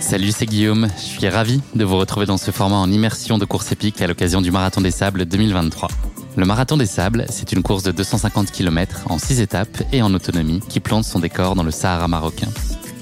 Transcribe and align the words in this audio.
Salut, 0.00 0.32
c'est 0.32 0.46
Guillaume. 0.46 0.88
Je 0.96 1.02
suis 1.02 1.28
ravi 1.28 1.60
de 1.74 1.84
vous 1.84 1.98
retrouver 1.98 2.24
dans 2.24 2.38
ce 2.38 2.50
format 2.52 2.76
en 2.76 2.90
immersion 2.90 3.36
de 3.36 3.44
course 3.44 3.70
épique 3.70 4.00
à 4.00 4.06
l'occasion 4.06 4.40
du 4.40 4.50
Marathon 4.50 4.80
des 4.80 4.90
Sables 4.90 5.26
2023. 5.26 5.88
Le 6.36 6.46
Marathon 6.46 6.78
des 6.78 6.86
Sables, 6.86 7.26
c'est 7.28 7.52
une 7.52 7.62
course 7.62 7.82
de 7.82 7.92
250 7.92 8.50
km 8.50 9.02
en 9.10 9.18
6 9.18 9.42
étapes 9.42 9.82
et 9.92 10.00
en 10.00 10.14
autonomie 10.14 10.60
qui 10.70 10.80
plante 10.80 11.04
son 11.04 11.18
décor 11.18 11.54
dans 11.54 11.64
le 11.64 11.70
Sahara 11.70 12.08
marocain. 12.08 12.48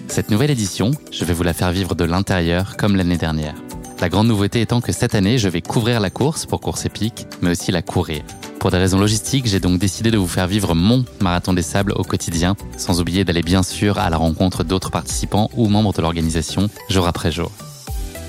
Cette 0.09 0.29
nouvelle 0.29 0.51
édition, 0.51 0.91
je 1.13 1.25
vais 1.25 1.35
vous 1.35 1.45
la 1.45 1.53
faire 1.53 1.71
vivre 1.71 1.95
de 1.95 2.05
l'intérieur 2.05 2.77
comme 2.77 2.97
l'année 2.97 3.17
dernière. 3.17 3.55
La 4.01 4.09
grande 4.09 4.29
nouveauté 4.29 4.63
étant 4.63 4.81
que 4.81 4.93
cette 4.93 5.15
année, 5.15 5.37
je 5.37 5.49
vais 5.49 5.61
couvrir 5.61 6.01
la 6.01 6.09
course 6.09 6.47
pour 6.47 6.63
course 6.63 6.87
épique, 6.87 7.27
mais 7.43 7.51
aussi 7.51 7.71
la 7.71 7.83
courir. 7.83 8.23
Pour 8.59 8.71
des 8.71 8.79
raisons 8.79 8.99
logistiques, 8.99 9.47
j'ai 9.47 9.61
donc 9.61 9.79
décidé 9.79 10.11
de 10.11 10.17
vous 10.17 10.27
faire 10.27 10.47
vivre 10.47 10.75
mon 10.75 11.05
marathon 11.21 11.53
des 11.53 11.61
sables 11.61 11.93
au 11.93 12.03
quotidien, 12.03 12.57
sans 12.79 13.03
oublier 13.03 13.25
d'aller 13.25 13.43
bien 13.43 13.63
sûr 13.63 13.99
à 13.99 14.09
la 14.09 14.17
rencontre 14.17 14.65
d'autres 14.65 14.91
participants 14.91 15.51
ou 15.55 15.69
membres 15.69 15.93
de 15.93 16.01
l'organisation 16.01 16.71
jour 16.89 17.07
après 17.07 17.31
jour. 17.31 17.53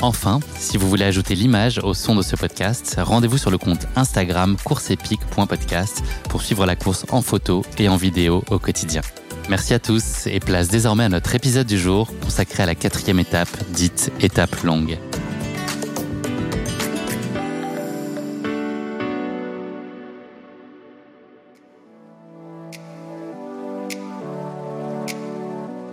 Enfin, 0.02 0.42
si 0.60 0.78
vous 0.78 0.90
voulez 0.90 1.06
ajouter 1.06 1.36
l'image 1.36 1.80
au 1.84 1.94
son 1.94 2.16
de 2.16 2.22
ce 2.22 2.36
podcast, 2.36 3.00
rendez-vous 3.02 3.38
sur 3.38 3.52
le 3.52 3.58
compte 3.58 3.88
Instagram 3.96 4.58
courseepique.podcast 4.66 6.04
pour 6.28 6.42
suivre 6.42 6.66
la 6.66 6.76
course 6.76 7.06
en 7.12 7.22
photo 7.22 7.64
et 7.78 7.88
en 7.88 7.96
vidéo 7.96 8.44
au 8.50 8.60
quotidien. 8.60 9.04
Merci 9.48 9.74
à 9.74 9.80
tous 9.80 10.28
et 10.28 10.42
place 10.42 10.68
désormais 10.68 11.06
à 11.06 11.10
notre 11.10 11.34
épisode 11.34 11.68
du 11.68 11.78
jour 11.78 12.10
consacré 12.22 12.64
à 12.64 12.66
la 12.66 12.76
quatrième 12.76 13.20
étape, 13.20 13.50
dite 13.74 14.12
étape 14.20 14.64
longue. 14.64 14.98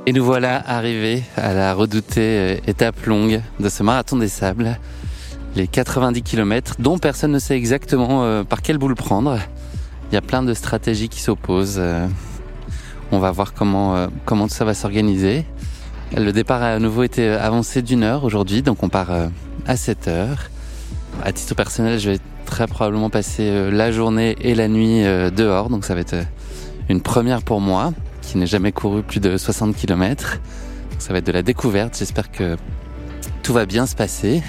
Et 0.09 0.13
nous 0.15 0.25
voilà 0.25 0.63
arrivés 0.67 1.23
à 1.37 1.53
la 1.53 1.75
redoutée 1.75 2.21
euh, 2.23 2.57
étape 2.67 3.05
longue 3.05 3.43
de 3.61 3.69
ce 3.69 3.83
marathon 3.83 4.17
des 4.17 4.31
sables, 4.31 4.79
les 5.55 5.67
90 5.67 6.23
km 6.23 6.77
dont 6.79 6.97
personne 6.97 7.31
ne 7.31 7.39
sait 7.39 7.59
exactement 7.59 8.25
euh, 8.25 8.43
par 8.43 8.63
quelle 8.63 8.79
boule 8.79 8.95
prendre. 8.95 9.39
Il 10.11 10.15
y 10.15 10.17
a 10.17 10.23
plein 10.23 10.43
de 10.43 10.55
stratégies 10.55 11.11
qui 11.11 11.21
s'opposent. 11.21 11.77
Euh. 11.79 12.07
On 13.13 13.19
va 13.19 13.31
voir 13.33 13.53
comment 13.53 14.09
comment 14.25 14.49
tout 14.49 14.55
ça 14.55 14.65
va 14.65 14.73
s'organiser. 14.73 15.45
Le 16.17 16.33
départ 16.33 16.63
a 16.63 16.69
à 16.69 16.79
nouveau 16.79 17.03
été 17.03 17.29
avancé 17.29 17.83
d'une 17.83 18.03
heure 18.03 18.25
aujourd'hui, 18.25 18.63
donc 18.63 18.83
on 18.83 18.89
part 18.89 19.11
à 19.67 19.77
7 19.77 20.09
heures. 20.09 20.49
À 21.23 21.33
titre 21.33 21.55
personnel, 21.55 22.01
je 22.01 22.13
vais 22.13 22.19
très 22.47 22.67
probablement 22.67 23.11
passer 23.11 23.71
la 23.71 23.93
journée 23.93 24.37
et 24.41 24.55
la 24.55 24.69
nuit 24.69 25.03
dehors, 25.37 25.69
donc 25.69 25.85
ça 25.85 25.95
va 25.95 26.01
être 26.01 26.17
une 26.89 27.03
première 27.03 27.43
pour 27.43 27.61
moi 27.61 27.93
qui 28.29 28.37
n'ai 28.37 28.47
jamais 28.47 28.73
couru 28.73 29.03
plus 29.03 29.21
de 29.21 29.39
60 29.39 29.75
km. 29.75 30.39
Ça 30.99 31.13
va 31.13 31.21
être 31.21 31.27
de 31.27 31.33
la 31.33 31.43
découverte. 31.43 31.97
J'espère 31.99 32.31
que 32.31 32.57
tout 33.43 33.55
va 33.55 33.65
bien 33.65 33.87
se 33.87 33.97
passer. 33.97 34.43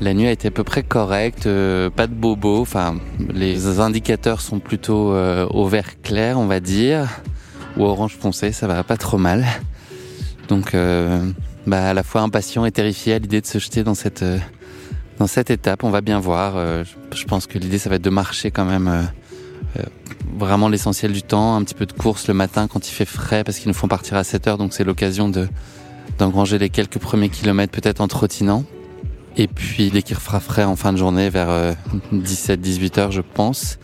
La 0.00 0.14
nuit 0.14 0.28
a 0.28 0.30
été 0.30 0.48
à 0.48 0.50
peu 0.52 0.62
près 0.62 0.84
correcte, 0.84 1.46
euh, 1.46 1.90
pas 1.90 2.06
de 2.06 2.14
bobo. 2.14 2.60
Enfin, 2.60 2.96
les 3.34 3.80
indicateurs 3.80 4.40
sont 4.40 4.60
plutôt 4.60 5.12
euh, 5.12 5.48
au 5.48 5.66
vert 5.66 6.00
clair, 6.02 6.38
on 6.38 6.46
va 6.46 6.60
dire, 6.60 7.08
ou 7.76 7.84
orange 7.84 8.16
foncé. 8.16 8.52
Ça 8.52 8.68
va 8.68 8.84
pas 8.84 8.96
trop 8.96 9.18
mal. 9.18 9.44
Donc, 10.48 10.74
euh, 10.74 11.28
bah, 11.66 11.88
à 11.88 11.94
la 11.94 12.04
fois 12.04 12.20
impatient 12.20 12.66
et 12.66 12.70
terrifié 12.70 13.14
à 13.14 13.18
l'idée 13.18 13.40
de 13.40 13.46
se 13.46 13.58
jeter 13.58 13.82
dans 13.82 13.94
cette 13.94 14.24
dans 15.18 15.26
cette 15.26 15.50
étape. 15.50 15.82
On 15.82 15.90
va 15.90 16.02
bien 16.02 16.20
voir. 16.20 16.54
je 16.54 17.24
pense 17.24 17.48
que 17.48 17.58
l'idée, 17.58 17.78
ça 17.78 17.90
va 17.90 17.96
être 17.96 18.02
de 18.02 18.10
marcher 18.10 18.52
quand 18.52 18.66
même 18.66 19.08
vraiment 20.38 20.68
l'essentiel 20.68 21.12
du 21.12 21.22
temps, 21.22 21.56
un 21.56 21.62
petit 21.62 21.74
peu 21.74 21.86
de 21.86 21.92
course 21.92 22.28
le 22.28 22.34
matin 22.34 22.68
quand 22.68 22.88
il 22.88 22.92
fait 22.92 23.04
frais 23.04 23.44
parce 23.44 23.58
qu'ils 23.58 23.68
nous 23.68 23.74
font 23.74 23.88
partir 23.88 24.16
à 24.16 24.24
7 24.24 24.46
heures 24.48 24.58
donc 24.58 24.72
c'est 24.72 24.84
l'occasion 24.84 25.28
de 25.28 25.48
d'engranger 26.18 26.58
les 26.58 26.70
quelques 26.70 26.98
premiers 26.98 27.28
kilomètres 27.28 27.72
peut-être 27.72 28.00
en 28.00 28.08
trottinant. 28.08 28.64
Et 29.36 29.48
puis 29.48 29.90
dès 29.90 30.02
qu'il 30.02 30.16
fera 30.16 30.40
frais 30.40 30.64
en 30.64 30.76
fin 30.76 30.92
de 30.92 30.98
journée 30.98 31.28
vers 31.28 31.74
17-18 32.12 32.98
euh, 32.98 33.00
heures 33.00 33.12
je 33.12 33.20
pense, 33.20 33.78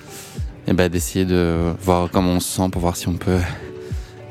et 0.67 0.71
eh 0.71 0.73
ben 0.73 0.89
d'essayer 0.89 1.25
de 1.25 1.75
voir 1.83 2.09
comment 2.11 2.33
on 2.33 2.41
se 2.41 2.57
sent 2.57 2.69
pour 2.71 2.81
voir 2.81 2.97
si 2.97 3.09
on 3.09 3.15
peut 3.15 3.39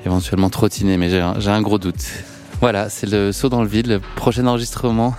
éventuellement 0.05 0.49
trottiner 0.49 0.97
mais 0.97 1.09
j'ai 1.09 1.19
un, 1.19 1.61
gros 1.61 1.77
doute. 1.77 2.03
Voilà, 2.59 2.89
c'est 2.89 3.07
le 3.07 3.31
saut 3.31 3.49
dans 3.49 3.61
le 3.61 3.67
vide, 3.67 3.87
le 3.87 3.99
prochain 4.15 4.47
enregistrement 4.47 5.15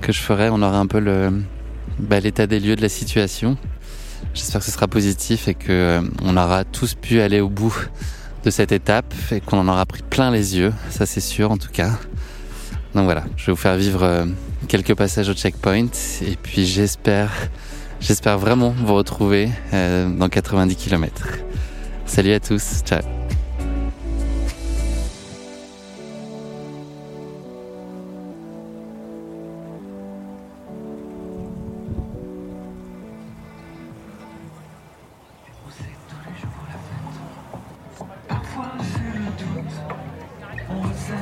que 0.00 0.12
je 0.12 0.20
ferai, 0.20 0.48
on 0.50 0.62
aura 0.62 0.78
un 0.78 0.86
peu 0.86 1.00
bah, 1.98 2.20
l'état 2.20 2.46
des 2.46 2.60
lieux 2.60 2.76
de 2.76 2.82
la 2.82 2.88
situation. 2.88 3.56
J'espère 4.34 4.60
que 4.60 4.66
ce 4.66 4.72
sera 4.72 4.86
positif 4.86 5.48
et 5.48 5.54
que 5.54 5.70
euh, 5.70 6.02
on 6.22 6.36
aura 6.36 6.64
tous 6.64 6.94
pu 6.94 7.20
aller 7.20 7.40
au 7.40 7.48
bout 7.48 7.74
de 8.44 8.50
cette 8.50 8.72
étape 8.72 9.14
et 9.32 9.40
qu'on 9.40 9.58
en 9.58 9.68
aura 9.68 9.86
pris 9.86 10.02
plein 10.02 10.30
les 10.30 10.56
yeux, 10.56 10.72
ça 10.90 11.06
c'est 11.06 11.20
sûr 11.20 11.50
en 11.50 11.56
tout 11.56 11.70
cas. 11.72 11.90
Donc 12.94 13.04
voilà, 13.04 13.24
je 13.36 13.46
vais 13.46 13.52
vous 13.52 13.58
faire 13.58 13.76
vivre 13.76 14.02
euh, 14.02 14.24
quelques 14.68 14.94
passages 14.94 15.28
au 15.28 15.34
checkpoint 15.34 15.88
et 16.22 16.36
puis 16.42 16.64
j'espère, 16.64 17.30
j'espère 18.00 18.38
vraiment 18.38 18.70
vous 18.70 18.94
retrouver 18.94 19.50
euh, 19.72 20.08
dans 20.08 20.28
90 20.28 20.76
km. 20.76 21.28
Salut 22.06 22.32
à 22.32 22.40
tous, 22.40 22.82
ciao. 22.84 23.25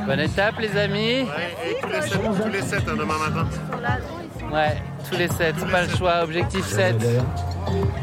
Bonne 0.07 0.21
étape 0.21 0.59
les 0.59 0.77
amis. 0.77 1.23
Ouais, 1.23 1.71
et 1.71 1.81
tous 1.81 1.89
les 1.89 2.03
7, 2.03 2.21
tous 2.43 2.49
les 2.51 2.63
7 2.63 2.81
hein, 2.81 2.93
demain 2.99 3.19
matin. 3.19 3.47
Ouais, 4.53 4.77
tous 5.09 5.17
les 5.17 5.29
7, 5.29 5.57
pas 5.71 5.83
le 5.83 5.89
choix, 5.89 6.23
objectif 6.23 6.67
7. 6.67 6.97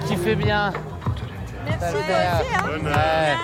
Qui 0.08 0.16
fait 0.16 0.36
bien. 0.36 0.74
Merci, 1.66 1.96
Bonne 2.66 2.88
ouais. 2.88 3.36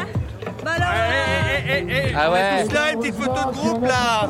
Bah 0.63 0.71
alors, 0.75 0.89
hey, 0.89 1.71
hey, 1.71 1.91
hey, 1.91 2.15
ah 2.17 2.31
ouais. 2.31 2.65
Tous 2.65 2.73
là, 2.73 2.91
une 2.93 2.99
petite 2.99 3.15
photo 3.15 3.51
de 3.51 3.55
groupe 3.55 3.85
là. 3.85 4.27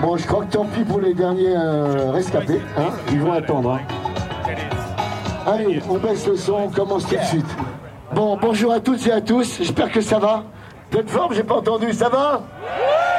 Bon, 0.00 0.16
je 0.16 0.26
crois 0.26 0.44
que 0.44 0.52
tant 0.52 0.64
pis 0.64 0.84
pour 0.84 1.00
les 1.00 1.12
derniers 1.12 1.56
euh, 1.56 2.10
rescapés. 2.10 2.60
Hein 2.76 2.90
Ils 3.10 3.20
vont 3.20 3.32
attendre. 3.32 3.74
Hein. 3.74 3.80
Allez, 5.46 5.80
on 5.88 5.98
baisse 5.98 6.26
le 6.26 6.36
son, 6.36 6.54
on 6.54 6.68
commence 6.68 7.06
tout 7.06 7.16
de 7.16 7.22
suite. 7.22 7.46
Bon, 8.14 8.36
bonjour 8.40 8.72
à 8.72 8.80
toutes 8.80 9.06
et 9.06 9.12
à 9.12 9.20
tous, 9.20 9.58
j'espère 9.58 9.90
que 9.90 10.00
ça 10.00 10.18
va. 10.18 10.44
Pleine 10.90 11.06
forme, 11.06 11.34
j'ai 11.34 11.42
pas 11.42 11.56
entendu, 11.56 11.92
ça 11.92 12.08
va? 12.08 12.42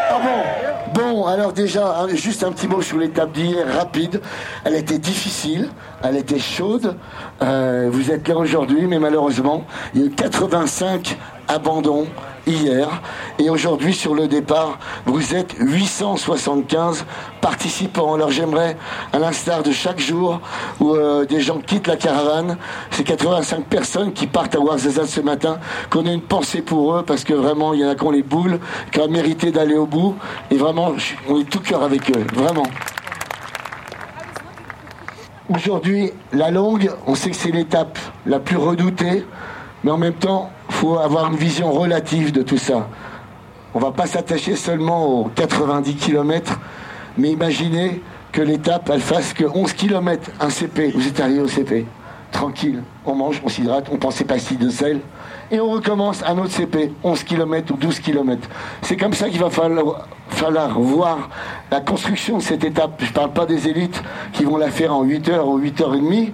Ah 0.10 0.18
bon? 0.22 0.94
Bon, 0.94 1.26
alors 1.28 1.54
déjà, 1.54 2.08
juste 2.14 2.44
un 2.44 2.52
petit 2.52 2.68
mot 2.68 2.82
sur 2.82 2.98
l'étape 2.98 3.32
d'hier, 3.32 3.66
rapide. 3.74 4.22
Elle 4.66 4.76
était 4.76 4.98
difficile, 4.98 5.70
elle 6.04 6.18
était 6.18 6.40
chaude. 6.40 6.96
Euh, 7.42 7.90
vous 7.92 8.12
êtes 8.12 8.28
là 8.28 8.38
aujourd'hui, 8.38 8.88
mais 8.88 9.00
malheureusement, 9.00 9.66
il 9.94 10.02
y 10.02 10.04
a 10.04 10.08
eu 10.08 10.12
85 10.12 11.18
abandons 11.48 12.08
hier. 12.52 13.02
Et 13.38 13.50
aujourd'hui, 13.50 13.94
sur 13.94 14.16
le 14.16 14.28
départ, 14.28 14.78
vous 15.06 15.36
êtes 15.36 15.56
875 15.58 17.06
participants. 17.42 18.14
Alors 18.14 18.32
j'aimerais, 18.32 18.78
à 19.14 19.20
l'instar 19.20 19.64
de 19.64 19.72
chaque 19.72 20.00
jour 20.00 20.40
où 20.80 20.94
euh, 20.94 21.26
des 21.26 21.42
gens 21.42 21.60
quittent 21.60 21.88
la 21.88 21.96
caravane, 21.96 22.58
ces 22.92 23.04
85 23.04 23.66
personnes 23.66 24.14
qui 24.14 24.28
partent 24.28 24.56
à 24.56 24.60
Ouarzazate 24.60 25.08
ce 25.08 25.22
matin, 25.22 25.60
qu'on 25.90 26.06
ait 26.06 26.14
une 26.14 26.22
pensée 26.22 26.62
pour 26.62 26.96
eux, 26.96 27.04
parce 27.04 27.24
que 27.24 27.34
vraiment, 27.34 27.74
il 27.74 27.82
y 27.82 27.86
en 27.86 27.90
a 27.90 27.96
qui 27.96 28.04
ont 28.04 28.12
les 28.12 28.24
boules, 28.24 28.60
qui 28.92 29.00
ont 29.00 29.08
mérité 29.08 29.52
d'aller 29.52 29.76
au 29.76 29.86
bout. 29.86 30.16
Et 30.52 30.56
vraiment, 30.56 30.94
on 31.28 31.40
est 31.40 31.50
tout 31.50 31.60
cœur 31.60 31.84
avec 31.84 32.10
eux, 32.12 32.26
vraiment. 32.34 32.68
Aujourd'hui, 35.54 36.12
la 36.32 36.52
longue, 36.52 36.92
on 37.08 37.16
sait 37.16 37.32
que 37.32 37.36
c'est 37.36 37.52
l'étape 37.52 37.98
la 38.28 38.40
plus 38.40 38.58
redoutée, 38.58 39.26
mais 39.84 39.90
en 39.90 39.98
même 39.98 40.14
temps, 40.14 40.52
faut 40.70 40.98
avoir 40.98 41.32
une 41.32 41.38
vision 41.38 41.72
relative 41.72 42.32
de 42.32 42.42
tout 42.42 42.58
ça. 42.58 42.88
On 43.74 43.80
va 43.80 43.92
pas 43.92 44.08
s'attacher 44.08 44.56
seulement 44.56 45.06
aux 45.08 45.24
90 45.36 45.96
km, 45.96 46.60
mais 47.18 47.32
imaginez 47.32 48.02
que 48.32 48.42
l'étape, 48.42 48.90
elle 48.92 49.02
fasse 49.02 49.34
que 49.34 49.46
11 49.46 49.74
km, 49.74 50.32
un 50.40 50.50
CP, 50.50 50.92
vous 50.96 51.08
êtes 51.08 51.20
arrivé 51.20 51.40
au 51.42 51.48
CP, 51.48 51.86
tranquille, 52.32 52.84
on 53.06 53.16
mange, 53.16 53.42
on 53.44 53.50
s'hydrate, 53.50 53.88
on 53.92 53.98
prend 53.98 54.12
ses 54.12 54.26
pastilles 54.26 54.58
de 54.58 54.70
sel, 54.70 55.02
et 55.52 55.60
on 55.60 55.70
recommence 55.70 56.24
un 56.24 56.38
autre 56.38 56.52
CP, 56.52 56.94
11 57.04 57.24
km 57.24 57.74
ou 57.74 57.78
12 57.78 58.00
km. 58.00 58.48
C'est 58.82 58.98
comme 58.98 59.14
ça 59.14 59.30
qu'il 59.30 59.40
va 59.40 59.50
falloir, 59.50 60.08
falloir, 60.30 60.80
voir 60.80 61.30
la 61.72 61.82
construction 61.82 62.38
de 62.38 62.44
cette 62.44 62.64
étape. 62.64 62.94
Je 63.00 63.10
ne 63.10 63.14
parle 63.14 63.34
pas 63.34 63.46
des 63.46 63.68
élites 63.68 64.02
qui 64.34 64.46
vont 64.46 64.58
la 64.58 64.70
faire 64.70 64.94
en 64.96 65.04
8 65.04 65.30
heures 65.30 65.48
ou 65.48 65.58
8 65.58 65.82
heures 65.82 65.96
et 65.96 66.00
demie, 66.00 66.34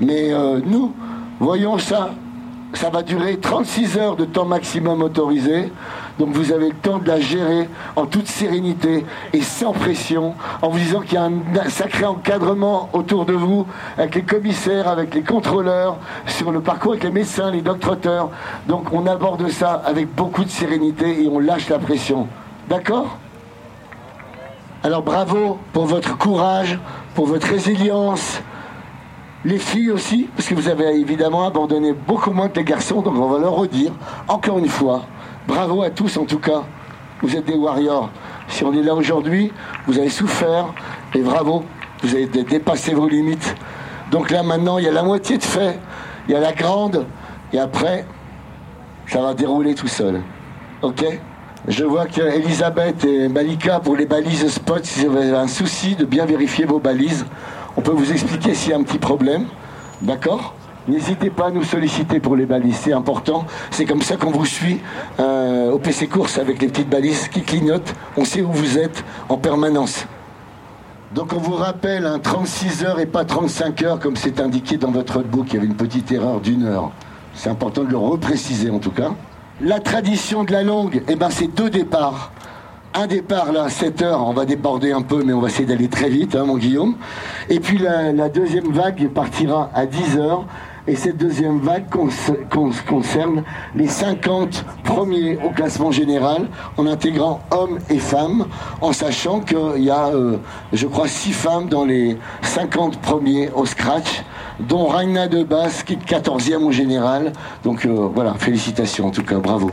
mais 0.00 0.32
euh, 0.32 0.60
nous, 0.64 0.94
voyons 1.40 1.78
ça. 1.78 2.10
Ça 2.74 2.90
va 2.90 3.02
durer 3.02 3.38
36 3.38 3.98
heures 3.98 4.16
de 4.16 4.24
temps 4.24 4.44
maximum 4.44 5.02
autorisé. 5.02 5.72
Donc 6.18 6.30
vous 6.32 6.52
avez 6.52 6.68
le 6.68 6.74
temps 6.74 6.98
de 6.98 7.06
la 7.06 7.20
gérer 7.20 7.68
en 7.96 8.06
toute 8.06 8.26
sérénité 8.26 9.06
et 9.32 9.42
sans 9.42 9.72
pression, 9.72 10.34
en 10.60 10.68
vous 10.68 10.78
disant 10.78 11.00
qu'il 11.00 11.14
y 11.14 11.16
a 11.16 11.24
un 11.24 11.68
sacré 11.70 12.04
encadrement 12.04 12.88
autour 12.92 13.26
de 13.26 13.32
vous, 13.32 13.66
avec 13.96 14.16
les 14.16 14.22
commissaires, 14.22 14.88
avec 14.88 15.14
les 15.14 15.22
contrôleurs, 15.22 15.98
sur 16.26 16.52
le 16.52 16.60
parcours 16.60 16.92
avec 16.92 17.04
les 17.04 17.10
médecins, 17.10 17.50
les 17.50 17.62
docteurs. 17.62 18.30
Donc 18.68 18.92
on 18.92 19.06
aborde 19.06 19.48
ça 19.50 19.82
avec 19.84 20.12
beaucoup 20.14 20.44
de 20.44 20.50
sérénité 20.50 21.24
et 21.24 21.28
on 21.28 21.38
lâche 21.38 21.68
la 21.68 21.78
pression. 21.78 22.28
D'accord? 22.68 23.18
Alors 24.82 25.02
bravo 25.02 25.58
pour 25.72 25.86
votre 25.86 26.18
courage, 26.18 26.78
pour 27.14 27.26
votre 27.26 27.46
résilience. 27.46 28.40
Les 29.44 29.58
filles 29.58 29.90
aussi, 29.90 30.28
parce 30.34 30.48
que 30.48 30.54
vous 30.54 30.68
avez 30.68 30.98
évidemment 30.98 31.46
abandonné 31.46 31.92
beaucoup 31.92 32.30
moins 32.30 32.48
que 32.48 32.58
les 32.58 32.64
garçons, 32.64 33.02
donc 33.02 33.14
on 33.16 33.28
va 33.28 33.38
leur 33.38 33.54
redire, 33.54 33.92
encore 34.28 34.58
une 34.58 34.68
fois, 34.68 35.02
Bravo 35.46 35.82
à 35.82 35.90
tous 35.90 36.16
en 36.16 36.24
tout 36.24 36.38
cas. 36.38 36.62
Vous 37.20 37.36
êtes 37.36 37.44
des 37.44 37.54
warriors. 37.54 38.10
Si 38.48 38.64
on 38.64 38.72
est 38.72 38.82
là 38.82 38.94
aujourd'hui, 38.94 39.52
vous 39.86 39.98
avez 39.98 40.08
souffert 40.08 40.66
et 41.14 41.20
bravo, 41.20 41.64
vous 42.02 42.14
avez 42.14 42.26
dépassé 42.26 42.94
vos 42.94 43.08
limites. 43.08 43.54
Donc 44.10 44.30
là 44.30 44.42
maintenant, 44.42 44.78
il 44.78 44.84
y 44.84 44.88
a 44.88 44.92
la 44.92 45.02
moitié 45.02 45.36
de 45.36 45.42
fait, 45.42 45.78
il 46.28 46.32
y 46.32 46.36
a 46.36 46.40
la 46.40 46.52
grande 46.52 47.06
et 47.52 47.58
après, 47.58 48.06
ça 49.06 49.20
va 49.20 49.34
dérouler 49.34 49.74
tout 49.74 49.88
seul. 49.88 50.22
Ok? 50.82 51.04
Je 51.68 51.84
vois 51.84 52.06
que 52.06 52.20
Elisabeth 52.20 53.04
et 53.04 53.28
Malika 53.28 53.80
pour 53.80 53.96
les 53.96 54.06
balises 54.06 54.48
spot, 54.48 54.84
si 54.84 55.06
vous 55.06 55.16
avez 55.16 55.30
un 55.30 55.48
souci 55.48 55.94
de 55.94 56.04
bien 56.04 56.26
vérifier 56.26 56.64
vos 56.64 56.78
balises, 56.78 57.26
on 57.76 57.80
peut 57.80 57.92
vous 57.92 58.12
expliquer 58.12 58.54
s'il 58.54 58.70
y 58.70 58.74
a 58.74 58.78
un 58.78 58.82
petit 58.82 58.98
problème. 58.98 59.46
D'accord? 60.02 60.54
N'hésitez 60.86 61.30
pas 61.30 61.46
à 61.46 61.50
nous 61.50 61.64
solliciter 61.64 62.20
pour 62.20 62.36
les 62.36 62.44
balises, 62.44 62.76
c'est 62.76 62.92
important. 62.92 63.46
C'est 63.70 63.86
comme 63.86 64.02
ça 64.02 64.16
qu'on 64.16 64.30
vous 64.30 64.44
suit 64.44 64.80
euh, 65.18 65.70
au 65.70 65.78
PC 65.78 66.08
Course 66.08 66.38
avec 66.38 66.60
les 66.60 66.68
petites 66.68 66.90
balises 66.90 67.28
qui 67.28 67.40
clignotent. 67.40 67.94
On 68.18 68.24
sait 68.24 68.42
où 68.42 68.52
vous 68.52 68.78
êtes 68.78 69.02
en 69.30 69.38
permanence. 69.38 70.06
Donc 71.14 71.32
on 71.32 71.38
vous 71.38 71.54
rappelle, 71.54 72.04
un 72.04 72.18
36 72.18 72.84
heures 72.84 73.00
et 73.00 73.06
pas 73.06 73.24
35 73.24 73.82
heures 73.82 73.98
comme 73.98 74.16
c'est 74.16 74.40
indiqué 74.40 74.76
dans 74.76 74.90
votre 74.90 75.22
book. 75.22 75.46
Il 75.50 75.54
y 75.54 75.56
avait 75.56 75.66
une 75.66 75.76
petite 75.76 76.12
erreur 76.12 76.40
d'une 76.40 76.64
heure. 76.64 76.90
C'est 77.34 77.48
important 77.48 77.84
de 77.84 77.90
le 77.90 77.96
repréciser 77.96 78.68
en 78.68 78.78
tout 78.78 78.90
cas. 78.90 79.12
La 79.60 79.80
tradition 79.80 80.44
de 80.44 80.52
la 80.52 80.64
longue, 80.64 81.02
eh 81.08 81.14
ben, 81.14 81.30
c'est 81.30 81.46
deux 81.46 81.70
départs. 81.70 82.32
Un 82.96 83.08
départ 83.08 83.50
là, 83.50 83.68
7 83.68 84.02
heures, 84.02 84.24
on 84.24 84.32
va 84.32 84.44
déborder 84.44 84.92
un 84.92 85.02
peu, 85.02 85.24
mais 85.24 85.32
on 85.32 85.40
va 85.40 85.48
essayer 85.48 85.66
d'aller 85.66 85.88
très 85.88 86.08
vite, 86.08 86.36
hein, 86.36 86.44
mon 86.44 86.56
Guillaume. 86.56 86.94
Et 87.48 87.58
puis 87.58 87.76
la, 87.76 88.28
deuxième 88.28 88.70
vague 88.70 89.08
partira 89.08 89.68
à 89.74 89.84
10 89.84 90.16
heures 90.16 90.44
et 90.86 90.94
cette 90.94 91.16
deuxième 91.16 91.58
vague 91.58 91.86
concerne 92.86 93.42
les 93.74 93.88
50 93.88 94.64
premiers 94.84 95.38
au 95.44 95.50
classement 95.50 95.90
général, 95.90 96.46
en 96.76 96.86
intégrant 96.86 97.40
hommes 97.50 97.80
et 97.90 97.98
femmes, 97.98 98.46
en 98.80 98.92
sachant 98.92 99.40
qu'il 99.40 99.82
y 99.82 99.90
a, 99.90 100.10
euh, 100.10 100.36
je 100.72 100.86
crois, 100.86 101.08
6 101.08 101.32
femmes 101.32 101.68
dans 101.68 101.84
les 101.84 102.16
50 102.42 103.00
premiers 103.00 103.50
au 103.56 103.66
scratch, 103.66 104.22
dont 104.60 104.86
Raina 104.86 105.26
Debas, 105.26 105.82
qui 105.84 105.94
est 105.94 105.96
14e 105.96 106.62
au 106.62 106.70
général. 106.70 107.32
Donc 107.64 107.86
euh, 107.86 108.08
voilà, 108.14 108.34
félicitations 108.34 109.08
en 109.08 109.10
tout 109.10 109.24
cas, 109.24 109.38
bravo. 109.38 109.72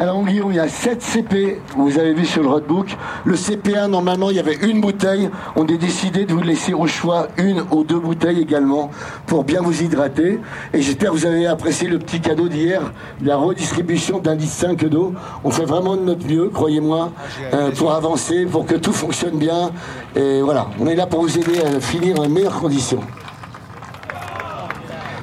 Alors 0.00 0.24
Guillaume, 0.24 0.52
il 0.52 0.56
y 0.56 0.60
a 0.60 0.68
7 0.68 1.02
CP, 1.02 1.60
vous 1.76 1.98
avez 1.98 2.14
vu 2.14 2.24
sur 2.24 2.40
le 2.40 2.48
roadbook. 2.48 2.96
Le 3.24 3.34
CP1, 3.34 3.88
normalement, 3.88 4.30
il 4.30 4.36
y 4.36 4.38
avait 4.38 4.54
une 4.54 4.80
bouteille. 4.80 5.28
On 5.56 5.64
a 5.64 5.76
décidé 5.76 6.24
de 6.24 6.32
vous 6.32 6.40
laisser 6.40 6.72
au 6.72 6.86
choix 6.86 7.26
une 7.36 7.64
ou 7.72 7.82
deux 7.82 7.98
bouteilles 7.98 8.40
également 8.40 8.92
pour 9.26 9.42
bien 9.42 9.60
vous 9.60 9.82
hydrater. 9.82 10.38
Et 10.72 10.82
j'espère 10.82 11.10
que 11.10 11.16
vous 11.16 11.26
avez 11.26 11.48
apprécié 11.48 11.88
le 11.88 11.98
petit 11.98 12.20
cadeau 12.20 12.46
d'hier, 12.46 12.92
la 13.20 13.36
redistribution 13.36 14.20
d'un 14.20 14.36
litre 14.36 14.52
5 14.52 14.84
d'eau. 14.84 15.14
On 15.42 15.50
fait 15.50 15.64
vraiment 15.64 15.96
de 15.96 16.02
notre 16.02 16.24
mieux, 16.28 16.48
croyez-moi, 16.48 17.10
euh, 17.52 17.72
pour 17.72 17.92
avancer, 17.92 18.46
pour 18.46 18.66
que 18.66 18.76
tout 18.76 18.92
fonctionne 18.92 19.36
bien. 19.36 19.72
Et 20.14 20.42
voilà, 20.42 20.68
on 20.78 20.86
est 20.86 20.94
là 20.94 21.08
pour 21.08 21.22
vous 21.22 21.38
aider 21.38 21.60
à 21.60 21.80
finir 21.80 22.20
en 22.20 22.28
meilleures 22.28 22.60
conditions. 22.60 23.00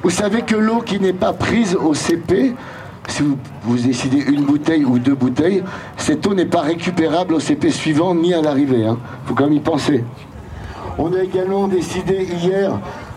Vous 0.02 0.10
savez 0.10 0.42
que 0.42 0.54
l'eau 0.54 0.82
qui 0.82 1.00
n'est 1.00 1.14
pas 1.14 1.32
prise 1.32 1.74
au 1.74 1.94
CP, 1.94 2.54
si 3.08 3.22
vous, 3.62 3.76
décidez 3.76 4.18
une 4.18 4.44
bouteille 4.44 4.84
ou 4.84 4.98
deux 4.98 5.14
bouteilles, 5.14 5.62
cette 5.96 6.26
eau 6.26 6.34
n'est 6.34 6.46
pas 6.46 6.62
récupérable 6.62 7.34
au 7.34 7.40
CP 7.40 7.70
suivant 7.70 8.14
ni 8.14 8.34
à 8.34 8.42
l'arrivée. 8.42 8.80
Il 8.80 8.86
hein. 8.86 8.98
faut 9.24 9.34
quand 9.34 9.44
même 9.44 9.54
y 9.54 9.60
penser. 9.60 10.04
On 10.98 11.12
a 11.12 11.22
également 11.22 11.68
décidé 11.68 12.26
hier, 12.42 12.72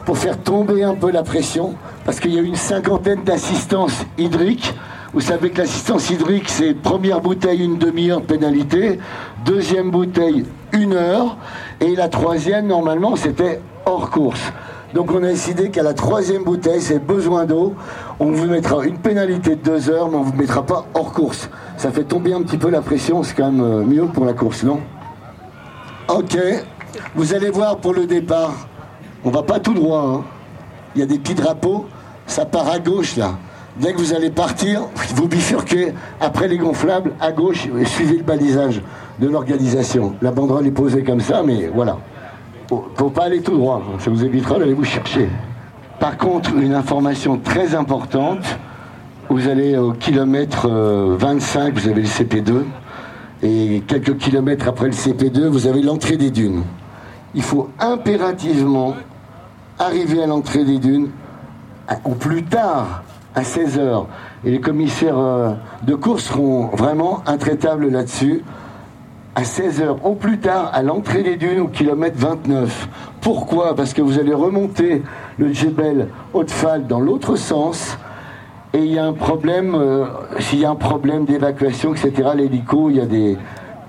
pour 0.05 0.17
faire 0.17 0.37
tomber 0.37 0.83
un 0.83 0.95
peu 0.95 1.11
la 1.11 1.23
pression, 1.23 1.75
parce 2.05 2.19
qu'il 2.19 2.33
y 2.33 2.39
a 2.39 2.41
une 2.41 2.55
cinquantaine 2.55 3.23
d'assistances 3.23 4.05
hydriques. 4.17 4.73
Vous 5.13 5.21
savez 5.21 5.49
que 5.49 5.59
l'assistance 5.59 6.09
hydrique, 6.09 6.49
c'est 6.49 6.73
première 6.73 7.21
bouteille, 7.21 7.63
une 7.63 7.77
demi-heure 7.77 8.21
de 8.21 8.25
pénalité, 8.25 8.99
deuxième 9.45 9.91
bouteille, 9.91 10.45
une 10.71 10.93
heure, 10.93 11.37
et 11.79 11.95
la 11.95 12.09
troisième, 12.09 12.67
normalement, 12.67 13.15
c'était 13.15 13.61
hors 13.85 14.09
course. 14.09 14.51
Donc 14.93 15.11
on 15.11 15.21
a 15.21 15.27
décidé 15.27 15.69
qu'à 15.69 15.83
la 15.83 15.93
troisième 15.93 16.43
bouteille, 16.43 16.81
c'est 16.81 16.99
besoin 16.99 17.45
d'eau, 17.45 17.75
on 18.19 18.31
vous 18.31 18.47
mettra 18.47 18.83
une 18.83 18.97
pénalité 18.97 19.51
de 19.51 19.61
deux 19.61 19.89
heures, 19.89 20.09
mais 20.09 20.17
on 20.17 20.21
ne 20.21 20.31
vous 20.31 20.35
mettra 20.37 20.65
pas 20.65 20.85
hors 20.95 21.13
course. 21.13 21.49
Ça 21.77 21.91
fait 21.91 22.03
tomber 22.03 22.33
un 22.33 22.41
petit 22.41 22.57
peu 22.57 22.69
la 22.69 22.81
pression, 22.81 23.21
c'est 23.21 23.35
quand 23.35 23.51
même 23.51 23.63
euh, 23.63 23.83
mieux 23.83 24.05
pour 24.05 24.25
la 24.25 24.33
course, 24.33 24.63
non? 24.63 24.79
Ok, 26.07 26.37
vous 27.13 27.35
allez 27.35 27.51
voir 27.51 27.77
pour 27.77 27.93
le 27.93 28.07
départ, 28.07 28.67
on 29.23 29.29
va 29.29 29.43
pas 29.43 29.59
tout 29.59 29.75
droit. 29.75 30.01
Hein. 30.01 30.23
Il 30.95 31.01
y 31.01 31.03
a 31.03 31.05
des 31.05 31.19
petits 31.19 31.35
drapeaux, 31.35 31.85
ça 32.25 32.45
part 32.45 32.67
à 32.67 32.79
gauche 32.79 33.15
là. 33.15 33.33
Dès 33.79 33.93
que 33.93 33.99
vous 33.99 34.15
allez 34.15 34.31
partir, 34.31 34.81
vous 35.15 35.27
bifurquez 35.27 35.93
après 36.19 36.47
les 36.47 36.57
gonflables 36.57 37.11
à 37.21 37.31
gauche 37.31 37.67
et 37.79 37.85
suivez 37.85 38.17
le 38.17 38.23
balisage 38.23 38.81
de 39.19 39.27
l'organisation. 39.27 40.15
La 40.23 40.31
banderole 40.31 40.65
est 40.65 40.71
posée 40.71 41.03
comme 41.03 41.21
ça, 41.21 41.43
mais 41.45 41.69
voilà. 41.73 41.97
Faut 42.69 43.09
pas 43.09 43.23
aller 43.23 43.41
tout 43.41 43.57
droit, 43.57 43.81
ça 43.97 44.11
vous 44.11 44.23
évitera 44.23 44.59
d'aller 44.59 44.75
vous 44.75 44.83
chercher. 44.83 45.27
Par 45.99 46.17
contre, 46.17 46.53
une 46.53 46.75
information 46.75 47.39
très 47.43 47.73
importante, 47.73 48.45
vous 49.27 49.47
allez 49.47 49.75
au 49.75 49.93
kilomètre 49.93 50.69
25, 50.69 50.69
euh, 50.69 51.71
vous 51.73 51.87
avez 51.89 52.01
le 52.03 52.07
CP2, 52.07 52.63
et 53.41 53.81
quelques 53.87 54.17
kilomètres 54.17 54.67
après 54.67 54.85
le 54.85 54.91
CP2, 54.91 55.47
vous 55.47 55.65
avez 55.65 55.81
l'entrée 55.81 56.15
des 56.15 56.29
dunes. 56.29 56.61
Il 57.33 57.41
faut 57.41 57.71
impérativement 57.79 58.93
arriver 59.79 60.21
à 60.21 60.27
l'entrée 60.27 60.63
des 60.63 60.77
dunes 60.77 61.09
au 62.05 62.11
plus 62.11 62.43
tard 62.43 63.01
à 63.33 63.43
16 63.43 63.79
heures. 63.79 64.05
Et 64.45 64.51
les 64.51 64.61
commissaires 64.61 65.17
euh, 65.17 65.53
de 65.81 65.95
course 65.95 66.25
seront 66.25 66.67
vraiment 66.67 67.23
intraitables 67.25 67.89
là-dessus 67.89 68.43
à 69.39 69.43
16h, 69.43 69.99
au 70.03 70.15
plus 70.15 70.39
tard 70.39 70.69
à 70.73 70.83
l'entrée 70.83 71.23
des 71.23 71.37
dunes 71.37 71.61
au 71.61 71.69
kilomètre 71.69 72.17
29. 72.17 72.89
Pourquoi? 73.21 73.73
Parce 73.73 73.93
que 73.93 74.01
vous 74.01 74.19
allez 74.19 74.33
remonter 74.33 75.01
le 75.37 75.53
Djebel 75.53 76.09
Haute-Fall 76.33 76.87
dans 76.87 76.99
l'autre 76.99 77.37
sens 77.37 77.97
et 78.73 78.79
il 78.79 78.91
y 78.91 78.99
a 78.99 79.05
un 79.05 79.13
problème, 79.13 79.75
euh, 79.75 80.07
s'il 80.39 80.59
y 80.59 80.65
a 80.65 80.69
un 80.69 80.75
problème 80.75 81.23
d'évacuation, 81.23 81.95
etc., 81.95 82.31
l'hélico, 82.35 82.89
il 82.89 82.97
y 82.97 82.99
a 82.99 83.05
des, 83.05 83.37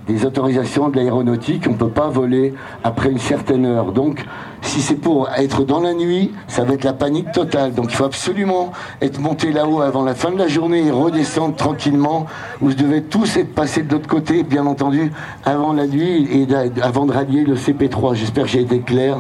des 0.07 0.25
autorisations 0.25 0.89
de 0.89 0.95
l'aéronautique, 0.95 1.65
on 1.67 1.73
ne 1.73 1.77
peut 1.77 1.89
pas 1.89 2.07
voler 2.07 2.55
après 2.85 3.11
une 3.11 3.19
certaine 3.19 3.67
heure. 3.67 3.91
Donc, 3.91 4.25
si 4.63 4.83
c'est 4.83 4.97
pour 4.97 5.29
être 5.37 5.65
dans 5.65 5.81
la 5.81 5.95
nuit, 5.95 6.33
ça 6.49 6.65
va 6.65 6.75
être 6.75 6.85
la 6.85 6.93
panique 6.93 7.33
totale. 7.33 7.73
Donc 7.73 7.87
il 7.91 7.97
faut 7.97 8.05
absolument 8.05 8.73
être 9.01 9.21
monté 9.21 9.53
là-haut 9.53 9.81
avant 9.81 10.05
la 10.05 10.15
fin 10.15 10.31
de 10.31 10.39
la 10.39 10.49
journée 10.49 10.87
et 10.87 10.91
redescendre 10.91 11.57
tranquillement. 11.57 12.27
Vous 12.61 12.75
devez 12.75 13.03
tous 13.03 13.37
être 13.37 13.55
passés 13.55 13.83
de 13.83 13.93
l'autre 13.93 14.09
côté, 14.09 14.43
bien 14.43 14.67
entendu, 14.67 15.13
avant 15.45 15.73
la 15.73 15.87
nuit 15.87 16.29
et 16.31 16.47
avant 16.83 17.07
de 17.07 17.13
rallier 17.13 17.45
le 17.45 17.55
CP3. 17.55 18.15
J'espère 18.15 18.45
que 18.45 18.51
j'ai 18.51 18.63
été 18.63 18.81
clair. 18.81 19.19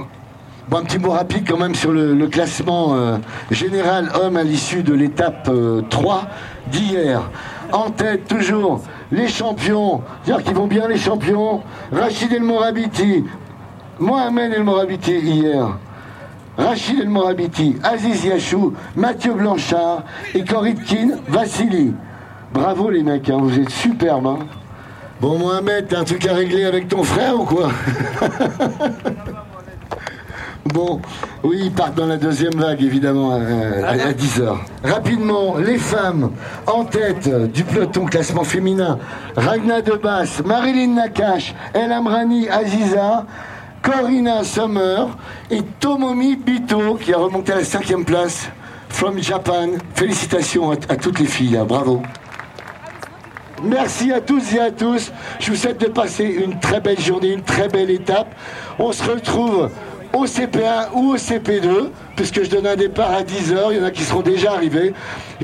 Bon, 0.68 0.78
un 0.78 0.84
petit 0.84 1.00
mot 1.00 1.10
rapide 1.10 1.48
quand 1.48 1.58
même 1.58 1.74
sur 1.74 1.90
le, 1.90 2.14
classement 2.28 2.94
euh, 2.94 3.16
général 3.50 4.08
homme 4.14 4.36
à 4.36 4.44
l'issue 4.44 4.84
de 4.84 4.94
l'étape 4.94 5.50
3 5.88 6.14
euh, 6.14 6.70
d'hier. 6.70 7.22
En 7.72 7.90
tête 7.90 8.28
toujours 8.28 8.80
les 9.10 9.26
champions, 9.26 10.02
dire 10.24 10.42
qu'ils 10.44 10.54
vont 10.54 10.68
bien 10.68 10.86
les 10.86 10.96
champions, 10.96 11.62
Rachid 11.90 12.32
El 12.32 12.42
Morabiti, 12.42 13.24
Mohamed 14.00 14.54
El 14.54 14.64
Morabiti 14.64 15.12
hier, 15.12 15.76
Rachid 16.56 17.00
El 17.00 17.10
Morabiti, 17.10 17.76
Aziz 17.82 18.24
Yachou, 18.24 18.72
Mathieu 18.96 19.34
Blanchard 19.34 20.04
et 20.34 20.42
Koritkin 20.42 21.18
Vassili. 21.28 21.92
Bravo 22.54 22.88
les 22.88 23.02
mecs, 23.02 23.28
hein, 23.28 23.36
vous 23.38 23.60
êtes 23.60 23.68
superbes. 23.68 24.26
Hein. 24.26 24.38
Bon 25.20 25.38
Mohamed, 25.38 25.86
t'as 25.88 26.00
un 26.00 26.04
truc 26.04 26.26
à 26.26 26.32
régler 26.32 26.64
avec 26.64 26.88
ton 26.88 27.02
frère 27.02 27.38
ou 27.38 27.44
quoi? 27.44 27.68
Bon, 30.66 31.00
oui, 31.42 31.62
ils 31.64 31.72
partent 31.72 31.96
dans 31.96 32.06
la 32.06 32.16
deuxième 32.16 32.52
vague, 32.54 32.82
évidemment, 32.82 33.32
à, 33.32 34.12
10h. 34.12 34.56
Rapidement, 34.84 35.56
les 35.56 35.78
femmes 35.78 36.30
en 36.66 36.84
tête 36.84 37.28
du 37.50 37.64
peloton 37.64 38.04
classement 38.04 38.44
féminin. 38.44 38.98
Ragna 39.36 39.82
Debasse, 39.82 40.44
Marilyn 40.44 40.94
Nakash, 40.94 41.54
El 41.74 41.90
Amrani 41.90 42.48
Aziza, 42.48 43.24
Corina 43.82 44.44
Summer 44.44 45.16
et 45.50 45.62
Tomomi 45.80 46.36
Bito 46.36 46.96
qui 46.96 47.14
a 47.14 47.18
remonté 47.18 47.52
à 47.52 47.56
la 47.56 47.64
cinquième 47.64 48.04
place 48.04 48.48
from 48.88 49.22
Japan. 49.22 49.68
Félicitations 49.94 50.70
à, 50.70 50.76
toutes 50.96 51.18
les 51.18 51.26
filles, 51.26 51.56
hein, 51.56 51.64
bravo. 51.64 52.02
Merci 53.62 54.12
à 54.12 54.20
tous 54.20 54.54
et 54.54 54.60
à 54.60 54.70
tous. 54.70 55.12
Je 55.38 55.50
vous 55.50 55.56
souhaite 55.56 55.80
de 55.80 55.86
passer 55.86 56.24
une 56.24 56.58
très 56.60 56.80
belle 56.80 57.00
journée, 57.00 57.32
une 57.32 57.42
très 57.42 57.68
belle 57.68 57.90
étape. 57.90 58.34
On 58.78 58.92
se 58.92 59.02
retrouve 59.02 59.70
au 60.12 60.26
CP1 60.26 60.92
ou 60.94 61.12
au 61.12 61.16
CP2, 61.16 61.90
puisque 62.16 62.42
je 62.42 62.50
donne 62.50 62.66
un 62.66 62.76
départ 62.76 63.12
à 63.12 63.22
10h, 63.22 63.68
il 63.70 63.78
y 63.78 63.80
en 63.80 63.84
a 63.84 63.90
qui 63.90 64.02
seront 64.02 64.22
déjà 64.22 64.52
arrivés. 64.52 64.92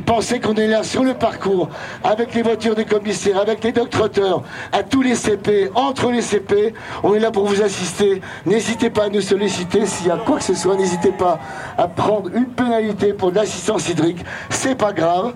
Pensaient 0.04 0.40
qu'on 0.40 0.54
est 0.54 0.66
là 0.66 0.82
sur 0.82 1.04
le 1.04 1.14
parcours, 1.14 1.68
avec 2.04 2.34
les 2.34 2.42
voitures 2.42 2.74
des 2.74 2.84
commissaires, 2.84 3.40
avec 3.40 3.64
les 3.64 3.72
doctrateurs, 3.72 4.42
à 4.72 4.82
tous 4.82 5.02
les 5.02 5.14
CP, 5.14 5.70
entre 5.74 6.10
les 6.10 6.22
CP. 6.22 6.74
On 7.02 7.14
est 7.14 7.18
là 7.18 7.30
pour 7.30 7.46
vous 7.46 7.62
assister. 7.62 8.20
N'hésitez 8.44 8.90
pas 8.90 9.04
à 9.04 9.08
nous 9.08 9.20
solliciter. 9.20 9.86
S'il 9.86 10.08
y 10.08 10.10
a 10.10 10.16
quoi 10.16 10.38
que 10.38 10.44
ce 10.44 10.54
soit, 10.54 10.76
n'hésitez 10.76 11.12
pas 11.12 11.38
à 11.78 11.88
prendre 11.88 12.30
une 12.34 12.46
pénalité 12.46 13.12
pour 13.12 13.30
l'assistance 13.32 13.88
hydrique. 13.88 14.24
C'est 14.50 14.76
pas 14.76 14.92
grave. 14.92 15.34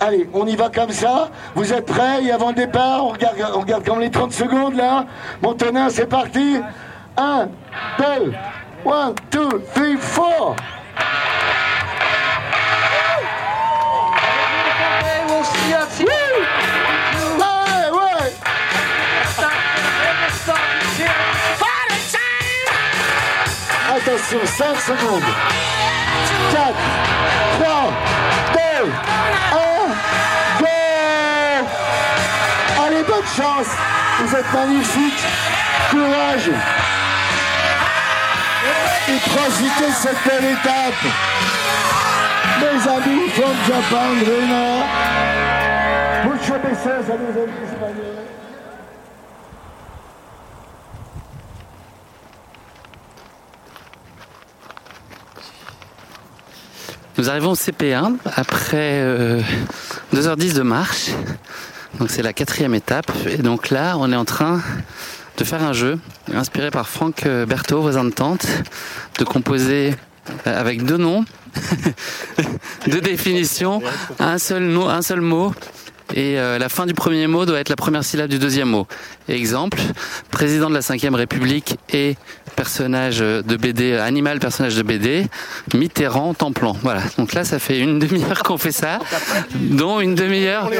Allez, 0.00 0.28
on 0.34 0.46
y 0.46 0.56
va 0.56 0.68
comme 0.68 0.90
ça. 0.90 1.30
Vous 1.54 1.72
êtes 1.72 1.86
prêts? 1.86 2.24
Et 2.24 2.32
avant 2.32 2.48
le 2.48 2.54
départ, 2.54 3.04
on 3.04 3.10
regarde, 3.10 3.36
on 3.54 3.60
regarde 3.60 3.84
comme 3.84 4.00
les 4.00 4.10
30 4.10 4.32
secondes 4.32 4.74
là. 4.74 5.06
Montonin, 5.42 5.88
c'est 5.90 6.06
parti. 6.06 6.56
1, 7.16 7.48
2, 7.98 8.32
One, 8.84 9.14
two, 9.30 9.60
three, 9.74 9.96
four. 9.96 10.56
Attention, 23.94 24.46
5 24.46 24.80
secondes. 24.80 25.24
4, 26.50 26.74
3, 27.58 27.92
2, 28.52 28.58
1, 28.58 29.92
go 30.58 30.66
Allez, 32.82 33.02
bonne 33.04 33.28
chance 33.36 33.68
Vous 34.18 34.36
êtes 34.36 34.52
magnifiques 34.52 35.24
Courage 35.90 36.50
de 39.28 39.92
cette 39.92 40.16
belle 40.26 40.52
étape. 40.52 41.02
Mes 42.60 42.88
amis 42.90 43.28
from 43.30 43.54
Japan, 43.66 44.10
Rena, 44.26 44.64
mucho 46.24 46.54
besos 46.58 47.10
à 47.10 47.16
nos 47.16 47.42
amis 47.42 47.60
espagnols. 47.64 48.22
Nous 57.18 57.30
arrivons 57.30 57.50
au 57.50 57.54
CP1 57.54 58.16
après 58.36 59.04
2h10 60.12 60.50
euh, 60.50 60.54
de 60.54 60.62
marche. 60.62 61.10
Donc 61.98 62.10
c'est 62.10 62.22
la 62.22 62.32
quatrième 62.32 62.74
étape. 62.74 63.12
Et 63.26 63.38
donc 63.38 63.70
là, 63.70 63.96
on 63.98 64.10
est 64.12 64.16
en 64.16 64.24
train 64.24 64.60
de 65.36 65.44
faire 65.44 65.62
un 65.62 65.72
jeu 65.72 65.98
inspiré 66.34 66.70
par 66.70 66.88
Franck 66.88 67.26
euh, 67.26 67.46
Berthaud, 67.46 67.80
voisin 67.80 68.04
de 68.04 68.10
tante, 68.10 68.46
de 69.18 69.24
composer 69.24 69.94
euh, 70.46 70.60
avec 70.60 70.84
deux 70.84 70.98
noms, 70.98 71.24
deux 72.86 73.00
définitions, 73.00 73.82
un 74.18 74.38
seul, 74.38 74.64
nom, 74.64 74.88
un 74.88 75.02
seul 75.02 75.20
mot 75.20 75.52
et 76.14 76.38
euh, 76.38 76.58
la 76.58 76.68
fin 76.68 76.86
du 76.86 76.94
premier 76.94 77.26
mot 77.26 77.46
doit 77.46 77.58
être 77.58 77.68
la 77.68 77.76
première 77.76 78.04
syllabe 78.04 78.28
du 78.28 78.38
deuxième 78.38 78.68
mot. 78.68 78.86
Exemple, 79.28 79.78
président 80.30 80.68
de 80.68 80.74
la 80.74 80.80
Ve 80.80 81.14
République 81.14 81.76
et 81.92 82.16
personnage 82.54 83.18
de 83.18 83.56
BD, 83.56 83.94
animal 83.94 84.38
personnage 84.38 84.76
de 84.76 84.82
BD, 84.82 85.26
Mitterrand, 85.74 86.34
temps 86.34 86.52
plan. 86.52 86.76
Voilà. 86.82 87.02
Donc 87.18 87.32
là, 87.32 87.44
ça 87.44 87.58
fait 87.58 87.78
une 87.78 87.98
demi-heure 87.98 88.42
qu'on 88.42 88.58
fait 88.58 88.72
ça, 88.72 88.98
dont 89.54 90.00
une 90.00 90.14
demi-heure, 90.14 90.70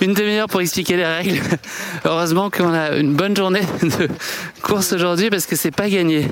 une 0.00 0.14
demi-heure 0.14 0.48
pour 0.48 0.60
expliquer 0.60 0.96
les 0.96 1.06
règles. 1.06 1.40
Heureusement 2.04 2.50
qu'on 2.50 2.72
a 2.72 2.96
une 2.96 3.14
bonne 3.14 3.36
journée 3.36 3.62
de 3.82 4.08
course 4.62 4.92
aujourd'hui 4.92 5.30
parce 5.30 5.46
que 5.46 5.56
c'est 5.56 5.70
pas 5.70 5.88
gagné. 5.88 6.28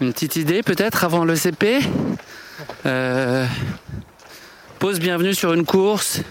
Une 0.00 0.12
petite 0.12 0.36
idée 0.36 0.62
peut-être 0.62 1.04
avant 1.04 1.24
le 1.24 1.36
CP. 1.36 1.80
Euh, 2.86 3.46
pause 4.78 4.98
bienvenue 4.98 5.34
sur 5.34 5.52
une 5.52 5.64
course. 5.66 6.22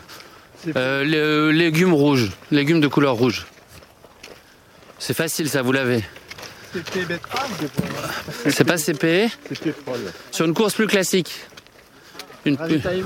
Euh, 0.75 1.51
légumes 1.51 1.93
rouges, 1.93 2.31
légumes 2.51 2.81
de 2.81 2.87
couleur 2.87 3.15
rouge. 3.15 3.45
C'est 4.97 5.13
facile, 5.13 5.49
ça, 5.49 5.61
vous 5.61 5.71
l'avez. 5.71 6.03
C'est 8.49 8.63
pas 8.63 8.77
CP. 8.77 9.29
Sur 10.31 10.45
une 10.45 10.53
course 10.53 10.73
plus 10.73 10.87
classique. 10.87 11.31
Une 12.45 12.55
ouais, 12.55 12.77
ouais, 12.77 13.03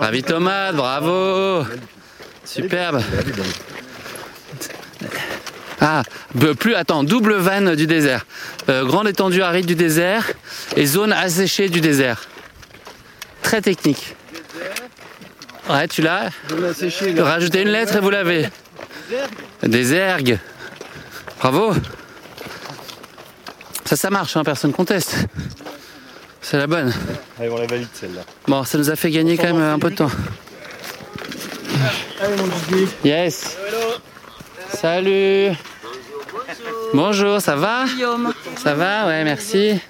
ouais, 0.00 0.22
tomate, 0.22 0.76
bravo. 0.76 1.66
Superbe. 2.44 3.02
Ah, 5.80 6.04
plus, 6.58 6.76
attends, 6.76 7.02
double 7.02 7.34
vanne 7.34 7.74
du 7.74 7.88
désert. 7.88 8.24
Euh, 8.68 8.84
grande 8.84 9.08
étendue 9.08 9.42
aride 9.42 9.66
du 9.66 9.74
désert 9.74 10.30
et 10.76 10.86
zone 10.86 11.12
asséchée 11.12 11.68
du 11.68 11.80
désert. 11.80 12.28
Très 13.42 13.60
technique. 13.60 14.14
Ouais, 15.68 15.88
tu 15.88 16.02
l'as 16.02 16.30
Rajoutez 17.18 17.62
une 17.62 17.68
lettre 17.68 17.96
et 17.96 18.00
vous 18.00 18.10
l'avez. 18.10 18.48
Des 19.64 19.94
ergues. 19.94 20.38
Bravo. 21.42 21.74
Ça, 23.84 23.96
ça 23.96 24.10
marche, 24.10 24.36
hein, 24.36 24.44
personne 24.44 24.72
conteste. 24.72 25.16
C'est 26.40 26.56
la 26.56 26.68
bonne. 26.68 26.94
Allez, 27.36 27.50
on 27.50 27.56
la 27.56 27.66
valide 27.66 27.88
celle-là. 27.92 28.20
Bon, 28.46 28.62
ça 28.62 28.78
nous 28.78 28.90
a 28.90 28.94
fait 28.94 29.10
gagner 29.10 29.36
quand 29.36 29.52
même 29.52 29.60
un 29.60 29.78
peu 29.80 29.90
de 29.90 29.96
temps. 29.96 30.10
Allez, 32.20 32.36
mon 32.36 32.48
Yes. 33.04 33.56
Salut. 34.68 35.50
Bonjour, 36.94 37.40
ça 37.40 37.56
va? 37.56 37.86
Ça 38.56 38.74
va, 38.74 39.08
ouais, 39.08 39.24
merci. 39.24 39.80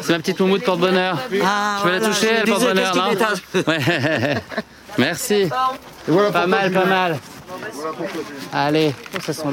C'est 0.00 0.12
ma 0.12 0.18
petite 0.18 0.40
moumoute 0.40 0.64
porte-bonheur. 0.64 1.18
Ah, 1.44 1.80
je 1.82 1.88
vais 1.90 1.98
la 1.98 2.06
toucher, 2.06 2.28
elle 2.38 2.48
porte-bonheur, 2.48 2.96
non? 2.96 3.62
ouais. 3.68 4.42
Merci. 4.96 5.50
pas 6.32 6.46
mal, 6.46 6.72
pas 6.72 6.86
mal. 6.86 7.18
Allez, 8.50 8.94
ça 9.20 9.34
sent 9.34 9.44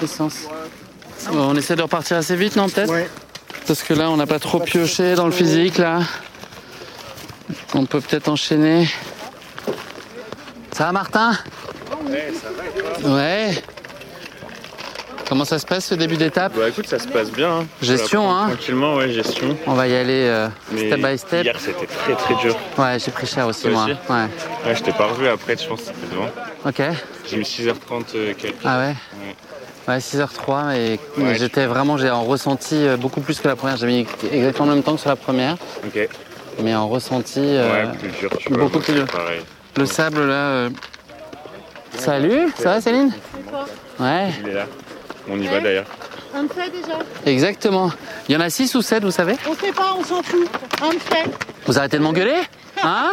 l'essence. 0.00 0.48
on 1.32 1.56
essaie 1.56 1.76
de 1.76 1.82
repartir 1.82 2.16
assez 2.16 2.36
vite, 2.36 2.56
non, 2.56 2.68
peut-être 2.68 2.92
Parce 3.66 3.82
que 3.82 3.94
là, 3.94 4.10
on 4.10 4.16
n'a 4.16 4.26
pas 4.26 4.38
trop 4.38 4.60
pioché 4.60 5.14
dans 5.14 5.26
le 5.26 5.32
physique, 5.32 5.78
là. 5.78 6.00
On 7.74 7.86
peut 7.86 8.00
peut-être 8.00 8.28
enchaîner. 8.28 8.88
Ça 10.72 10.84
va, 10.84 10.92
Martin? 10.92 11.38
Ouais, 12.08 12.32
ça 12.34 12.48
va. 12.50 13.14
Ouais. 13.14 13.62
Comment 15.28 15.44
ça 15.44 15.58
se 15.58 15.66
passe 15.66 15.86
ce 15.86 15.94
début 15.94 16.16
d'étape? 16.16 16.52
Bah 16.56 16.68
écoute, 16.68 16.86
ça 16.86 17.00
se 17.00 17.08
passe 17.08 17.32
bien. 17.32 17.50
Hein. 17.50 17.66
Gestion, 17.82 18.30
hein 18.30 18.46
Tranquillement, 18.48 18.94
ouais, 18.94 19.10
gestion. 19.10 19.56
On 19.66 19.74
va 19.74 19.88
y 19.88 19.96
aller 19.96 20.24
euh, 20.28 20.48
step 20.76 21.00
by 21.00 21.18
step. 21.18 21.44
Hier, 21.44 21.56
c'était 21.58 21.86
très 21.86 22.14
très 22.14 22.34
dur. 22.36 22.56
Ouais, 22.78 22.98
j'ai 23.04 23.10
pris 23.10 23.26
cher 23.26 23.46
aussi, 23.46 23.68
moi. 23.68 23.86
ouais. 23.86 24.14
ouais, 24.64 24.76
je 24.76 24.82
t'ai 24.82 24.92
pas 24.92 25.06
revu 25.06 25.26
après, 25.26 25.56
je 25.56 25.66
pense 25.68 25.80
que 25.80 25.86
c'était 25.86 26.14
devant. 26.14 26.28
Ok. 26.64 26.80
J'ai 27.28 27.38
mis 27.38 27.44
6h30 27.44 28.04
euh, 28.14 28.34
Ah 28.64 28.78
ouais, 28.78 28.86
Ouais, 28.86 29.34
6h03, 29.88 30.66
mais, 30.68 30.98
mais 31.16 31.24
Ouais, 31.24 31.34
j'étais 31.38 31.66
vraiment, 31.66 31.96
j'ai 31.96 32.10
en 32.10 32.24
ressenti 32.24 32.74
euh, 32.74 32.96
beaucoup 32.96 33.20
plus 33.20 33.40
que 33.40 33.48
la 33.48 33.56
première. 33.56 33.76
J'ai 33.76 33.86
mis 33.86 34.06
exactement 34.32 34.68
le 34.68 34.74
même 34.74 34.82
temps 34.82 34.94
que 34.94 35.00
sur 35.00 35.10
la 35.10 35.16
première, 35.16 35.56
Ok. 35.86 36.08
mais 36.62 36.74
en 36.74 36.88
ressenti 36.88 37.40
euh, 37.40 37.84
ouais, 37.90 37.98
plus 37.98 38.08
dur, 38.10 38.30
tu 38.38 38.48
vois. 38.50 38.58
beaucoup 38.64 38.80
plus 38.80 38.92
dur. 38.94 39.06
Pareil. 39.06 39.40
le 39.76 39.86
sable 39.86 40.26
là. 40.26 40.34
euh. 40.34 40.70
Salut, 41.96 42.52
ça 42.58 42.64
va 42.74 42.80
Céline? 42.80 43.12
Ouais, 43.98 44.28
Il 44.42 44.48
est 44.50 44.54
là. 44.54 44.66
On 45.30 45.38
y 45.40 45.46
va 45.46 45.60
d'ailleurs. 45.60 45.86
On 46.34 46.42
le 46.42 46.48
fait 46.48 46.68
déjà. 46.70 46.98
exactement. 47.24 47.90
Il 48.28 48.34
y 48.34 48.36
en 48.36 48.40
a 48.40 48.50
6 48.50 48.74
ou 48.74 48.82
7, 48.82 49.04
vous 49.04 49.10
savez? 49.10 49.34
On 49.48 49.54
fait 49.54 49.72
pas, 49.72 49.94
on 49.98 50.04
s'en 50.04 50.22
fout. 50.22 50.46
On 50.82 50.90
le 50.90 50.98
fait. 50.98 51.24
Vous 51.66 51.78
arrêtez 51.78 51.96
de 51.96 52.02
m'engueuler? 52.02 52.42
Hein? 52.82 53.12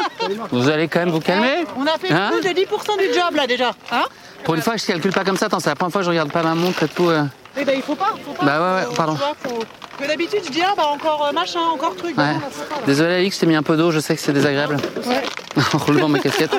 Vous 0.51 0.69
allez 0.69 0.89
quand 0.89 0.99
même 0.99 1.09
vous 1.11 1.21
calmer? 1.21 1.63
On 1.77 1.85
a 1.85 1.97
fait 1.97 2.11
Hein? 2.11 2.31
plus 2.33 2.41
de 2.53 2.59
10% 2.59 2.97
du 2.97 3.13
job 3.13 3.35
là 3.35 3.47
déjà. 3.47 3.71
Hein? 3.91 4.03
Pour 4.43 4.55
une 4.55 4.62
fois, 4.62 4.75
je 4.77 4.85
calcule 4.85 5.12
pas 5.13 5.23
comme 5.23 5.38
ça. 5.38 5.45
Attends, 5.45 5.59
c'est 5.59 5.69
la 5.69 5.75
première 5.75 5.91
fois 5.91 6.01
que 6.01 6.05
je 6.05 6.09
regarde 6.09 6.31
pas 6.31 6.43
ma 6.43 6.55
montre 6.55 6.83
et 6.83 6.88
tout. 6.88 7.09
euh. 7.09 7.23
Eh 7.55 7.63
ben 7.65 7.73
il 7.75 7.83
faut 7.83 7.93
pas, 7.95 8.13
faut 8.25 8.31
pas. 8.33 8.45
Bah 8.45 8.59
ouais, 8.59 8.75
ouais, 8.81 8.85
Faut- 8.88 8.93
pardon. 8.95 9.13
tu 9.13 9.19
vois, 9.19 9.35
faut- 9.43 9.63
Que 10.01 10.07
d'habitude 10.07 10.39
je 10.43 10.50
dis 10.50 10.62
ah 10.63 10.73
bah 10.75 10.88
encore 10.91 11.27
euh, 11.27 11.31
machin, 11.31 11.59
encore 11.71 11.95
truc. 11.95 12.17
Ouais. 12.17 12.33
Non, 12.33 12.39
là, 12.39 12.47
faut 12.51 12.63
pas, 12.63 12.75
là. 12.77 12.81
Désolé 12.88 13.13
Alix, 13.13 13.38
t'ai 13.38 13.45
mis 13.45 13.55
un 13.55 13.62
peu 13.62 13.77
d'eau, 13.77 13.91
je 13.91 14.00
sais 14.00 14.15
que 14.15 14.21
c'est 14.21 14.33
désagréable. 14.33 14.77
en 15.73 15.77
relevant 15.77 16.09
ma 16.09 16.17
casquette. 16.19 16.51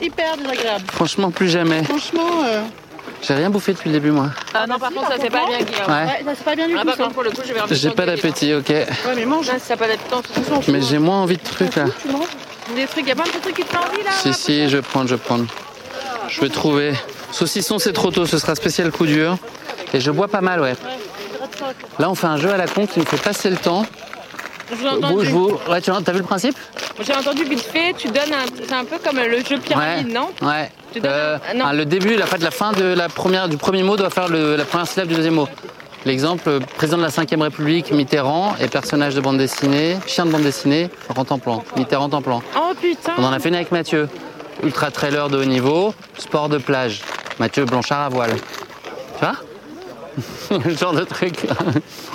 Hyper 0.00 0.36
désagréable. 0.36 0.84
Franchement, 0.92 1.30
plus 1.32 1.48
jamais. 1.48 1.82
Franchement. 1.84 2.44
euh, 2.44 2.62
J'ai 3.22 3.34
rien 3.34 3.50
bouffé 3.50 3.72
depuis 3.72 3.88
le 3.88 3.94
début, 3.94 4.10
moi. 4.12 4.30
Ah 4.54 4.66
non, 4.68 4.78
par 4.78 4.90
contre, 4.92 5.08
ça 5.08 5.14
c'est 5.20 5.30
pas 5.30 5.46
bien, 5.46 5.58
Guillaume. 5.58 5.88
Ouais. 5.88 6.04
Ouais, 6.04 6.22
ça 6.24 6.30
c'est 6.36 6.44
pas 6.44 6.54
bien 6.54 6.68
du 6.68 6.76
Ah, 6.78 6.82
tout. 6.82 6.92
contre, 6.96 7.10
pour 7.14 7.22
le 7.24 7.30
coup, 7.30 7.42
je 7.44 7.52
vais 7.52 7.60
J'ai 7.74 7.90
pas 7.90 8.06
d'appétit, 8.06 8.54
ok. 8.54 8.68
Ouais 8.68 8.86
mais 9.16 9.26
mange. 9.26 9.48
Là, 9.48 9.54
pas 9.76 9.88
d'appétit, 9.88 10.70
Mais 10.70 10.80
j'ai 10.80 10.98
moins 10.98 11.22
envie 11.22 11.38
de 11.38 11.42
trucs 11.42 11.74
là. 11.74 11.86
Tu 12.02 12.08
manges. 12.08 12.26
des 12.74 12.86
trucs, 12.86 13.06
y 13.06 13.10
a 13.10 13.14
plein 13.14 13.24
de 13.24 13.30
petits 13.30 13.40
trucs 13.40 13.56
qui 13.56 13.64
te 13.64 13.74
font 13.74 13.82
envie 13.82 14.02
là. 14.04 14.10
Si, 14.12 14.32
si, 14.34 14.68
je 14.68 14.76
vais 14.76 14.82
prendre, 14.82 15.08
je 15.08 15.14
vais 15.16 15.20
prendre. 15.20 15.46
Je 16.28 16.40
vais 16.40 16.48
trouver. 16.48 16.92
Saucisson, 17.32 17.78
c'est 17.78 17.92
trop 17.92 18.10
tôt, 18.10 18.26
ce 18.26 18.38
sera 18.38 18.54
spécial 18.54 18.90
coup 18.90 19.06
dur. 19.06 19.36
Et 19.94 20.00
je 20.00 20.10
bois 20.10 20.28
pas 20.28 20.40
mal, 20.40 20.60
ouais. 20.60 20.74
Là, 21.98 22.10
on 22.10 22.14
fait 22.14 22.26
un 22.26 22.36
jeu 22.36 22.50
à 22.52 22.56
la 22.56 22.66
con 22.66 22.86
qui 22.86 22.98
nous 22.98 23.06
fait 23.06 23.20
passer 23.22 23.50
le 23.50 23.56
temps. 23.56 23.84
J'ai 24.68 24.76
Bouge, 24.76 25.04
entendu, 25.04 25.26
vous. 25.28 25.58
Ouais, 25.70 25.80
tu 25.80 25.90
as 25.90 26.00
vu 26.12 26.18
le 26.18 26.24
principe? 26.24 26.56
J'ai 27.00 27.14
entendu 27.14 27.44
vite 27.44 27.60
fait, 27.60 27.94
tu 27.96 28.08
donnes 28.08 28.32
un. 28.32 28.46
C'est 28.66 28.72
un 28.74 28.84
peu 28.84 28.96
comme 29.04 29.16
le 29.18 29.38
jeu 29.44 29.58
pyramide, 29.58 30.12
non? 30.12 30.28
Ouais. 30.42 30.70
Tu 30.92 31.00
donnes 31.00 31.12
Euh, 31.14 31.38
un- 31.52 31.54
non. 31.54 31.64
ah, 31.68 31.72
le 31.72 31.84
début, 31.84 32.16
la 32.16 32.26
fin 32.26 32.36
de 32.38 32.42
la 32.44 32.50
fin 32.50 32.72
de 32.72 32.84
la 32.84 33.08
première, 33.08 33.48
du 33.48 33.56
premier 33.58 33.84
mot 33.84 33.96
doit 33.96 34.10
faire 34.10 34.28
le- 34.28 34.56
la 34.56 34.64
première 34.64 34.88
syllabe 34.88 35.08
du 35.08 35.14
deuxième 35.14 35.34
mot. 35.34 35.48
L'exemple, 36.04 36.42
euh, 36.48 36.60
président 36.76 36.98
de 36.98 37.02
la 37.02 37.10
5ème 37.10 37.42
République, 37.42 37.92
Mitterrand, 37.92 38.54
et 38.60 38.66
personnage 38.68 39.14
de 39.14 39.20
bande 39.20 39.38
dessinée, 39.38 39.96
chien 40.06 40.26
de 40.26 40.30
bande 40.32 40.42
dessinée, 40.42 40.88
Rentemplan. 41.08 41.62
Mitterrand 41.76 42.10
en 42.12 42.22
plan. 42.22 42.42
Oh 42.56 42.72
putain 42.80 43.12
On 43.18 43.24
en 43.24 43.32
a 43.32 43.38
fait 43.38 43.48
une 43.50 43.54
avec 43.56 43.70
Mathieu. 43.72 44.08
Ultra 44.62 44.90
trailer 44.90 45.28
de 45.28 45.38
haut 45.38 45.44
niveau, 45.44 45.94
sport 46.18 46.48
de 46.48 46.58
plage. 46.58 47.02
Mathieu 47.38 47.64
Blanchard 47.64 48.00
à 48.00 48.08
voile. 48.08 48.36
Tu 49.18 49.24
vois 49.24 49.34
Le 50.64 50.74
genre 50.74 50.92
de 50.94 51.04
truc. 51.04 51.46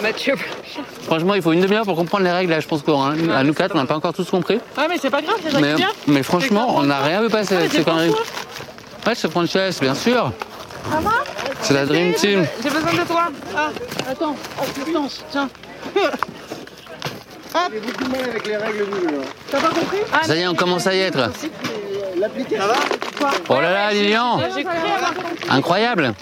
Mathieu. 0.02 0.36
Franchement, 1.06 1.36
il 1.36 1.42
faut 1.42 1.52
une 1.52 1.62
demi-heure 1.62 1.86
pour 1.86 1.96
comprendre 1.96 2.24
les 2.24 2.32
règles. 2.32 2.52
Là, 2.52 2.60
je 2.60 2.68
pense 2.68 2.82
qu'à 2.82 3.44
nous 3.44 3.54
quatre, 3.54 3.76
on 3.76 3.78
n'a 3.78 3.86
pas 3.86 3.96
encore 3.96 4.14
tous 4.14 4.30
compris. 4.30 4.60
Ah 4.78 4.88
mais 4.90 4.98
c'est 5.00 5.10
pas 5.10 5.22
grave, 5.22 5.38
c'est 5.44 5.60
Mais, 5.60 5.76
mais 6.08 6.24
franchement, 6.24 6.76
on 6.78 6.84
n'a 6.84 7.00
rien 7.02 7.22
vu 7.22 7.30
passer 7.30 7.56
avec 7.56 7.72
ces 7.72 7.84
conneries. 7.84 8.10
Ouais, 9.06 9.16
c'est 9.16 9.30
Frances, 9.30 9.80
bien 9.80 9.96
sûr. 9.96 10.32
C'est 11.62 11.74
la 11.74 11.86
Dream 11.86 12.14
Team. 12.14 12.46
J'ai 12.64 12.70
besoin 12.70 12.94
de 12.94 13.08
toi. 13.08 13.24
Ah, 13.56 13.70
attends, 14.10 14.36
assistance, 14.62 15.24
tiens. 15.32 15.50
Hop. 17.54 17.72
T'as 19.50 19.60
pas 19.60 19.68
compris 19.70 19.98
Ça 20.24 20.36
y 20.36 20.40
est, 20.40 20.48
on 20.48 20.56
commence 20.56 20.88
à 20.88 20.96
y 20.96 21.00
être. 21.00 21.32
Oh 23.50 23.62
là 23.62 23.72
là, 23.72 23.94
Lilian 23.94 24.40
J'ai 24.56 24.64
compris. 24.64 24.80
Incroyable 25.50 26.14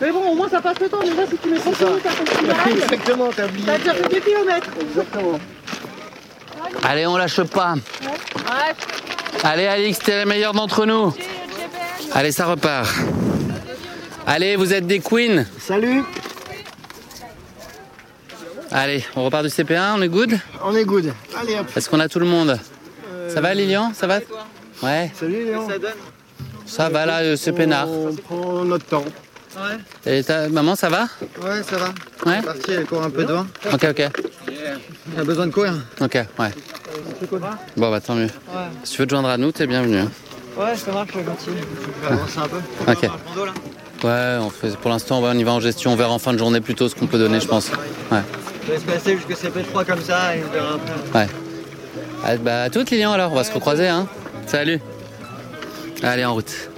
Mais 0.00 0.12
bon, 0.12 0.30
au 0.30 0.34
moins 0.34 0.48
ça 0.48 0.60
passe 0.60 0.78
le 0.80 0.88
temps. 0.88 1.00
Déjà, 1.00 1.26
si 1.26 1.36
tu 1.38 1.48
mets 1.48 1.58
30 1.58 1.80
minutes 1.80 2.06
à 2.06 2.10
ton 2.10 2.24
petit 2.24 2.78
Exactement, 2.78 3.30
t'as 3.34 3.46
oublié. 3.46 3.66
t'as 3.66 3.78
déjà 3.78 3.94
fait 3.94 4.08
2 4.08 4.20
km. 4.20 4.68
Exactement. 4.80 5.40
Allez, 6.84 7.06
on 7.06 7.16
lâche 7.16 7.42
pas. 7.42 7.74
Allez, 9.42 9.66
Alix, 9.66 9.98
t'es 9.98 10.18
la 10.18 10.24
meilleure 10.24 10.52
d'entre 10.52 10.86
nous. 10.86 11.12
Allez, 12.12 12.32
ça 12.32 12.46
repart. 12.46 12.88
Allez, 14.26 14.56
vous 14.56 14.72
êtes 14.72 14.86
des 14.86 15.00
queens. 15.00 15.44
Salut, 15.58 16.04
Allez, 18.72 19.04
on 19.16 19.24
repart 19.24 19.42
du 19.44 19.48
CP1, 19.50 19.94
on 19.96 20.02
est 20.02 20.08
good 20.08 20.38
on 20.64 20.74
est 20.74 20.84
good. 20.84 21.12
Allez 21.40 21.56
hop. 21.58 21.66
Est-ce 21.76 21.90
qu'on 21.90 21.98
a 22.00 22.08
tout 22.08 22.20
le 22.20 22.26
monde 22.26 22.58
Ça 23.28 23.40
va, 23.40 23.52
Lilian 23.54 23.92
Ça 23.94 24.06
va 24.06 24.20
Ouais, 24.82 25.10
Salut 25.18 25.44
Léon. 25.44 25.68
ça 26.66 26.88
va 26.88 27.04
là, 27.04 27.18
euh, 27.20 27.36
c'est 27.36 27.52
peinard. 27.52 27.88
On 27.88 28.14
prend 28.14 28.64
notre 28.64 28.86
temps. 28.86 29.04
Et 30.06 30.22
ta 30.22 30.48
maman, 30.48 30.76
ça 30.76 30.88
va 30.88 31.02
Ouais, 31.42 31.62
ça 31.68 31.76
va. 31.76 31.88
Ouais 32.30 32.40
Parti, 32.42 32.70
elle 32.70 32.86
court 32.86 33.02
un 33.02 33.10
peu 33.10 33.24
devant. 33.24 33.46
Ok, 33.72 33.84
ok. 33.90 34.02
Elle 34.48 35.20
a 35.20 35.24
besoin 35.24 35.46
de 35.48 35.52
courir. 35.52 35.74
Ok, 36.00 36.14
ouais. 36.38 36.50
Bon, 37.76 37.90
bah 37.90 38.00
tant 38.00 38.14
mieux. 38.14 38.28
Si 38.84 38.92
tu 38.92 38.98
veux 39.02 39.06
te 39.06 39.10
joindre 39.10 39.28
à 39.28 39.36
nous, 39.36 39.50
t'es 39.52 39.66
bienvenu. 39.66 39.98
hein. 39.98 40.10
Ouais, 40.56 40.76
ça 40.76 40.92
marche, 40.92 41.12
gentil. 41.12 41.46
Je 41.48 42.08
vais 42.08 42.14
avancer 42.14 42.38
un 42.38 42.48
peu. 42.48 42.92
Ok. 42.92 43.10
Ouais, 44.04 44.38
on 44.40 44.48
fait, 44.50 44.76
pour 44.78 44.90
l'instant, 44.90 45.20
ouais, 45.22 45.30
on 45.34 45.38
y 45.38 45.44
va 45.44 45.52
en 45.52 45.60
gestion. 45.60 45.92
On 45.92 45.96
verra 45.96 46.12
en 46.12 46.18
fin 46.18 46.32
de 46.32 46.38
journée 46.38 46.60
plutôt 46.60 46.88
ce 46.88 46.94
qu'on 46.94 47.06
peut 47.06 47.18
donner, 47.18 47.40
je 47.40 47.46
pense. 47.48 47.70
Ouais. 48.10 48.20
Je 48.66 48.72
vais 48.72 48.78
se 48.78 48.84
passer 48.84 49.16
jusqu'à 49.16 49.34
CP3 49.34 49.84
comme 49.84 50.00
ça 50.00 50.36
et 50.36 50.42
on 50.46 50.52
verra 50.52 50.74
après. 50.74 51.18
Ouais. 51.18 51.26
Ah, 52.24 52.36
bah, 52.36 52.62
à 52.64 52.70
toutes, 52.70 52.90
Lilian, 52.90 53.12
alors. 53.12 53.32
On 53.32 53.36
va 53.36 53.44
se 53.44 53.52
recroiser, 53.52 53.88
hein. 53.88 54.06
Salut. 54.46 54.80
Allez, 56.02 56.24
en 56.24 56.34
route. 56.34 56.70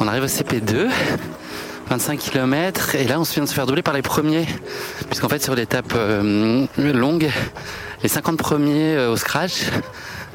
On 0.00 0.08
arrive 0.08 0.24
au 0.24 0.26
CP2. 0.26 0.90
25 1.88 2.18
km 2.18 2.94
et 2.94 3.04
là 3.04 3.20
on 3.20 3.24
se 3.24 3.34
vient 3.34 3.44
de 3.44 3.48
se 3.48 3.54
faire 3.54 3.66
doubler 3.66 3.82
par 3.82 3.94
les 3.94 4.02
premiers. 4.02 4.46
Puisqu'en 5.08 5.28
fait 5.28 5.42
sur 5.42 5.54
l'étape 5.54 5.92
euh, 5.94 6.66
longue 6.76 7.30
les 8.02 8.08
50 8.08 8.38
premiers 8.38 8.96
euh, 8.96 9.10
au 9.10 9.16
scratch 9.16 9.64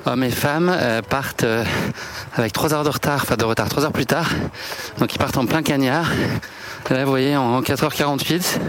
hommes 0.06 0.24
et 0.24 0.32
femmes 0.32 0.72
euh, 0.74 1.02
partent 1.02 1.44
euh, 1.44 1.64
avec 2.36 2.54
3 2.54 2.74
heures 2.74 2.84
de 2.84 2.90
retard 2.90 3.22
enfin 3.24 3.36
de 3.36 3.46
retard 3.46 3.70
3 3.70 3.86
heures 3.86 3.92
plus 3.92 4.06
tard. 4.06 4.30
Donc 5.00 5.14
ils 5.14 5.18
partent 5.18 5.38
en 5.38 5.46
plein 5.46 5.64
cagnard. 5.64 6.10
Et 6.90 6.94
là 6.94 7.04
vous 7.04 7.10
voyez 7.10 7.36
en 7.36 7.62
4h48 7.62 8.60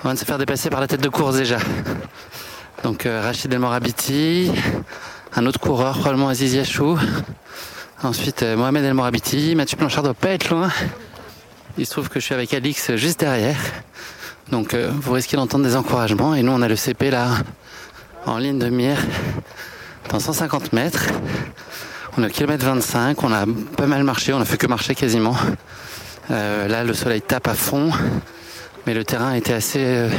on 0.00 0.08
vient 0.08 0.14
de 0.14 0.18
se 0.18 0.24
faire 0.24 0.38
dépasser 0.38 0.70
par 0.70 0.80
la 0.80 0.86
tête 0.86 1.00
de 1.00 1.08
course 1.08 1.36
déjà. 1.36 1.58
Donc 2.84 3.06
euh, 3.06 3.20
Rachid 3.22 3.52
El 3.52 3.58
Morabiti 3.58 4.52
un 5.34 5.46
autre 5.46 5.60
coureur 5.60 5.98
probablement 5.98 6.28
Aziz 6.28 6.54
Yachou. 6.54 6.98
Ensuite 8.02 8.42
euh, 8.42 8.56
Mohamed 8.56 8.84
El 8.84 8.94
Morabiti. 8.94 9.54
Mathieu 9.54 9.76
Blanchard 9.76 10.02
doit 10.02 10.14
pas 10.14 10.30
être 10.30 10.50
loin 10.50 10.70
il 11.78 11.86
se 11.86 11.92
trouve 11.92 12.08
que 12.08 12.18
je 12.18 12.24
suis 12.24 12.34
avec 12.34 12.52
Alix 12.52 12.94
juste 12.96 13.20
derrière. 13.20 13.56
Donc 14.50 14.74
euh, 14.74 14.90
vous 14.92 15.12
risquez 15.12 15.36
d'entendre 15.36 15.64
des 15.64 15.76
encouragements. 15.76 16.34
Et 16.34 16.42
nous 16.42 16.52
on 16.52 16.60
a 16.60 16.68
le 16.68 16.76
CP 16.76 17.10
là 17.10 17.28
en 18.26 18.38
ligne 18.38 18.58
de 18.58 18.68
mire 18.68 18.98
dans 20.10 20.18
150 20.18 20.72
mètres. 20.72 21.06
On 22.16 22.24
est 22.24 22.26
au 22.26 22.30
kilomètre 22.30 22.64
25, 22.64 23.22
on 23.22 23.32
a 23.32 23.44
pas 23.76 23.86
mal 23.86 24.02
marché, 24.02 24.32
on 24.32 24.40
a 24.40 24.44
fait 24.44 24.56
que 24.56 24.66
marcher 24.66 24.94
quasiment. 24.94 25.36
Euh, 26.30 26.66
là 26.66 26.82
le 26.82 26.92
soleil 26.94 27.22
tape 27.22 27.46
à 27.46 27.54
fond, 27.54 27.90
mais 28.86 28.92
le 28.92 29.04
terrain 29.04 29.34
était 29.34 29.52
assez 29.52 29.82
euh, 29.82 30.10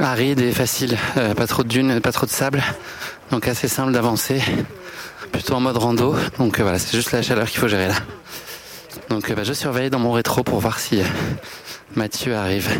aride 0.00 0.40
et 0.40 0.52
facile. 0.52 0.96
Euh, 1.18 1.34
pas 1.34 1.46
trop 1.46 1.62
de 1.62 1.68
dunes, 1.68 2.00
pas 2.00 2.12
trop 2.12 2.26
de 2.26 2.30
sable, 2.30 2.62
donc 3.30 3.46
assez 3.48 3.68
simple 3.68 3.92
d'avancer. 3.92 4.42
Plutôt 5.30 5.54
en 5.54 5.60
mode 5.60 5.76
rando. 5.76 6.16
Donc 6.38 6.60
voilà, 6.60 6.78
c'est 6.78 6.96
juste 6.96 7.12
la 7.12 7.20
chaleur 7.20 7.50
qu'il 7.50 7.60
faut 7.60 7.68
gérer 7.68 7.88
là. 7.88 7.96
Donc 9.08 9.30
euh, 9.30 9.34
bah, 9.34 9.44
je 9.44 9.52
surveille 9.52 9.90
dans 9.90 9.98
mon 9.98 10.12
rétro 10.12 10.42
pour 10.42 10.60
voir 10.60 10.78
si 10.78 11.00
euh, 11.00 11.04
Mathieu 11.94 12.34
arrive. 12.34 12.78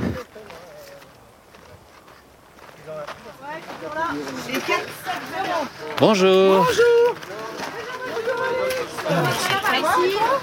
Bonjour. 5.98 6.66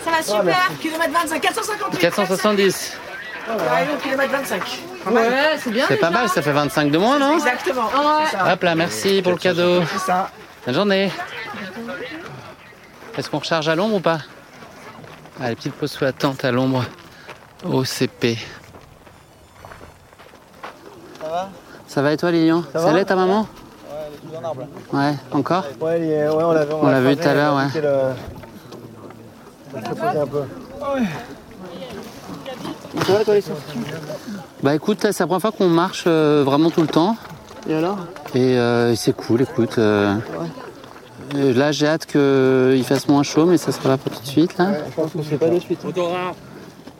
Ça 0.03 0.11
va 0.11 0.23
super. 0.23 0.71
Kilomètre 0.79 1.13
25, 1.13 1.41
450. 1.41 1.97
470. 1.97 2.97
kilomètre 4.03 4.31
25. 4.31 4.61
Ouais, 5.07 5.57
c'est 5.57 5.71
bien. 5.71 5.85
C'est 5.87 5.97
pas 5.97 6.09
mal, 6.09 6.29
ça 6.29 6.41
fait 6.41 6.51
25 6.51 6.91
de 6.91 6.97
moins, 6.97 7.19
non 7.19 7.33
Exactement. 7.35 7.89
Hop 8.51 8.63
là, 8.63 8.75
merci 8.75 9.21
pour 9.21 9.33
le 9.33 9.37
cadeau. 9.37 9.83
C'est 9.91 9.99
ça. 9.99 10.29
Bonne 10.65 10.75
journée. 10.75 11.11
Est-ce 13.17 13.29
qu'on 13.29 13.39
recharge 13.39 13.67
à 13.67 13.75
l'ombre 13.75 13.95
ou 13.95 13.99
pas? 13.99 14.19
Allez, 15.39 15.55
petite 15.55 15.73
pause 15.73 15.91
sous 15.91 16.03
la 16.03 16.11
tente 16.13 16.43
à 16.45 16.51
l'ombre. 16.51 16.83
OCP. 17.65 18.37
Ça 21.21 21.27
va? 21.29 21.49
Ça 21.87 22.01
va 22.01 22.13
et 22.13 22.17
toi, 22.17 22.31
Lilian? 22.31 22.63
Ça 22.73 22.79
Ça 22.79 22.93
l'est 22.93 23.05
ta 23.05 23.15
maman? 23.15 23.41
Ouais, 23.41 23.47
elle 24.07 24.13
est 24.13 24.17
sous 24.31 24.37
un 24.39 24.43
arbre. 24.47 24.67
Ouais, 24.93 25.15
encore 25.31 25.63
Ouais, 25.79 25.93
elle 25.97 26.03
est- 26.03 26.27
ouais, 26.29 26.43
on 26.43 26.51
l'a 26.51 26.65
vu. 26.65 26.73
On 26.73 26.87
l'a 26.87 27.01
vu 27.01 27.15
tout 27.17 27.27
à 27.27 27.33
l'heure, 27.33 27.55
ouais. 27.55 27.81
Le... 27.81 28.13
un 30.19 30.27
peu. 30.27 30.43
Ça 33.05 33.13
va 33.13 33.23
toi 33.23 33.33
les 33.35 33.41
sorties 33.41 33.79
Bah 34.61 34.75
écoute, 34.75 34.99
c'est 35.01 35.19
la 35.19 35.25
première 35.27 35.41
fois 35.41 35.51
qu'on 35.51 35.69
marche 35.69 36.03
euh, 36.07 36.43
vraiment 36.45 36.69
tout 36.69 36.81
le 36.81 36.87
temps. 36.87 37.15
Et 37.69 37.73
alors? 37.75 37.97
Et 38.35 38.57
euh, 38.57 38.95
c'est 38.95 39.13
cool, 39.15 39.41
écoute. 39.43 39.77
euh, 39.77 40.15
euh, 41.35 41.53
là, 41.53 41.71
j'ai 41.71 41.87
hâte 41.87 42.05
qu'il 42.05 42.83
fasse 42.83 43.07
moins 43.07 43.23
chaud, 43.23 43.45
mais 43.45 43.57
ça 43.57 43.71
sera 43.71 43.89
pas 43.89 43.97
pour 43.97 44.11
tout 44.17 44.21
de 44.23 44.27
suite, 44.27 44.57
là. 44.57 44.67
Je 44.89 44.95
pense 44.95 45.11
que 45.11 45.19
c'est 45.29 45.37
pas 45.37 45.47
de 45.49 45.59
suite. 45.59 45.79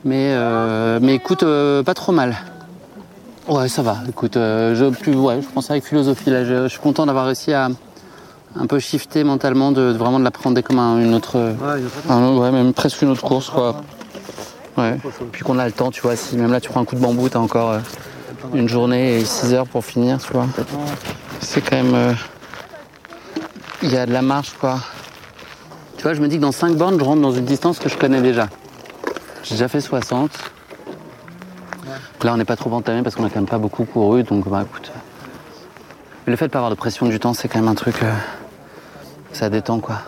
Mais, 0.04 0.32
euh, 0.34 0.98
mais 1.00 1.14
écoute, 1.14 1.42
euh, 1.42 1.82
pas 1.82 1.94
trop 1.94 2.12
mal. 2.12 2.36
Ouais, 3.48 3.68
ça 3.68 3.82
va. 3.82 3.98
Écoute, 4.08 4.36
euh, 4.36 4.74
je, 4.74 4.86
plus, 4.86 5.14
ouais, 5.14 5.40
je 5.42 5.46
pense 5.48 5.70
avec 5.70 5.84
philosophie. 5.84 6.30
Là, 6.30 6.44
je, 6.44 6.64
je 6.64 6.68
suis 6.68 6.80
content 6.80 7.06
d'avoir 7.06 7.26
réussi 7.26 7.52
à 7.52 7.68
un 8.56 8.66
peu 8.66 8.78
shifter 8.78 9.24
mentalement, 9.24 9.72
de, 9.72 9.92
de 9.92 9.96
vraiment 9.98 10.18
de 10.18 10.24
l'appréhender 10.24 10.62
comme 10.62 10.78
un- 10.78 10.98
une 10.98 11.14
autre, 11.14 11.38
Ouais, 11.38 11.80
pas 12.06 12.14
un- 12.14 12.36
ouais, 12.36 12.50
même 12.50 12.72
presque 12.72 13.00
une 13.02 13.08
autre 13.10 13.22
course, 13.22 13.48
quoi. 13.50 13.80
Ouais. 14.76 14.96
Puis 15.32 15.42
qu'on 15.42 15.58
a 15.58 15.66
le 15.66 15.72
temps, 15.72 15.90
tu 15.90 16.00
vois. 16.02 16.16
Si 16.16 16.36
même 16.36 16.50
là, 16.52 16.60
tu 16.60 16.68
prends 16.70 16.80
un 16.80 16.84
coup 16.84 16.94
de 16.96 17.00
bambou, 17.00 17.28
t'as 17.28 17.38
encore 17.38 17.70
euh, 17.72 17.78
une 18.54 18.68
journée 18.68 19.18
et 19.18 19.24
6 19.24 19.54
heures 19.54 19.66
pour 19.66 19.84
finir, 19.84 20.18
tu 20.18 20.32
vois. 20.32 20.46
C'est 21.40 21.60
quand 21.60 21.76
même, 21.76 21.94
euh, 21.94 22.12
il 23.82 23.92
y 23.92 23.96
a 23.96 24.06
de 24.06 24.12
la 24.12 24.22
marche, 24.22 24.54
quoi. 24.60 24.78
Tu 25.96 26.02
vois, 26.02 26.14
je 26.14 26.20
me 26.20 26.28
dis 26.28 26.36
que 26.36 26.42
dans 26.42 26.52
5 26.52 26.74
bornes, 26.76 26.98
je 26.98 27.04
rentre 27.04 27.20
dans 27.22 27.32
une 27.32 27.44
distance 27.44 27.78
que 27.78 27.88
je 27.88 27.96
connais 27.96 28.20
déjà. 28.20 28.48
J'ai 29.44 29.54
déjà 29.54 29.68
fait 29.68 29.80
60. 29.80 30.30
Là, 32.22 32.34
on 32.34 32.36
n'est 32.36 32.44
pas 32.44 32.56
trop 32.56 32.72
entamé 32.72 33.02
parce 33.02 33.16
qu'on 33.16 33.24
a 33.24 33.28
quand 33.28 33.36
même 33.40 33.46
pas 33.48 33.58
beaucoup 33.58 33.84
couru, 33.84 34.22
donc 34.22 34.48
bah 34.48 34.62
écoute. 34.64 34.92
Mais 36.26 36.30
le 36.30 36.36
fait 36.36 36.46
de 36.46 36.52
pas 36.52 36.58
avoir 36.58 36.70
de 36.70 36.76
pression 36.76 37.06
du 37.06 37.18
temps, 37.18 37.34
c'est 37.34 37.48
quand 37.48 37.58
même 37.58 37.68
un 37.68 37.74
truc. 37.74 38.00
euh, 38.02 38.12
ça 39.32 39.48
détend, 39.50 39.80
quoi. 39.80 39.98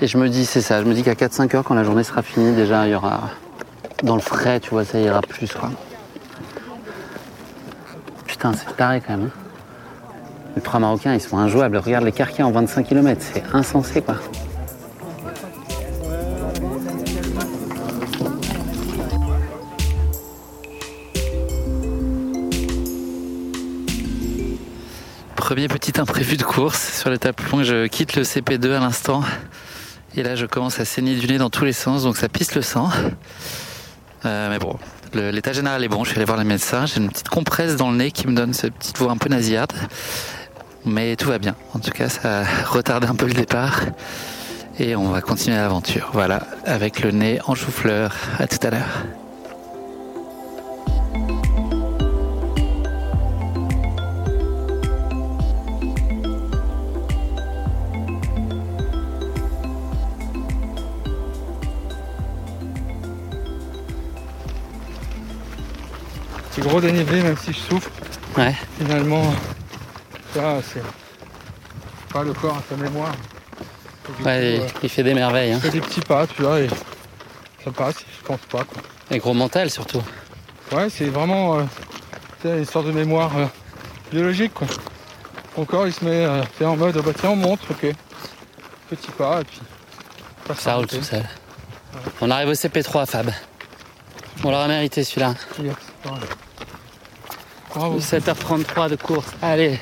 Et 0.00 0.08
je 0.08 0.18
me 0.18 0.28
dis, 0.28 0.44
c'est 0.46 0.62
ça, 0.62 0.82
je 0.82 0.86
me 0.88 0.94
dis 0.94 1.04
qu'à 1.04 1.14
4-5 1.14 1.54
heures, 1.54 1.64
quand 1.64 1.74
la 1.74 1.84
journée 1.84 2.02
sera 2.02 2.22
finie, 2.22 2.54
déjà, 2.56 2.86
il 2.86 2.92
y 2.92 2.94
aura. 2.94 3.20
Dans 4.02 4.16
le 4.16 4.20
frais, 4.20 4.58
tu 4.58 4.70
vois, 4.70 4.84
ça 4.84 4.98
ira 4.98 5.20
plus, 5.20 5.52
quoi. 5.52 5.70
Putain, 8.26 8.52
c'est 8.52 8.76
taré 8.76 9.00
quand 9.00 9.16
même. 9.16 9.30
hein. 9.32 9.41
Les 10.54 10.60
trois 10.62 10.80
Marocains, 10.80 11.14
ils 11.14 11.20
sont 11.20 11.38
injouables. 11.38 11.78
Regarde 11.78 12.06
y 12.06 12.42
a 12.42 12.46
en 12.46 12.50
25 12.50 12.86
km, 12.86 13.20
c'est 13.20 13.42
insensé, 13.54 14.02
quoi. 14.02 14.16
Premier 25.36 25.68
petit 25.68 26.00
imprévu 26.00 26.36
de 26.36 26.42
course 26.44 27.00
sur 27.00 27.10
l'étape 27.10 27.40
longue, 27.50 27.62
je 27.62 27.86
quitte 27.86 28.16
le 28.16 28.22
CP2 28.22 28.72
à 28.72 28.80
l'instant. 28.80 29.22
Et 30.14 30.22
là, 30.22 30.36
je 30.36 30.46
commence 30.46 30.78
à 30.78 30.84
saigner 30.84 31.14
du 31.14 31.26
nez 31.26 31.38
dans 31.38 31.50
tous 31.50 31.64
les 31.64 31.72
sens, 31.72 32.02
donc 32.04 32.16
ça 32.16 32.28
pisse 32.28 32.54
le 32.54 32.62
sang. 32.62 32.90
Euh, 34.24 34.50
mais 34.50 34.58
bon, 34.58 34.78
l'état 35.14 35.52
général 35.52 35.82
est 35.82 35.88
bon. 35.88 36.04
Je 36.04 36.10
suis 36.10 36.18
allé 36.18 36.24
voir 36.24 36.38
le 36.38 36.44
médecin. 36.44 36.86
J'ai 36.86 36.98
une 37.00 37.08
petite 37.08 37.28
compresse 37.28 37.76
dans 37.76 37.90
le 37.90 37.96
nez 37.96 38.10
qui 38.12 38.26
me 38.28 38.34
donne 38.34 38.52
cette 38.52 38.74
petite 38.74 38.98
voix 38.98 39.10
un 39.10 39.16
peu 39.16 39.28
nasillarde. 39.28 39.72
Mais 40.84 41.16
tout 41.16 41.28
va 41.28 41.38
bien. 41.38 41.54
En 41.74 41.78
tout 41.78 41.90
cas, 41.90 42.08
ça 42.08 42.40
a 42.40 42.44
retardé 42.64 43.06
un 43.06 43.14
peu 43.14 43.26
le 43.26 43.34
départ. 43.34 43.82
Et 44.78 44.96
on 44.96 45.10
va 45.10 45.20
continuer 45.20 45.56
l'aventure. 45.56 46.10
Voilà, 46.12 46.46
avec 46.64 47.02
le 47.02 47.10
nez 47.10 47.38
en 47.46 47.54
chou-fleur. 47.54 48.14
À 48.38 48.46
tout 48.46 48.66
à 48.66 48.70
l'heure. 48.70 49.04
C'est 66.50 66.62
gros 66.62 66.80
dénivelé, 66.80 67.22
même 67.22 67.36
si 67.36 67.52
je 67.52 67.58
souffre. 67.58 67.90
Ouais. 68.36 68.54
Finalement, 68.78 69.22
ça, 70.34 70.56
c'est 70.62 70.82
pas 72.12 72.22
le 72.22 72.32
corps 72.32 72.56
à 72.58 72.62
sa 72.68 72.76
mémoire. 72.76 73.12
Ouais, 74.24 74.58
coup, 74.58 74.66
il- 74.78 74.84
il 74.84 74.88
fait 74.88 75.02
des 75.02 75.14
merveilles. 75.14 75.52
euh, 75.52 75.56
Hein. 75.56 75.60
je 75.62 75.66
fais 75.70 75.72
des 75.78 75.80
petits 75.80 76.00
pas, 76.00 76.26
tu 76.26 76.42
vois, 76.42 76.60
et 76.60 76.68
ça 77.64 77.70
passe, 77.70 77.96
je 78.20 78.26
pense 78.26 78.40
pas. 78.50 78.64
Quoi. 78.64 78.82
Et 79.10 79.18
gros 79.18 79.34
mental 79.34 79.70
surtout. 79.70 80.02
Ouais, 80.72 80.88
c'est 80.90 81.06
vraiment 81.06 81.58
euh, 81.58 81.64
une 82.44 82.64
sorte 82.64 82.86
de 82.86 82.92
mémoire 82.92 83.30
euh, 83.36 83.46
biologique. 84.10 84.54
Quoi. 84.54 84.66
Mon 85.56 85.64
corps, 85.64 85.86
il 85.86 85.92
se 85.92 86.04
met 86.04 86.24
euh, 86.24 86.42
en 86.64 86.76
mode, 86.76 86.96
bah 87.02 87.12
tiens, 87.18 87.30
on 87.30 87.36
monte, 87.36 87.60
ok. 87.70 87.94
Petit 88.90 89.10
pas, 89.12 89.40
et 89.40 89.44
puis. 89.44 89.60
pas 90.46 90.54
Ça 90.54 90.74
roule 90.74 90.86
tout 90.86 91.02
seul. 91.02 91.24
On 92.20 92.30
arrive 92.30 92.48
au 92.48 92.54
CP3, 92.54 93.06
Fab. 93.06 93.30
On 94.44 94.50
l'aura 94.50 94.66
mérité 94.66 95.04
celui-là. 95.04 95.34
Yes, 95.62 95.74
ouais. 96.06 96.10
Bravo. 97.74 97.98
7h33 97.98 98.90
de 98.90 98.96
course. 98.96 99.28
Allez. 99.40 99.80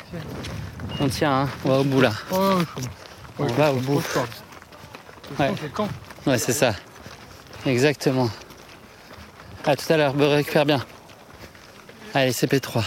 On 1.00 1.08
tient, 1.08 1.42
hein. 1.42 1.48
on 1.64 1.68
va 1.70 1.78
au 1.80 1.84
bout 1.84 2.00
là. 2.00 2.12
Ouais, 2.30 2.38
On 3.38 3.44
ouais, 3.44 3.52
va 3.52 3.72
au 3.72 3.76
bout. 3.76 4.02
Ouais. 5.38 5.52
c'est 5.60 5.72
quand 5.72 5.88
Ouais, 6.26 6.38
c'est 6.38 6.52
ça. 6.52 6.74
Exactement. 7.66 8.28
À 9.64 9.76
tout 9.76 9.92
à 9.92 9.96
l'heure, 9.96 10.14
me 10.14 10.26
récupère 10.26 10.66
bien. 10.66 10.80
Allez, 12.14 12.32
CP3. 12.32 12.82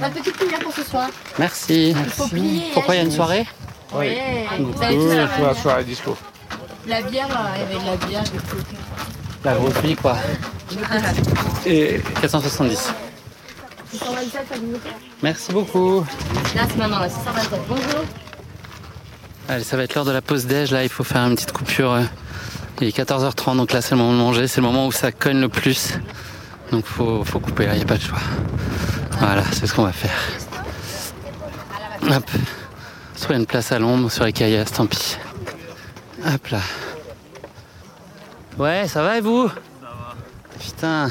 La 0.00 0.10
petite 0.10 0.40
lumière 0.40 0.60
pour 0.60 0.72
ce 0.72 0.82
soir. 0.84 1.08
Merci. 1.38 1.90
Il 1.90 1.96
faut 2.10 2.28
plier. 2.28 2.68
et 2.68 2.72
Pourquoi 2.72 2.94
il 2.94 2.98
y 2.98 3.00
a 3.00 3.04
une 3.04 3.10
soirée. 3.10 3.46
Vous 3.90 3.98
avez 3.98 4.96
Oui, 4.96 5.08
ça. 5.08 5.40
la 5.42 5.54
soirée 5.54 5.84
disco. 5.84 6.16
La 6.86 7.02
bière, 7.02 7.28
là, 7.28 7.50
il 7.56 7.60
y 7.60 7.64
avait 7.64 7.84
de 7.84 7.90
la 7.90 8.06
bière, 8.06 8.24
trucs. 8.24 8.66
La 9.44 9.54
grosse 9.54 9.74
vie, 9.82 9.96
quoi. 9.96 10.16
Et 11.66 12.00
470. 12.20 12.92
627, 13.90 14.46
ça 14.48 14.54
vous 14.56 14.78
Merci 15.22 15.52
beaucoup. 15.52 16.00
Là, 16.54 16.62
c'est 16.68 16.76
maintenant, 16.76 16.98
là, 16.98 17.08
627. 17.08 17.60
Bonjour. 17.68 18.04
Allez, 19.48 19.64
ça 19.64 19.76
va 19.76 19.84
être 19.84 19.94
l'heure 19.94 20.04
de 20.04 20.10
la 20.10 20.20
pause 20.20 20.46
déj. 20.46 20.72
Là, 20.72 20.82
il 20.82 20.88
faut 20.88 21.04
faire 21.04 21.22
une 21.26 21.34
petite 21.34 21.52
coupure. 21.52 21.98
Il 22.80 22.88
est 22.88 22.96
14h30, 22.96 23.56
donc 23.56 23.72
là, 23.72 23.80
c'est 23.80 23.92
le 23.92 23.96
moment 23.98 24.12
de 24.12 24.18
manger. 24.18 24.46
C'est 24.46 24.60
le 24.60 24.66
moment 24.66 24.86
où 24.86 24.92
ça 24.92 25.10
cogne 25.10 25.40
le 25.40 25.48
plus. 25.48 25.94
Donc, 26.70 26.84
faut, 26.84 27.24
faut 27.24 27.40
couper. 27.40 27.66
Là, 27.66 27.72
il 27.72 27.78
n'y 27.78 27.82
a 27.82 27.86
pas 27.86 27.96
de 27.96 28.02
choix. 28.02 28.20
Voilà, 29.12 29.42
c'est 29.52 29.66
ce 29.66 29.74
qu'on 29.74 29.84
va 29.84 29.92
faire. 29.92 30.18
Hop. 32.10 32.30
Soit 33.16 33.36
une 33.36 33.46
place 33.46 33.72
à 33.72 33.78
l'ombre, 33.78 34.10
sur 34.10 34.24
les 34.24 34.32
caillasses, 34.32 34.72
tant 34.72 34.86
pis. 34.86 35.16
Hop 36.26 36.46
là. 36.48 36.60
Ouais, 38.58 38.86
ça 38.86 39.02
va 39.02 39.18
et 39.18 39.20
vous? 39.20 39.50
Putain. 40.60 41.10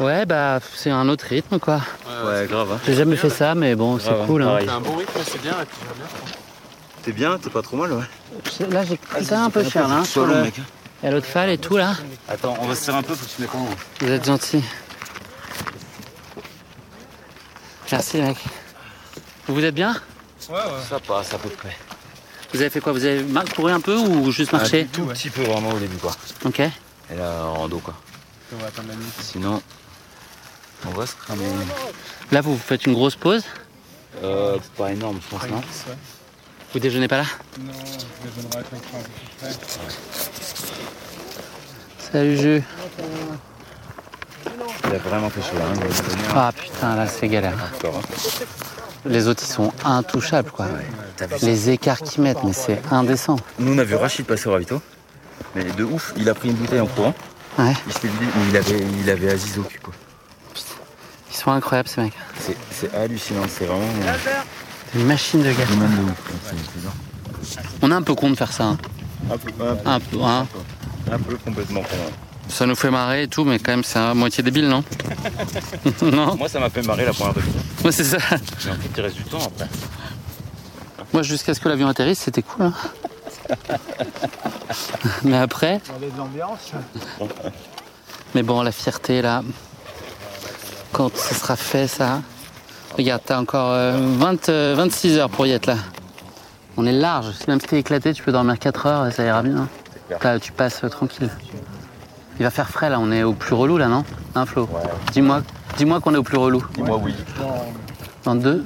Ouais, 0.00 0.24
bah, 0.26 0.58
c'est 0.74 0.90
un 0.90 1.08
autre 1.08 1.26
rythme, 1.28 1.58
quoi. 1.58 1.80
Ouais, 2.24 2.46
grave. 2.48 2.72
Hein. 2.72 2.80
J'ai 2.86 2.94
jamais 2.94 3.16
fait 3.16 3.28
ça, 3.30 3.54
mais 3.54 3.74
bon, 3.74 3.98
c'est 3.98 4.06
Grave, 4.10 4.26
cool. 4.26 4.42
hein. 4.42 4.46
pareil. 4.46 4.68
un 4.68 4.80
bon 4.80 4.96
rythme, 4.96 5.20
c'est 5.24 5.40
bien. 5.42 5.52
Et 5.60 5.66
puis, 5.66 5.76
T'es 7.02 7.12
bien, 7.12 7.36
t'es 7.38 7.50
pas 7.50 7.62
trop 7.62 7.76
mal, 7.76 7.92
ouais. 7.92 8.04
Là, 8.70 8.84
j'ai 8.84 8.96
pris 8.96 9.24
ça 9.24 9.44
un 9.44 9.50
peu 9.50 9.62
cher, 9.64 9.88
là. 9.88 9.96
Sois 9.98 10.04
Sur 10.06 10.26
long, 10.26 10.34
le... 10.36 10.42
mec. 10.44 10.54
Il 11.02 11.06
y 11.06 11.08
a 11.08 11.10
l'autre 11.12 11.26
fall 11.26 11.50
et 11.50 11.58
tout, 11.58 11.76
là. 11.76 11.94
Attends, 12.28 12.56
on 12.60 12.66
va 12.66 12.74
se 12.76 12.84
serrer 12.84 12.98
un 12.98 13.02
peu, 13.02 13.14
faut 13.14 13.24
que 13.24 13.30
tu 13.30 13.36
te 13.36 13.42
mettes 13.42 13.54
en 13.54 13.62
haut. 13.64 13.74
Vous 14.00 14.10
êtes 14.10 14.24
gentil. 14.24 14.62
Merci, 17.90 18.20
mec. 18.22 18.36
Vous 19.48 19.64
êtes 19.64 19.74
bien? 19.74 19.94
Ça 20.38 20.98
passe 21.06 21.34
à 21.34 21.38
peu 21.38 21.48
près. 21.50 21.76
Vous 22.54 22.60
avez 22.60 22.70
fait 22.70 22.80
quoi? 22.80 22.92
Vous 22.92 23.04
avez 23.04 23.22
mar- 23.22 23.44
couru 23.54 23.72
un 23.72 23.80
peu 23.80 23.96
ou 23.96 24.30
juste 24.30 24.52
marché? 24.52 24.82
Un 24.82 24.96
tout 24.96 25.06
petit 25.06 25.28
peu 25.30 25.42
vraiment 25.42 25.70
au 25.70 25.78
début, 25.78 25.96
quoi. 25.98 26.12
Ok. 26.44 26.62
Et 27.10 27.16
là, 27.16 27.44
en 27.44 27.54
rando, 27.54 27.78
quoi. 27.78 27.94
Sinon, 29.20 29.62
on 30.86 30.90
va 30.90 31.06
se 31.06 31.14
cramer. 31.14 31.44
Là, 32.30 32.40
vous 32.40 32.56
faites 32.58 32.86
une 32.86 32.94
grosse 32.94 33.16
pause. 33.16 33.44
Euh, 34.22 34.58
pas 34.76 34.92
énorme, 34.92 35.18
je 35.22 35.28
pense, 35.36 35.48
non 35.48 35.60
Vous 36.72 36.78
déjeunez 36.78 37.08
pas 37.08 37.18
là 37.18 37.24
Non, 37.58 37.72
je 37.72 38.28
déjeunerai 38.28 38.58
avec 38.58 38.66
un 38.72 39.00
frais. 39.40 39.52
Salut, 42.12 42.36
Jus. 42.36 42.62
Il 44.84 44.94
a 44.94 44.98
vraiment 44.98 45.30
fait 45.30 45.40
chaud, 45.40 45.56
hein. 45.62 45.74
mais 45.80 45.86
Ah 46.34 46.52
putain, 46.54 46.96
là, 46.96 47.06
c'est 47.06 47.28
galère. 47.28 47.56
Encore, 47.74 47.96
hein. 47.96 48.44
Les 49.06 49.26
autres, 49.26 49.42
ils 49.42 49.52
sont 49.52 49.72
intouchables, 49.84 50.50
quoi. 50.50 50.66
Les 51.40 51.70
écarts 51.70 52.00
qu'ils 52.00 52.22
mettent, 52.22 52.44
mais 52.44 52.52
c'est 52.52 52.80
indécent. 52.90 53.36
Nous, 53.58 53.74
on 53.74 53.78
a 53.78 53.84
vu 53.84 53.94
Rachid 53.94 54.26
passer 54.26 54.48
au 54.48 54.52
ravito. 54.52 54.80
Mais 55.54 55.64
de 55.64 55.84
ouf, 55.84 56.12
il 56.16 56.28
a 56.28 56.34
pris 56.34 56.48
une 56.48 56.54
bouteille 56.54 56.80
en 56.80 56.86
courant. 56.86 57.14
Ouais. 57.58 57.72
Il 57.86 57.92
s'est 57.92 58.08
vidé, 58.08 58.26
mais 58.36 58.48
il 58.50 58.56
avait, 58.56 58.84
il 59.02 59.10
avait 59.10 59.30
Aziz 59.30 59.58
au 59.58 59.62
cul, 59.62 59.78
quoi. 59.80 59.92
Ils 61.30 61.36
sont 61.36 61.50
incroyables, 61.50 61.88
ces 61.88 62.02
mecs. 62.02 62.12
C'est, 62.38 62.56
c'est 62.70 62.94
hallucinant, 62.94 63.42
c'est 63.48 63.64
vraiment 63.64 63.82
euh, 63.84 64.14
C'est 64.92 64.98
une 64.98 65.06
machine 65.06 65.42
de 65.42 65.50
ouf. 65.50 65.56
C'est 66.44 66.74
bizarre. 66.76 67.66
On 67.82 67.90
est 67.90 67.94
un 67.94 68.02
peu 68.02 68.14
con 68.14 68.30
de 68.30 68.36
faire 68.36 68.52
ça. 68.52 68.64
hein. 68.64 68.78
Un 69.30 69.38
peu, 69.38 69.50
un 69.64 69.74
peu, 69.74 69.88
Un 69.88 70.00
peu, 70.00 70.22
hein. 70.22 70.46
un 71.10 71.18
peu 71.18 71.36
complètement 71.36 71.80
con. 71.80 71.96
Ça 72.48 72.66
nous 72.66 72.74
fait 72.74 72.90
marrer 72.90 73.22
et 73.24 73.28
tout, 73.28 73.44
mais 73.44 73.58
quand 73.58 73.72
même, 73.72 73.84
c'est 73.84 73.98
à 73.98 74.12
moitié 74.14 74.42
débile, 74.42 74.68
non? 74.68 74.84
Non? 76.02 76.36
Moi, 76.36 76.48
ça 76.48 76.60
m'a 76.60 76.68
fait 76.70 76.82
marrer 76.82 77.06
la 77.06 77.12
première 77.12 77.32
fois. 77.34 77.42
Moi, 77.82 77.92
c'est 77.92 78.04
ça. 78.04 78.18
Mais 78.30 78.36
en 78.36 78.74
fait, 78.74 78.90
il 78.96 79.00
reste 79.00 79.16
du 79.16 79.24
temps 79.24 79.38
après. 79.44 79.68
Moi, 81.12 81.22
jusqu'à 81.22 81.54
ce 81.54 81.60
que 81.60 81.68
l'avion 81.68 81.88
atterrisse, 81.88 82.18
c'était 82.20 82.42
cool. 82.42 82.66
hein. 82.66 82.74
Mais 85.24 85.38
après, 85.38 85.80
On 85.90 85.96
a 85.96 86.10
de 86.10 86.18
l'ambiance. 86.18 86.72
mais 88.34 88.42
bon, 88.42 88.62
la 88.62 88.72
fierté 88.72 89.22
là, 89.22 89.42
quand 90.92 91.14
ce 91.16 91.34
sera 91.34 91.56
fait, 91.56 91.86
ça. 91.86 92.20
Regarde, 92.96 93.22
t'as 93.24 93.38
encore 93.40 93.70
euh, 93.72 93.92
20, 94.18 94.48
euh, 94.50 94.74
26 94.76 95.18
heures 95.18 95.30
pour 95.30 95.46
y 95.46 95.52
être 95.52 95.66
là. 95.66 95.76
On 96.76 96.86
est 96.86 96.92
large. 96.92 97.26
Même 97.48 97.60
si 97.60 97.66
t'es 97.66 97.78
éclaté, 97.78 98.12
tu 98.12 98.22
peux 98.22 98.32
dormir 98.32 98.58
4 98.58 98.86
heures 98.86 99.06
et 99.06 99.10
ça 99.12 99.24
ira 99.24 99.42
bien. 99.42 99.68
T'as- 100.20 100.38
tu 100.38 100.52
passes 100.52 100.84
euh, 100.84 100.88
tranquille. 100.88 101.30
Il 102.38 102.44
va 102.44 102.50
faire 102.50 102.68
frais 102.68 102.90
là, 102.90 102.98
on 103.00 103.10
est 103.12 103.22
au 103.22 103.32
plus 103.34 103.54
relou 103.54 103.76
là, 103.78 103.88
non? 103.88 104.04
Hein, 104.34 104.46
Flo? 104.46 104.68
Dis-moi 105.12 105.42
dis-moi 105.76 106.00
qu'on 106.00 106.14
est 106.14 106.18
au 106.18 106.22
plus 106.22 106.36
relou. 106.38 106.64
Dis-moi 106.74 106.98
oui. 107.02 107.14
Dans 108.24 108.34
deux 108.34 108.64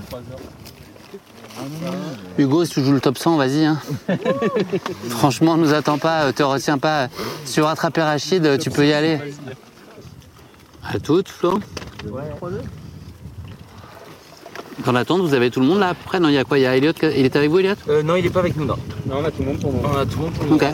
Hugo, 2.39 2.65
si 2.65 2.73
tu 2.73 2.85
joues 2.85 2.93
le 2.93 3.01
top 3.01 3.19
100, 3.19 3.37
vas-y. 3.37 3.65
Hein. 3.65 3.79
Franchement, 5.09 5.57
nous 5.57 5.73
attends 5.73 5.99
pas, 5.99 6.25
euh, 6.25 6.33
te 6.33 6.43
retiens 6.43 6.79
pas. 6.79 7.09
Si 7.45 7.55
tu 7.55 7.61
veux 7.61 7.67
rattraper 7.67 8.03
Rachid, 8.03 8.45
euh, 8.45 8.59
tu 8.59 8.71
peux 8.71 8.87
y 8.87 8.93
aller. 8.93 9.19
À 10.85 10.99
toutes, 10.99 11.29
Flo 11.29 11.59
Dans 14.85 14.93
l'attente, 14.93 15.23
vous 15.23 15.35
avez 15.35 15.51
tout 15.51 15.61
le 15.61 15.67
monde 15.67 15.81
là 15.81 15.89
après 15.89 16.21
Non, 16.21 16.29
il 16.29 16.35
y 16.35 16.39
a 16.39 16.45
quoi? 16.45 16.59
Il 16.59 16.63
y 16.63 16.67
a 16.67 16.77
Elliot 16.77 16.93
Il 17.03 17.25
est 17.25 17.37
avec 17.37 17.51
vous, 17.51 17.59
Elliot? 17.59 17.75
Euh, 17.89 18.03
non, 18.03 18.17
il 18.17 18.27
est 18.27 18.31
pas 18.31 18.41
avec 18.41 18.57
nous, 18.57 18.65
non. 18.65 18.77
Non, 19.07 19.17
on 19.21 19.25
a 19.25 19.31
tout 19.31 19.41
le 19.41 19.47
monde 19.47 19.61
pour 19.61 19.73
moi. 19.73 19.91
On 19.93 19.99
a 19.99 20.07
tout 20.07 20.19
le 20.19 20.25
monde 20.25 20.35
pour 20.35 20.47
nous. 20.47 20.55
Ok. 20.57 20.65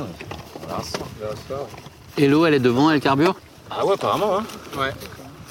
Hello, 2.18 2.45
elle 2.47 2.55
est 2.55 2.61
devant, 2.61 2.90
elle 2.90 3.01
carbure? 3.01 3.37
Ah 3.71 3.87
ouais, 3.87 3.95
apparemment, 3.95 4.38
hein. 4.38 4.45
Ouais. 4.79 4.92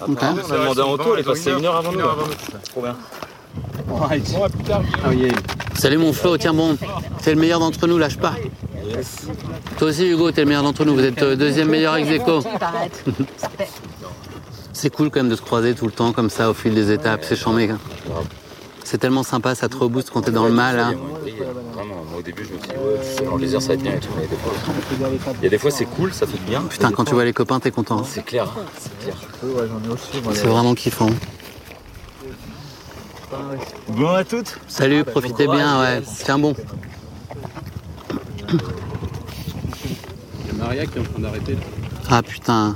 On 0.07 0.13
a 0.15 0.33
demandé 0.33 0.81
en 0.81 0.91
auto, 0.91 1.13
elle 1.13 1.21
est 1.21 1.23
passée 1.23 1.51
une 1.51 1.65
heure 1.65 1.77
avant 1.77 1.91
nous. 1.91 1.99
Trop 2.71 2.81
bien. 2.81 2.95
Plus 3.95 4.63
tard. 4.63 4.81
Salut 5.75 5.97
mon 5.97 6.13
Flo, 6.13 6.37
tiens 6.37 6.53
bon, 6.53 6.77
t'es 7.23 7.33
le 7.33 7.39
meilleur 7.39 7.59
d'entre 7.59 7.87
nous, 7.87 7.97
lâche 7.97 8.17
pas. 8.17 8.35
Toi 9.77 9.89
aussi 9.89 10.07
Hugo, 10.07 10.31
t'es 10.31 10.41
le 10.41 10.47
meilleur 10.47 10.63
d'entre 10.63 10.85
nous, 10.85 10.93
vous 10.93 11.03
êtes 11.03 11.21
euh, 11.23 11.35
deuxième 11.35 11.69
meilleur 11.69 11.95
ex 11.95 12.09
aequo. 12.09 12.41
C'est 14.73 14.89
cool 14.89 15.09
quand 15.09 15.19
même 15.21 15.29
de 15.29 15.35
se 15.35 15.41
croiser 15.41 15.73
tout 15.75 15.85
le 15.85 15.91
temps 15.91 16.11
comme 16.13 16.29
ça 16.29 16.49
au 16.49 16.53
fil 16.53 16.73
des 16.73 16.91
étapes, 16.91 17.23
c'est 17.23 17.35
chambé. 17.35 17.69
hein. 17.69 17.79
C'est 18.83 18.97
tellement 18.97 19.23
sympa, 19.23 19.55
ça 19.55 19.69
te 19.69 19.77
rebooste 19.77 20.09
quand 20.11 20.21
t'es 20.21 20.31
dans 20.31 20.45
le 20.45 20.51
mal. 20.51 20.79
hein. 20.79 20.93
Vraiment, 21.73 21.95
moi 22.09 22.19
au 22.19 22.21
début, 22.21 22.43
je 22.45 22.53
me 22.53 22.57
dit, 22.59 22.67
ouais, 22.69 23.25
dans 23.25 23.37
les 23.37 23.55
heures, 23.55 23.61
ça 23.61 23.69
va 23.69 23.73
être 23.75 23.81
bien 23.83 23.93
et 23.93 23.99
tout. 23.99 24.09
Mais 24.17 24.27
des 24.27 24.35
fois, 24.35 24.53
il 25.39 25.43
y 25.43 25.47
a 25.47 25.49
des 25.49 25.57
fois, 25.57 25.71
c'est 25.71 25.85
cool, 25.85 26.13
ça 26.13 26.25
fait 26.27 26.37
du 26.37 26.43
bien. 26.43 26.61
Putain, 26.63 26.91
quand 26.91 27.05
tu 27.05 27.13
vois 27.13 27.23
les 27.25 27.33
copains, 27.33 27.59
t'es 27.59 27.71
content. 27.71 27.99
hein. 27.99 28.05
C'est 28.07 28.25
clair, 28.25 28.47
c'est 28.77 28.97
clair. 29.03 29.15
C'est 30.33 30.47
vraiment 30.47 30.73
kiffant. 30.75 31.09
Bon 33.87 34.09
à 34.13 34.23
toutes. 34.23 34.57
Salut, 34.67 35.03
profitez 35.03 35.47
bien, 35.47 35.79
ouais. 35.81 36.01
Tiens 36.23 36.39
bon. 36.39 36.53
Il 38.49 38.57
y 40.47 40.49
a 40.49 40.53
Maria 40.57 40.85
qui 40.85 40.97
est 40.97 41.01
en 41.01 41.03
train 41.03 41.19
d'arrêter. 41.19 41.53
là. 41.53 41.59
Ah 42.09 42.21
putain. 42.21 42.75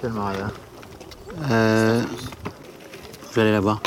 Quelle 0.00 0.12
Maria 0.12 0.50
Euh... 1.50 2.02
Je 3.30 3.34
vais 3.34 3.42
aller 3.42 3.52
la 3.52 3.60
voir. 3.60 3.80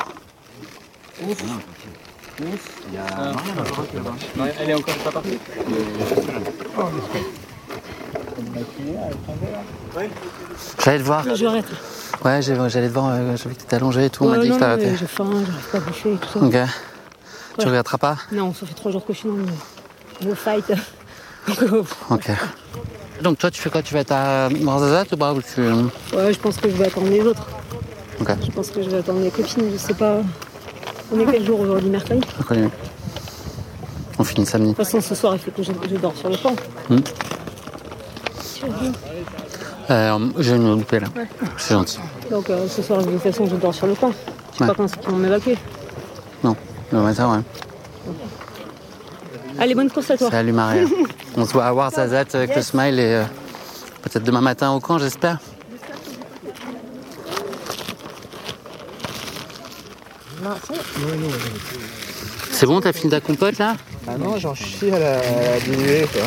Elle 4.60 4.70
est 4.70 4.74
encore 4.74 4.96
pas 4.98 5.12
partie 5.12 5.40
J'allais 10.84 11.00
te 11.00 11.04
voir. 11.04 11.36
J'arrête. 11.36 11.66
Ouais, 12.24 12.42
j'ai- 12.42 12.56
j'allais 12.70 12.88
voir, 12.88 13.10
euh, 13.12 13.36
j'ai 13.38 13.50
vu 13.50 13.56
que 13.56 13.62
t'étais 13.62 13.76
allongé 13.76 14.06
et 14.06 14.10
tout, 14.10 14.26
on 14.26 14.30
m'a 14.30 14.38
dit 14.40 14.50
que 14.50 14.54
non, 14.54 14.62
arrêté. 14.62 14.96
J'ai 14.98 15.08
faim, 15.08 15.26
j'arrive 15.32 15.70
pas 15.72 15.78
à 15.78 15.82
bouffer 15.82 16.14
et 16.14 16.18
tout 16.18 16.40
ça. 16.40 16.46
Ok. 16.46 16.56
Tu 17.60 17.66
regretteras 17.68 17.98
pas 17.98 18.18
Non, 18.32 18.54
ça 18.54 18.66
fait 18.66 18.74
trois 18.76 18.92
jours 18.92 19.06
que 19.06 19.14
je 19.14 19.20
suis 19.20 19.30
dans 19.30 19.36
le, 19.36 19.46
le 20.30 20.36
fight. 20.36 20.66
Euh, 21.62 21.82
Ok. 22.10 22.30
Donc 23.22 23.38
toi, 23.38 23.50
tu 23.50 23.62
fais 23.62 23.70
quoi? 23.70 23.82
Tu 23.82 23.94
vas 23.94 24.02
être 24.02 24.12
à 24.12 24.50
Marzazat 24.50 25.06
ou 25.14 25.16
pas? 25.16 25.32
Ou 25.34 25.42
tu... 25.42 25.62
ouais, 25.62 26.34
je 26.34 26.38
pense 26.40 26.58
que 26.58 26.70
je 26.70 26.76
vais 26.76 26.88
attendre 26.88 27.08
les 27.10 27.22
autres. 27.22 27.48
Ok. 28.20 28.28
Je 28.46 28.52
pense 28.52 28.70
que 28.70 28.82
je 28.84 28.90
vais 28.90 28.98
attendre 28.98 29.22
les 29.22 29.32
copines, 29.32 29.72
je 29.72 29.78
sais 29.78 29.94
pas. 29.94 30.18
On 31.14 31.18
est 31.22 31.26
quel 31.32 31.46
jour 31.46 31.62
aujourd'hui? 31.62 31.90
Mercredi? 31.90 32.20
De 32.20 32.26
toute. 32.26 32.72
On 34.20 34.24
finit 34.26 34.46
samedi. 34.46 34.76
façon, 34.76 35.00
ce 35.00 35.16
soir, 35.16 35.36
il 35.36 35.40
faut 35.40 35.52
que 35.52 35.64
je, 35.64 35.72
je 35.90 35.96
dors 35.96 36.18
sur 36.18 36.30
le 36.30 36.36
camp. 36.36 36.56
Euh, 39.90 40.20
j'ai 40.40 40.56
une 40.56 40.70
loupée 40.72 41.00
là. 41.00 41.08
C'est 41.58 41.74
gentil. 41.74 42.00
Donc 42.30 42.50
euh, 42.50 42.68
ce 42.68 42.82
soir, 42.82 43.02
de 43.04 43.12
toute 43.12 43.22
façon, 43.22 43.46
je 43.48 43.56
dors 43.56 43.74
sur 43.74 43.88
le 43.88 43.96
camp. 43.96 44.12
Je 44.54 44.58
sais 44.58 44.64
Ouais. 44.64 44.68
pas 44.68 44.74
quand 44.76 44.88
c'est 44.88 45.00
qu'ils 45.00 45.10
vont 45.12 45.18
m'évacuer. 45.18 45.58
Non, 46.44 46.56
le 46.92 47.00
matin, 47.02 47.32
ouais. 47.32 48.14
Allez, 49.60 49.76
bonne 49.76 49.90
course 49.90 50.12
à 50.12 50.18
toi. 50.18 50.30
Salut 50.30 50.52
Maria. 50.52 50.84
On 51.38 51.46
se 51.46 51.54
voit 51.54 51.66
à 51.66 51.74
Warzazat 51.74 52.26
avec 52.34 52.56
le 52.56 52.62
smile 52.62 53.00
et 53.00 53.14
euh, 53.16 53.24
peut-être 54.02 54.24
demain 54.24 54.42
matin 54.42 54.72
au 54.72 54.80
camp, 54.80 54.98
j'espère. 54.98 55.38
C'est 62.52 62.66
bon, 62.66 62.82
t'as 62.82 62.94
fini 62.94 63.12
ta 63.12 63.20
compote 63.22 63.58
là? 63.60 63.76
Ah 64.08 64.18
non, 64.18 64.38
j'en 64.38 64.56
suis 64.56 64.92
à 64.92 65.00
la 65.00 65.60
diminuer 65.60 66.08
quoi. 66.12 66.24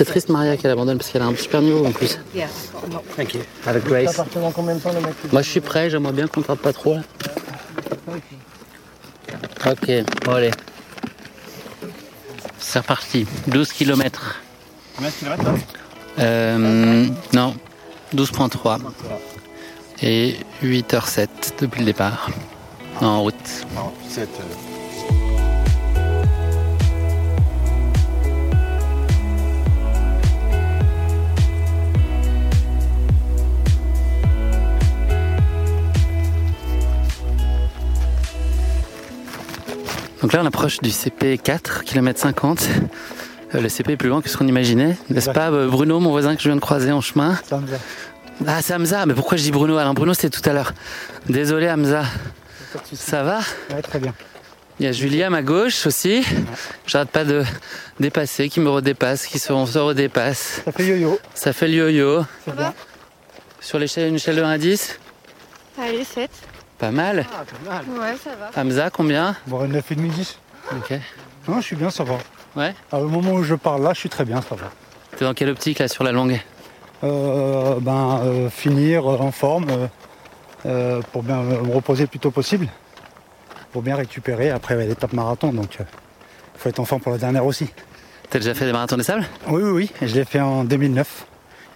C'est 0.00 0.06
triste 0.06 0.30
Maria 0.30 0.56
qu'elle 0.56 0.70
abandonne 0.70 0.96
parce 0.96 1.10
qu'elle 1.10 1.20
a 1.20 1.26
un 1.26 1.36
super 1.36 1.60
niveau 1.60 1.84
en 1.84 1.92
plus. 1.92 2.18
Avec 3.66 3.84
Grace. 3.84 4.16
dans 4.34 4.50
combien 4.50 4.74
de 4.74 4.80
temps 4.80 4.94
le 4.94 5.00
mec 5.02 5.12
Moi 5.30 5.42
je 5.42 5.50
suis 5.50 5.60
prêt, 5.60 5.90
j'aimerais 5.90 6.14
bien 6.14 6.26
qu'on 6.26 6.40
tarde 6.40 6.58
pas 6.58 6.72
trop 6.72 6.94
là. 6.94 7.02
Ok, 9.66 9.90
bon 10.24 10.32
allez. 10.32 10.52
C'est 12.58 12.78
reparti, 12.78 13.26
12 13.48 13.72
km. 13.74 14.40
Combien 14.96 15.10
de 15.10 15.14
kilomètres 15.16 15.44
là? 15.44 15.54
Euh, 16.18 17.06
non, 17.34 17.54
12.3. 18.16 18.78
Et 20.00 20.34
8h07 20.64 21.28
depuis 21.60 21.80
le 21.80 21.84
départ. 21.84 22.30
En 23.02 23.20
route. 23.20 23.34
7. 24.08 24.30
Donc 40.22 40.32
là 40.32 40.40
on 40.42 40.46
approche 40.46 40.78
du 40.80 40.90
CP 40.90 41.38
4, 41.38 41.84
km 41.84 42.18
50. 42.20 42.68
Euh, 43.54 43.60
Le 43.60 43.68
CP 43.68 43.92
est 43.92 43.96
plus 43.96 44.08
loin 44.08 44.20
que 44.22 44.28
ce 44.28 44.36
qu'on 44.36 44.46
imaginait. 44.46 44.96
N'est-ce 45.08 45.30
pas 45.30 45.50
euh, 45.50 45.68
Bruno, 45.68 45.98
mon 46.00 46.10
voisin 46.10 46.36
que 46.36 46.42
je 46.42 46.48
viens 46.48 46.56
de 46.56 46.60
croiser 46.60 46.92
en 46.92 47.00
chemin 47.00 47.38
va. 47.50 47.60
Ah 48.46 48.62
c'est 48.62 48.74
Hamza, 48.74 49.04
mais 49.06 49.14
pourquoi 49.14 49.36
je 49.36 49.42
dis 49.42 49.50
Bruno 49.50 49.76
Alors? 49.76 49.92
Bruno 49.94 50.14
c'était 50.14 50.30
tout 50.30 50.48
à 50.48 50.52
l'heure. 50.52 50.72
Désolé 51.28 51.68
Hamza. 51.68 52.04
Ça 52.94 53.22
va? 53.22 53.40
Ouais, 53.74 53.82
très 53.82 53.98
bien. 53.98 54.14
Il 54.78 54.86
y 54.86 54.88
a 54.88 54.92
Julie 54.92 55.22
à 55.22 55.28
ma 55.28 55.42
gauche 55.42 55.86
aussi. 55.86 56.24
J'arrête 56.86 57.10
pas 57.10 57.24
de 57.24 57.42
dépasser, 57.98 58.48
qui 58.48 58.60
me 58.60 58.70
redépasse, 58.70 59.26
qui 59.26 59.38
se, 59.38 59.48
se 59.48 59.78
redépasse. 59.78 60.62
Ça 60.64 60.72
fait 60.72 60.86
yo-yo. 60.86 61.18
Ça 61.34 61.52
fait 61.52 61.68
le 61.68 61.74
yo-yo. 61.74 62.24
Sur 63.60 63.78
l'échelle, 63.78 64.08
une 64.08 64.14
échelle 64.14 64.36
de 64.36 64.42
1 64.42 64.48
à 64.50 64.58
10 64.58 64.98
Allez, 65.78 66.04
7. 66.04 66.30
Pas 66.80 66.90
mal. 66.90 67.26
Ah, 67.30 67.44
pas 67.44 67.70
mal. 67.70 67.84
Ouais, 68.00 68.16
ça 68.22 68.30
va. 68.34 68.60
Hamza, 68.60 68.90
combien 68.90 69.36
Bon, 69.46 69.66
9 69.68 69.92
et 69.92 69.94
demi 69.94 70.08
10. 70.08 70.38
Ok. 70.72 70.98
Non, 71.46 71.56
je 71.60 71.66
suis 71.66 71.76
bien, 71.76 71.90
ça 71.90 72.04
va. 72.04 72.18
Ouais. 72.56 72.74
Alors, 72.90 73.04
au 73.04 73.08
moment 73.08 73.32
où 73.32 73.42
je 73.42 73.54
parle 73.54 73.82
là, 73.82 73.92
je 73.92 74.00
suis 74.00 74.08
très 74.08 74.24
bien, 74.24 74.40
ça 74.40 74.54
va. 74.54 74.70
T'es 75.16 75.24
dans 75.24 75.34
quelle 75.34 75.50
optique 75.50 75.78
là 75.78 75.88
sur 75.88 76.04
la 76.04 76.12
longue 76.12 76.40
Euh, 77.04 77.76
ben, 77.80 78.20
euh, 78.24 78.50
finir 78.50 79.10
euh, 79.10 79.18
en 79.18 79.30
forme 79.32 79.88
euh, 80.66 81.00
pour 81.12 81.22
bien 81.22 81.42
me 81.42 81.74
reposer 81.74 82.02
le 82.04 82.08
plus 82.08 82.18
tôt 82.18 82.30
possible. 82.30 82.68
Pour 83.72 83.82
bien 83.82 83.96
récupérer 83.96 84.50
après 84.50 84.76
l'étape 84.86 85.12
marathon. 85.12 85.52
Donc, 85.52 85.76
il 85.78 85.86
faut 86.56 86.68
être 86.68 86.80
en 86.80 86.84
forme 86.84 87.02
pour 87.02 87.12
la 87.12 87.18
dernière 87.18 87.44
aussi. 87.44 87.68
T'as 88.30 88.38
déjà 88.38 88.54
fait 88.54 88.64
des 88.64 88.72
marathons 88.72 88.96
des 88.96 89.02
sables? 89.02 89.26
Oui, 89.48 89.62
oui, 89.62 89.70
oui. 89.70 89.90
Je 90.06 90.14
l'ai 90.14 90.24
fait 90.24 90.40
en 90.40 90.64
2009 90.64 91.26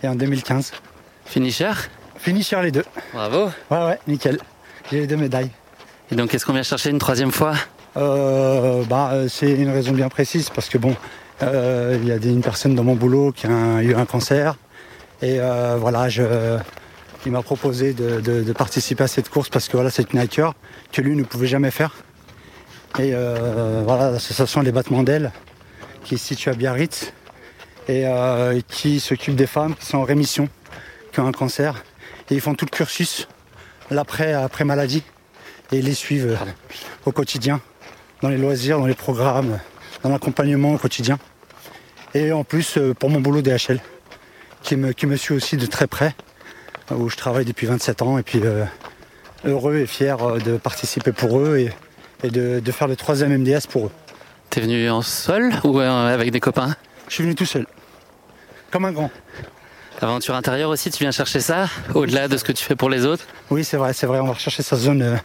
et 0.03 0.09
en 0.09 0.15
2015. 0.15 0.73
Finisher? 1.25 1.73
Fini 2.17 2.43
sur 2.43 2.63
les 2.63 2.71
deux. 2.71 2.85
Bravo. 3.13 3.51
Ouais, 3.71 3.85
ouais, 3.85 3.99
nickel. 4.07 4.39
J'ai 4.91 5.01
les 5.01 5.07
deux 5.07 5.17
médailles. 5.17 5.51
Et 6.11 6.15
donc 6.15 6.35
est-ce 6.35 6.45
qu'on 6.45 6.53
vient 6.53 6.63
chercher 6.63 6.91
une 6.91 6.99
troisième 6.99 7.33
fois 7.33 7.55
Euh, 7.97 8.83
bah, 8.91 9.11
euh, 9.13 9.29
c'est 9.29 9.53
une 9.53 9.71
raison 9.71 9.93
bien 9.93 10.09
précise 10.09 10.51
parce 10.51 10.69
que 10.69 10.79
bon, 10.79 10.97
euh, 11.43 11.97
il 12.03 12.09
y 12.09 12.13
a 12.13 12.17
une 12.17 12.43
personne 12.43 12.75
dans 12.75 12.83
mon 12.83 12.97
boulot 12.97 13.31
qui 13.33 13.47
a 13.47 13.83
eu 13.83 13.95
un 13.95 14.05
cancer 14.05 14.57
et 15.23 15.37
euh, 15.39 15.77
voilà, 15.79 16.09
je, 16.09 16.59
il 17.25 17.31
m'a 17.33 17.43
proposé 17.43 17.93
de, 17.93 18.21
de- 18.21 18.43
de 18.43 18.53
participer 18.53 19.05
à 19.05 19.07
cette 19.07 19.29
course 19.29 19.49
parce 19.49 19.69
que 19.69 19.77
voilà, 19.77 19.91
c'est 19.91 20.13
une 20.13 20.19
nature 20.19 20.55
que 20.93 21.01
lui 21.03 21.15
ne 21.15 21.23
pouvait 21.23 21.47
jamais 21.47 21.71
faire. 21.71 21.95
Et 22.99 23.13
euh, 23.15 23.83
voilà, 23.87 24.11
l'association 24.11 24.61
Les 24.61 24.73
Battements 24.73 25.05
d'ailes 25.05 25.31
qui 26.03 26.19
se 26.19 26.27
situe 26.27 26.51
à 26.51 26.55
Biarritz 26.55 27.13
et 27.87 28.07
euh, 28.09 28.61
qui 28.67 28.99
s'occupe 28.99 29.37
des 29.37 29.47
femmes 29.47 29.77
qui 29.77 29.87
sont 29.87 29.99
en 29.99 30.03
rémission, 30.05 30.49
qui 31.13 31.21
ont 31.21 31.29
un 31.29 31.33
cancer 31.33 31.85
et 32.29 32.35
ils 32.35 32.41
font 32.41 32.55
tout 32.57 32.65
le 32.67 32.75
cursus 32.77 33.29
l'après 33.91 34.33
après 34.33 34.65
maladie 34.65 35.03
et 35.73 35.83
les 35.83 35.95
suivent 35.95 36.33
euh, 36.33 36.51
au 37.07 37.13
quotidien 37.13 37.61
dans 38.23 38.29
les 38.29 38.39
loisirs, 38.39 38.79
dans 38.79 38.87
les 38.87 38.95
programmes, 38.95 39.59
dans 40.03 40.11
l'accompagnement 40.11 40.75
au 40.75 40.79
quotidien. 40.79 41.19
Et 42.15 42.33
en 42.33 42.45
plus, 42.45 42.79
euh, 42.79 42.95
pour 42.95 43.11
mon 43.11 43.21
boulot 43.21 43.43
DHL, 43.43 43.81
qui 44.63 44.77
me, 44.77 44.93
qui 44.93 45.07
me 45.07 45.17
suit 45.17 45.35
aussi 45.35 45.57
de 45.57 45.67
très 45.67 45.87
près, 45.87 46.15
où 46.91 47.09
je 47.09 47.17
travaille 47.17 47.45
depuis 47.45 47.67
27 47.67 48.03
ans. 48.03 48.19
Et 48.19 48.23
puis, 48.23 48.41
euh, 48.43 48.65
heureux 49.45 49.77
et 49.77 49.87
fier 49.87 50.21
euh, 50.23 50.39
de 50.39 50.57
participer 50.57 51.13
pour 51.13 51.39
eux 51.39 51.59
et, 51.59 51.71
et 52.27 52.31
de, 52.31 52.61
de 52.61 52.73
faire 52.73 52.89
le 52.89 52.97
troisième 52.97 53.37
MDS 53.37 53.67
pour 53.69 53.87
eux. 53.87 53.91
T'es 54.51 54.61
venu 54.61 54.89
en 54.91 55.03
seul 55.03 55.53
ou 55.65 55.81
euh, 55.81 56.15
avec 56.15 56.31
des 56.31 56.41
copains? 56.41 56.75
Je 57.09 57.15
suis 57.15 57.23
venu 57.23 57.35
tout 57.35 57.47
seul, 57.47 57.67
comme 58.71 58.85
un 58.87 58.93
grand. 58.93 59.11
Aventure 60.01 60.35
intérieure 60.35 60.71
aussi, 60.71 60.91
tu 60.91 60.99
viens 61.03 61.13
chercher 61.13 61.41
ça 61.41 61.69
au-delà 61.95 62.29
de 62.29 62.37
ce 62.37 62.45
que 62.45 62.53
tu 62.53 62.63
fais 62.65 62.77
pour 62.77 62.91
les 62.91 63.07
autres 63.07 63.25
Oui, 63.51 63.65
c'est 63.65 63.77
vrai, 63.77 63.93
c'est 63.93 64.07
vrai. 64.07 64.19
On 64.21 64.27
va 64.27 64.33
rechercher 64.35 64.63
sa 64.63 64.77
zone. 64.77 65.03
euh, 65.03 65.17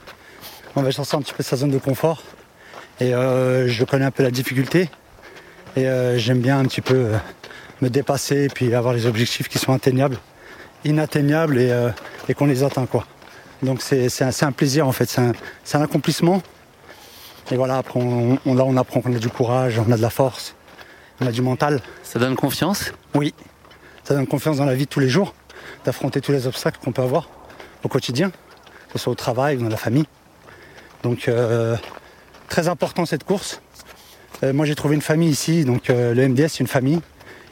on 0.75 0.81
va 0.81 0.91
chercher 0.91 1.17
un 1.17 1.21
petit 1.21 1.33
peu 1.33 1.43
sa 1.43 1.57
zone 1.57 1.71
de 1.71 1.79
confort. 1.79 2.23
Et 3.01 3.13
euh, 3.13 3.67
je 3.67 3.83
connais 3.83 4.05
un 4.05 4.11
peu 4.11 4.23
la 4.23 4.31
difficulté. 4.31 4.89
Et 5.75 5.87
euh, 5.87 6.17
j'aime 6.17 6.39
bien 6.39 6.59
un 6.59 6.65
petit 6.65 6.81
peu 6.81 7.07
me 7.81 7.89
dépasser 7.89 8.43
et 8.45 8.47
puis 8.49 8.73
avoir 8.75 8.93
les 8.93 9.05
objectifs 9.05 9.47
qui 9.49 9.57
sont 9.57 9.73
atteignables, 9.73 10.17
inatteignables 10.85 11.57
et, 11.59 11.89
et 12.27 12.33
qu'on 12.33 12.45
les 12.45 12.63
atteint 12.63 12.85
quoi. 12.85 13.05
Donc 13.63 13.81
c'est 13.81 14.21
un, 14.21 14.29
un 14.41 14.51
plaisir 14.51 14.87
en 14.87 14.91
fait, 14.91 15.09
c'est 15.09 15.21
un, 15.21 15.31
c'est 15.63 15.77
un 15.77 15.81
accomplissement. 15.81 16.41
Et 17.51 17.55
voilà, 17.55 17.77
après 17.77 17.99
on, 18.01 18.37
on- 18.45 18.53
là 18.55 18.63
on 18.65 18.75
apprend 18.77 18.99
qu'on 19.01 19.15
a 19.15 19.19
du 19.19 19.29
courage, 19.29 19.79
on 19.79 19.91
a 19.91 19.97
de 19.97 20.01
la 20.01 20.09
force, 20.09 20.55
on 21.21 21.27
a 21.27 21.31
du 21.31 21.41
mental. 21.41 21.81
Ça 22.03 22.19
donne 22.19 22.35
confiance? 22.35 22.91
Oui, 23.15 23.33
ça 24.09 24.15
donne 24.15 24.25
confiance 24.25 24.57
dans 24.57 24.65
la 24.65 24.73
vie 24.73 24.85
de 24.85 24.89
tous 24.89 24.99
les 24.99 25.07
jours, 25.07 25.35
d'affronter 25.85 26.19
tous 26.19 26.31
les 26.31 26.47
obstacles 26.47 26.79
qu'on 26.83 26.91
peut 26.91 27.03
avoir 27.03 27.29
au 27.83 27.89
quotidien, 27.89 28.31
que 28.31 28.93
ce 28.93 28.97
soit 28.97 29.13
au 29.13 29.15
travail 29.15 29.57
ou 29.57 29.61
dans 29.61 29.69
la 29.69 29.77
famille. 29.77 30.05
Donc 31.03 31.27
euh, 31.27 31.77
très 32.47 32.67
important 32.67 33.05
cette 33.05 33.23
course. 33.23 33.61
Euh, 34.41 34.51
moi 34.51 34.65
j'ai 34.65 34.73
trouvé 34.73 34.95
une 34.95 35.03
famille 35.03 35.29
ici, 35.29 35.63
donc 35.63 35.91
euh, 35.91 36.15
le 36.15 36.27
MDS 36.27 36.47
c'est 36.47 36.61
une 36.61 36.67
famille, 36.67 36.99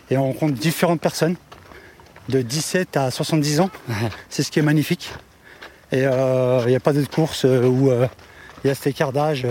et 0.10 0.17
on 0.17 0.24
rencontre 0.24 0.54
différentes 0.54 1.00
personnes 1.00 1.36
de 2.28 2.41
17 2.41 2.98
à 2.98 3.12
70 3.12 3.60
ans. 3.60 3.70
C'est 4.30 4.41
ce 4.41 4.50
qui 4.50 4.58
est 4.58 4.63
magnifique. 4.63 5.13
Et 5.91 6.00
il 6.02 6.67
n'y 6.67 6.76
a 6.76 6.80
pas 6.80 6.91
d'autre 6.91 7.12
course 7.12 7.43
où 7.46 7.91
il 8.63 8.67
y 8.67 8.70
a 8.70 8.76
cet 8.76 8.88
écart 8.88 9.13
d'âge. 9.13 9.48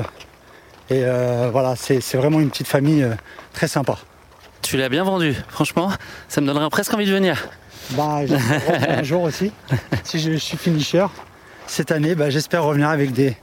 Et 0.90 1.02
voilà, 1.50 1.76
c'est 1.76 2.02
c'est 2.02 2.18
vraiment 2.18 2.40
une 2.40 2.50
petite 2.50 2.68
famille 2.68 3.06
très 3.54 3.68
sympa. 3.68 3.96
Tu 4.62 4.76
l'as 4.76 4.88
bien 4.88 5.04
vendu, 5.04 5.34
franchement, 5.48 5.90
ça 6.28 6.40
me 6.40 6.46
donnerait 6.46 6.68
presque 6.70 6.92
envie 6.94 7.06
de 7.06 7.12
venir. 7.12 7.48
Bah, 7.92 8.20
un 8.88 9.02
jour 9.02 9.22
aussi. 9.22 9.52
Si 10.02 10.18
je 10.18 10.32
suis 10.32 10.56
finisher, 10.56 11.06
cette 11.66 11.92
année, 11.92 12.14
bah, 12.14 12.30
j'espère 12.30 12.64
revenir 12.64 12.88
avec 12.88 13.12
des, 13.12 13.36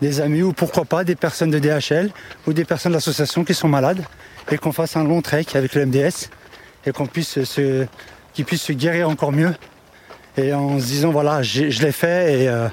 des 0.00 0.20
amis 0.20 0.42
ou 0.42 0.52
pourquoi 0.52 0.84
pas 0.84 1.04
des 1.04 1.16
personnes 1.16 1.50
de 1.50 1.58
DHL 1.58 2.10
ou 2.46 2.52
des 2.52 2.64
personnes 2.64 2.92
de 2.92 2.96
l'association 2.96 3.44
qui 3.44 3.54
sont 3.54 3.68
malades 3.68 4.04
et 4.50 4.58
qu'on 4.58 4.72
fasse 4.72 4.96
un 4.96 5.04
long 5.04 5.22
trek 5.22 5.46
avec 5.54 5.74
le 5.74 5.86
MDS 5.86 6.28
et 6.84 6.92
qu'on 6.92 7.06
puisse 7.06 7.42
se, 7.44 7.86
qu'ils 8.34 8.44
puissent 8.44 8.62
se 8.62 8.72
guérir 8.72 9.08
encore 9.08 9.32
mieux 9.32 9.54
et 10.36 10.52
en 10.52 10.78
se 10.78 10.84
disant 10.84 11.10
voilà, 11.10 11.42
je 11.42 11.82
l'ai 11.82 11.92
fait 11.92 12.42
et 12.42 12.48
euh, 12.48 12.68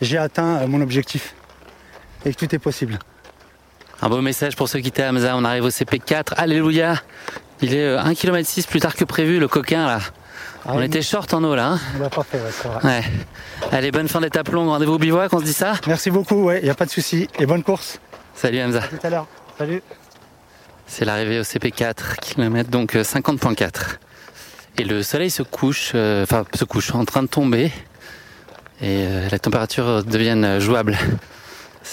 j'ai 0.00 0.18
atteint 0.18 0.66
mon 0.66 0.80
objectif 0.80 1.34
et 2.24 2.32
que 2.32 2.38
tout 2.38 2.54
est 2.54 2.58
possible. 2.58 2.98
Un 4.02 4.08
beau 4.08 4.20
message 4.20 4.56
pour 4.56 4.68
ceux 4.68 4.80
qui 4.80 4.88
étaient 4.88 5.02
à 5.04 5.10
Hamza, 5.10 5.36
on 5.36 5.44
arrive 5.44 5.64
au 5.64 5.68
CP4, 5.70 6.34
alléluia 6.36 6.96
Il 7.60 7.74
est 7.74 7.96
1 7.96 8.14
km 8.14 8.48
6 8.48 8.66
plus 8.66 8.80
tard 8.80 8.96
que 8.96 9.04
prévu, 9.04 9.38
le 9.38 9.46
coquin 9.46 9.86
là. 9.86 10.00
on 10.64 10.78
oui. 10.78 10.86
était 10.86 11.02
short 11.02 11.32
en 11.34 11.44
eau 11.44 11.54
là. 11.54 11.66
hein. 11.74 11.80
On 11.96 12.02
l'a 12.02 12.10
pas 12.10 12.24
fait, 12.24 12.38
ouais, 12.38 12.50
c'est 12.50 12.66
vrai. 12.68 12.84
ouais. 12.84 13.04
Allez, 13.70 13.92
bonne 13.92 14.08
fin 14.08 14.20
d'étape 14.20 14.48
longue, 14.48 14.68
rendez-vous 14.68 14.94
au 14.94 14.98
bivouac, 14.98 15.32
on 15.32 15.38
se 15.38 15.44
dit 15.44 15.52
ça? 15.52 15.74
Merci 15.86 16.10
beaucoup, 16.10 16.42
ouais, 16.44 16.58
il 16.60 16.64
n'y 16.64 16.70
a 16.70 16.74
pas 16.74 16.84
de 16.86 16.90
souci 16.90 17.28
et 17.38 17.46
bonne 17.46 17.62
course. 17.62 18.00
Salut 18.34 18.60
Hamza. 18.60 18.80
À 18.82 18.88
tout 18.88 19.06
à 19.06 19.10
l'heure. 19.10 19.26
Salut. 19.56 19.82
C'est 20.88 21.04
l'arrivée 21.04 21.38
au 21.38 21.42
CP4, 21.42 22.16
kilomètre 22.20 22.70
donc 22.70 22.96
euh, 22.96 23.02
50.4. 23.04 23.98
Et 24.78 24.84
le 24.84 25.02
soleil 25.04 25.30
se 25.30 25.42
couche, 25.44 25.92
euh, 25.94 26.24
enfin 26.24 26.44
se 26.54 26.64
couche, 26.64 26.92
en 26.94 27.04
train 27.04 27.22
de 27.22 27.28
tomber. 27.28 27.66
Et 28.80 29.06
euh, 29.06 29.28
la 29.30 29.38
température 29.38 30.02
devient 30.02 30.40
euh, 30.44 30.58
jouable. 30.60 30.98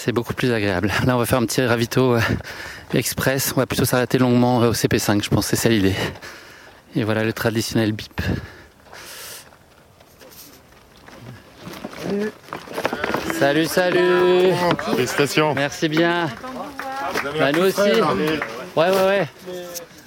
C'est 0.02 0.14
beaucoup 0.14 0.34
plus 0.34 0.54
agréable. 0.54 0.94
Là, 1.06 1.18
on 1.18 1.20
va 1.20 1.26
faire 1.26 1.40
un 1.40 1.46
petit 1.46 1.62
ravito 1.62 2.16
euh, 2.16 2.22
express. 2.94 3.52
On 3.58 3.60
va 3.60 3.66
plutôt 3.66 3.84
s'arrêter 3.84 4.18
longuement 4.18 4.64
euh, 4.64 4.70
au 4.70 4.72
CP5, 4.72 5.22
je 5.22 5.28
pense. 5.28 5.48
C'est 5.48 5.58
ça 5.58 5.68
l'idée. 5.68 5.94
Et 6.96 7.04
voilà 7.04 7.26
le 7.26 7.34
traditionnel 7.34 7.92
bip. 7.92 8.22
Salut, 13.38 13.66
salut 13.66 14.54
Félicitations. 14.96 15.54
Merci 15.54 15.90
bien. 15.90 16.30
Bah, 17.38 17.52
nous 17.52 17.64
aussi. 17.64 17.82
Ouais, 17.82 18.90
ouais, 18.90 19.06
ouais. 19.06 19.28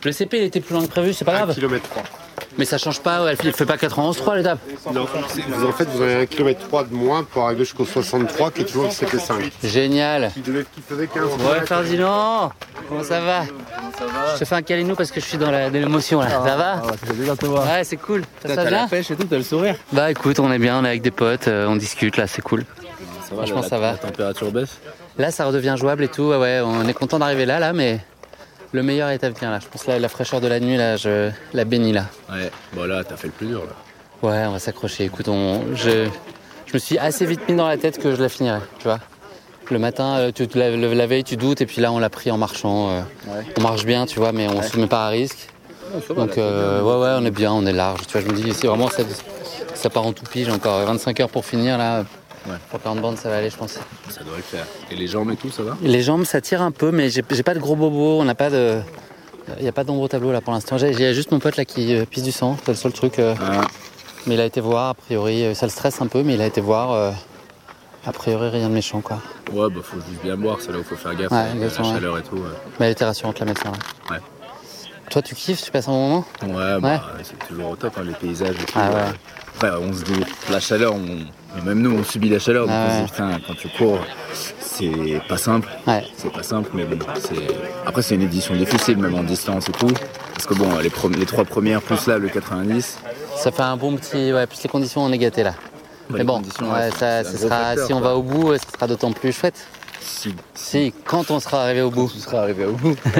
Le 0.04 0.10
CP, 0.12 0.38
il 0.38 0.44
était 0.44 0.60
plus 0.60 0.74
loin 0.74 0.86
que 0.86 0.90
prévu, 0.90 1.12
c'est 1.12 1.26
pas 1.26 1.34
grave. 1.34 1.54
km 1.54 1.86
3. 1.90 2.21
Mais 2.58 2.64
ça 2.64 2.78
change 2.78 3.00
pas, 3.00 3.20
elle 3.30 3.36
fait 3.52 3.66
pas 3.66 3.76
91.3 3.76 4.36
l'étape. 4.36 4.58
Non, 4.92 5.06
vous, 5.48 5.66
en 5.66 5.72
fait, 5.72 5.84
vous 5.84 6.02
avez 6.02 6.14
un 6.22 6.26
km 6.26 6.60
3 6.68 6.84
de 6.84 6.94
moins 6.94 7.24
pour 7.24 7.44
arriver 7.44 7.64
jusqu'au 7.64 7.84
63 7.84 8.50
qui 8.50 8.60
est 8.62 8.64
toujours 8.64 8.84
le 8.84 8.90
CP5. 8.90 9.50
Génial. 9.64 10.30
Qui, 10.34 10.40
devait, 10.40 10.64
qui 10.74 10.82
faisait 10.86 11.06
15 11.06 11.22
Ouais, 11.24 11.66
Ferdinand, 11.66 12.52
comment 12.88 13.02
ça 13.02 13.20
va? 13.20 13.42
Je 14.34 14.40
te 14.40 14.44
fais 14.44 14.54
un 14.54 14.62
câlinou 14.62 14.94
parce 14.94 15.10
que 15.10 15.20
je 15.20 15.24
suis 15.26 15.38
dans 15.38 15.50
la- 15.50 15.68
l'émotion 15.70 16.20
là. 16.20 16.28
Ça 16.44 16.56
va? 16.56 16.82
Ouais, 16.82 17.84
c'est 17.84 17.96
cool. 17.96 18.22
Ça, 18.42 18.54
ça 18.54 18.64
va 18.64 18.70
bien 18.70 18.88
pêche 18.88 19.10
et 19.10 19.16
tout, 19.16 19.24
t'as 19.24 19.36
le 19.36 19.42
sourire. 19.42 19.76
Bah 19.92 20.10
écoute, 20.10 20.38
on 20.38 20.50
est 20.52 20.58
bien, 20.58 20.78
on 20.78 20.84
est 20.84 20.88
avec 20.88 21.02
des 21.02 21.10
potes, 21.10 21.48
euh, 21.48 21.66
on 21.68 21.76
discute 21.76 22.16
là, 22.16 22.26
c'est 22.26 22.42
cool. 22.42 22.64
Ça 23.28 23.34
Franchement, 23.36 23.60
la- 23.62 23.68
ça 23.68 23.78
va. 23.78 23.92
La 23.92 23.98
température 23.98 24.50
baisse. 24.52 24.78
Là, 25.18 25.30
ça 25.30 25.44
redevient 25.46 25.74
jouable 25.78 26.04
et 26.04 26.08
tout. 26.08 26.22
Ouais, 26.24 26.36
ouais, 26.36 26.60
on 26.64 26.86
est 26.88 26.92
content 26.94 27.18
d'arriver 27.18 27.46
là, 27.46 27.58
là, 27.58 27.72
mais 27.72 28.00
le 28.72 28.82
meilleur 28.82 29.10
étape 29.10 29.38
vient 29.38 29.50
là. 29.50 29.58
Je 29.60 29.68
pense 29.68 29.86
là, 29.86 29.98
la 29.98 30.08
fraîcheur 30.08 30.40
de 30.40 30.48
la 30.48 30.60
nuit, 30.60 30.76
là, 30.76 30.96
je 30.96 31.30
la 31.52 31.64
bénis 31.64 31.92
là. 31.92 32.06
Ouais, 32.30 32.50
bon 32.72 32.84
là, 32.84 33.04
t'as 33.04 33.16
fait 33.16 33.28
le 33.28 33.32
plus 33.32 33.46
dur 33.46 33.62
là. 33.64 34.28
Ouais, 34.28 34.44
on 34.46 34.52
va 34.52 34.58
s'accrocher. 34.58 35.04
Écoute, 35.04 35.28
on, 35.28 35.74
je, 35.74 36.06
je 36.66 36.72
me 36.74 36.78
suis 36.78 36.96
assez 36.98 37.26
vite 37.26 37.48
mis 37.48 37.56
dans 37.56 37.66
la 37.68 37.76
tête 37.76 37.98
que 38.00 38.14
je 38.14 38.22
la 38.22 38.28
finirais, 38.28 38.60
tu 38.78 38.84
vois. 38.84 39.00
Le 39.70 39.78
matin, 39.78 40.16
euh, 40.18 40.32
tu, 40.32 40.46
la, 40.54 40.70
la 40.76 41.06
veille, 41.06 41.24
tu 41.24 41.36
doutes, 41.36 41.60
et 41.60 41.66
puis 41.66 41.80
là, 41.80 41.92
on 41.92 41.98
l'a 41.98 42.10
pris 42.10 42.30
en 42.30 42.36
marchant. 42.38 42.90
euh, 42.90 43.00
On 43.58 43.62
marche 43.62 43.84
bien, 43.84 44.06
tu 44.06 44.18
vois, 44.18 44.32
mais 44.32 44.46
on 44.48 44.60
se 44.62 44.78
met 44.78 44.86
pas 44.86 45.06
à 45.06 45.08
risque. 45.08 45.48
Donc, 46.16 46.36
euh, 46.38 46.80
ouais, 46.82 47.02
ouais, 47.04 47.16
on 47.18 47.24
est 47.24 47.30
bien, 47.30 47.52
on 47.52 47.64
est 47.66 47.72
large. 47.72 48.00
Tu 48.06 48.12
vois, 48.12 48.20
je 48.20 48.26
me 48.26 48.32
dis, 48.40 48.52
si 48.54 48.66
vraiment 48.66 48.88
ça, 48.88 49.02
ça 49.74 49.90
part 49.90 50.06
en 50.06 50.12
toupie, 50.12 50.44
j'ai 50.44 50.50
encore 50.50 50.84
25 50.84 51.20
heures 51.20 51.28
pour 51.28 51.44
finir 51.44 51.78
là. 51.78 52.04
Ouais. 52.46 52.56
Pour 52.70 52.80
40 52.82 53.00
bandes, 53.00 53.16
ça 53.18 53.28
va 53.28 53.36
aller, 53.36 53.50
je 53.50 53.56
pense. 53.56 53.78
Ça 54.08 54.20
devrait 54.24 54.38
le 54.38 54.42
faire. 54.42 54.66
Et 54.90 54.96
les 54.96 55.06
jambes 55.06 55.30
et 55.30 55.36
tout, 55.36 55.50
ça 55.50 55.62
va? 55.62 55.76
Les 55.82 56.02
jambes, 56.02 56.24
ça 56.24 56.40
tire 56.40 56.60
un 56.62 56.70
peu, 56.72 56.90
mais 56.90 57.08
j'ai 57.10 57.22
pas 57.22 57.54
de 57.54 57.60
gros 57.60 57.76
bobos, 57.76 58.20
on 58.20 58.24
n'a 58.24 58.34
pas 58.34 58.50
de. 58.50 58.80
Il 59.58 59.62
n'y 59.62 59.68
a 59.68 59.72
pas 59.72 59.84
d'ombre 59.84 60.02
au 60.02 60.08
tableau 60.08 60.30
là 60.32 60.40
pour 60.40 60.52
l'instant. 60.52 60.78
J'ai 60.78 61.14
juste 61.14 61.30
mon 61.32 61.38
pote 61.40 61.56
là 61.56 61.64
qui 61.64 61.94
euh, 61.94 62.04
pisse 62.04 62.22
du 62.22 62.32
sang, 62.32 62.56
c'est 62.64 62.72
le 62.72 62.76
seul 62.76 62.92
truc. 62.92 63.18
euh, 63.18 63.34
Ah, 63.40 63.62
mais 64.26 64.34
il 64.34 64.40
a 64.40 64.44
été 64.44 64.60
voir, 64.60 64.90
a 64.90 64.94
priori, 64.94 65.44
euh, 65.44 65.54
ça 65.54 65.66
le 65.66 65.70
stresse 65.70 66.00
un 66.00 66.06
peu, 66.06 66.22
mais 66.22 66.34
il 66.34 66.40
a 66.40 66.46
été 66.46 66.60
voir. 66.60 66.92
euh, 66.92 67.10
a 68.06 68.12
priori, 68.12 68.48
rien 68.50 68.68
de 68.68 68.74
méchant 68.74 69.00
quoi. 69.00 69.18
Ouais, 69.52 69.68
bah 69.70 69.80
faut 69.82 69.96
juste 70.08 70.22
bien 70.24 70.36
boire, 70.36 70.58
c'est 70.60 70.72
là 70.72 70.78
où 70.78 70.82
faut 70.84 70.96
faire 70.96 71.14
gaffe. 71.14 71.30
Ouais, 71.30 71.36
avec 71.38 71.60
la 71.78 71.84
chaleur 71.84 72.18
et 72.18 72.22
tout. 72.22 72.36
Ouais, 72.36 72.42
Mais 72.80 72.86
elle 72.86 72.92
était 72.92 73.04
rassurante 73.04 73.38
la 73.40 73.46
médecin. 73.46 73.70
là. 73.70 74.14
Ouais. 74.16 74.20
Toi, 75.10 75.22
tu 75.22 75.34
kiffes, 75.34 75.62
tu 75.62 75.70
passes 75.70 75.86
un 75.88 75.92
bon 75.92 76.08
moment? 76.08 76.24
Ouais, 76.58 76.80
bah 76.80 77.02
c'est 77.22 77.38
toujours 77.48 77.70
au 77.70 77.76
top, 77.76 77.92
hein, 77.98 78.02
les 78.04 78.14
paysages 78.14 78.56
et 78.60 78.64
tout. 78.64 78.72
Ah 78.76 78.90
ouais. 78.90 79.02
Après, 79.56 79.70
on 79.80 79.92
se 79.92 80.02
dit, 80.04 80.20
la 80.50 80.58
chaleur, 80.60 80.94
on... 80.94 81.18
même 81.64 81.80
nous, 81.80 81.98
on 81.98 82.04
subit 82.04 82.28
la 82.28 82.38
chaleur. 82.38 82.66
Donc 82.66 82.74
Ah 82.76 82.86
on 82.88 82.94
ouais. 82.98 83.04
dit, 83.04 83.10
putain, 83.10 83.38
quand 83.46 83.54
tu 83.54 83.68
cours, 83.68 83.98
c'est 84.60 85.20
pas 85.28 85.36
simple. 85.36 85.68
Ouais. 85.86 86.04
C'est 86.16 86.32
pas 86.32 86.42
simple, 86.42 86.70
mais 86.74 86.84
bon. 86.84 86.98
Après, 87.86 88.02
c'est 88.02 88.14
une 88.14 88.22
édition 88.22 88.54
difficile, 88.54 88.96
même 88.98 89.14
en 89.14 89.22
distance 89.22 89.68
et 89.68 89.72
tout. 89.72 89.92
Parce 90.34 90.46
que 90.46 90.54
bon, 90.54 90.68
les, 90.78 90.90
trois 91.26 91.44
premières, 91.44 91.82
plus 91.82 92.06
là, 92.06 92.18
le 92.18 92.28
90. 92.28 92.98
Ça 93.36 93.50
fait 93.52 93.62
un 93.62 93.76
bon 93.76 93.96
petit. 93.96 94.32
Ouais, 94.32 94.46
plus 94.46 94.62
les 94.62 94.68
conditions, 94.68 95.02
on 95.02 95.12
est 95.12 95.18
gâtés 95.18 95.42
là. 95.42 95.54
bah, 96.10 96.16
mais 96.18 96.24
bon, 96.24 96.40
ouais, 96.40 96.90
ça, 96.98 97.22
sera, 97.24 97.48
facteur, 97.74 97.86
si 97.86 97.92
on 97.92 98.00
quoi. 98.00 98.08
va 98.10 98.16
au 98.16 98.22
bout, 98.22 98.54
ce 98.56 98.60
sera 98.74 98.86
d'autant 98.86 99.12
plus 99.12 99.32
chouette. 99.32 99.66
Si, 100.00 100.34
Si, 100.54 100.92
quand 101.04 101.30
on 101.30 101.38
sera 101.38 101.62
arrivé 101.62 101.80
au 101.82 101.90
bout. 101.90 102.10
tu 102.12 102.18
seras 102.18 102.42
arrivé 102.42 102.64
au 102.64 102.72
bout. 102.72 102.96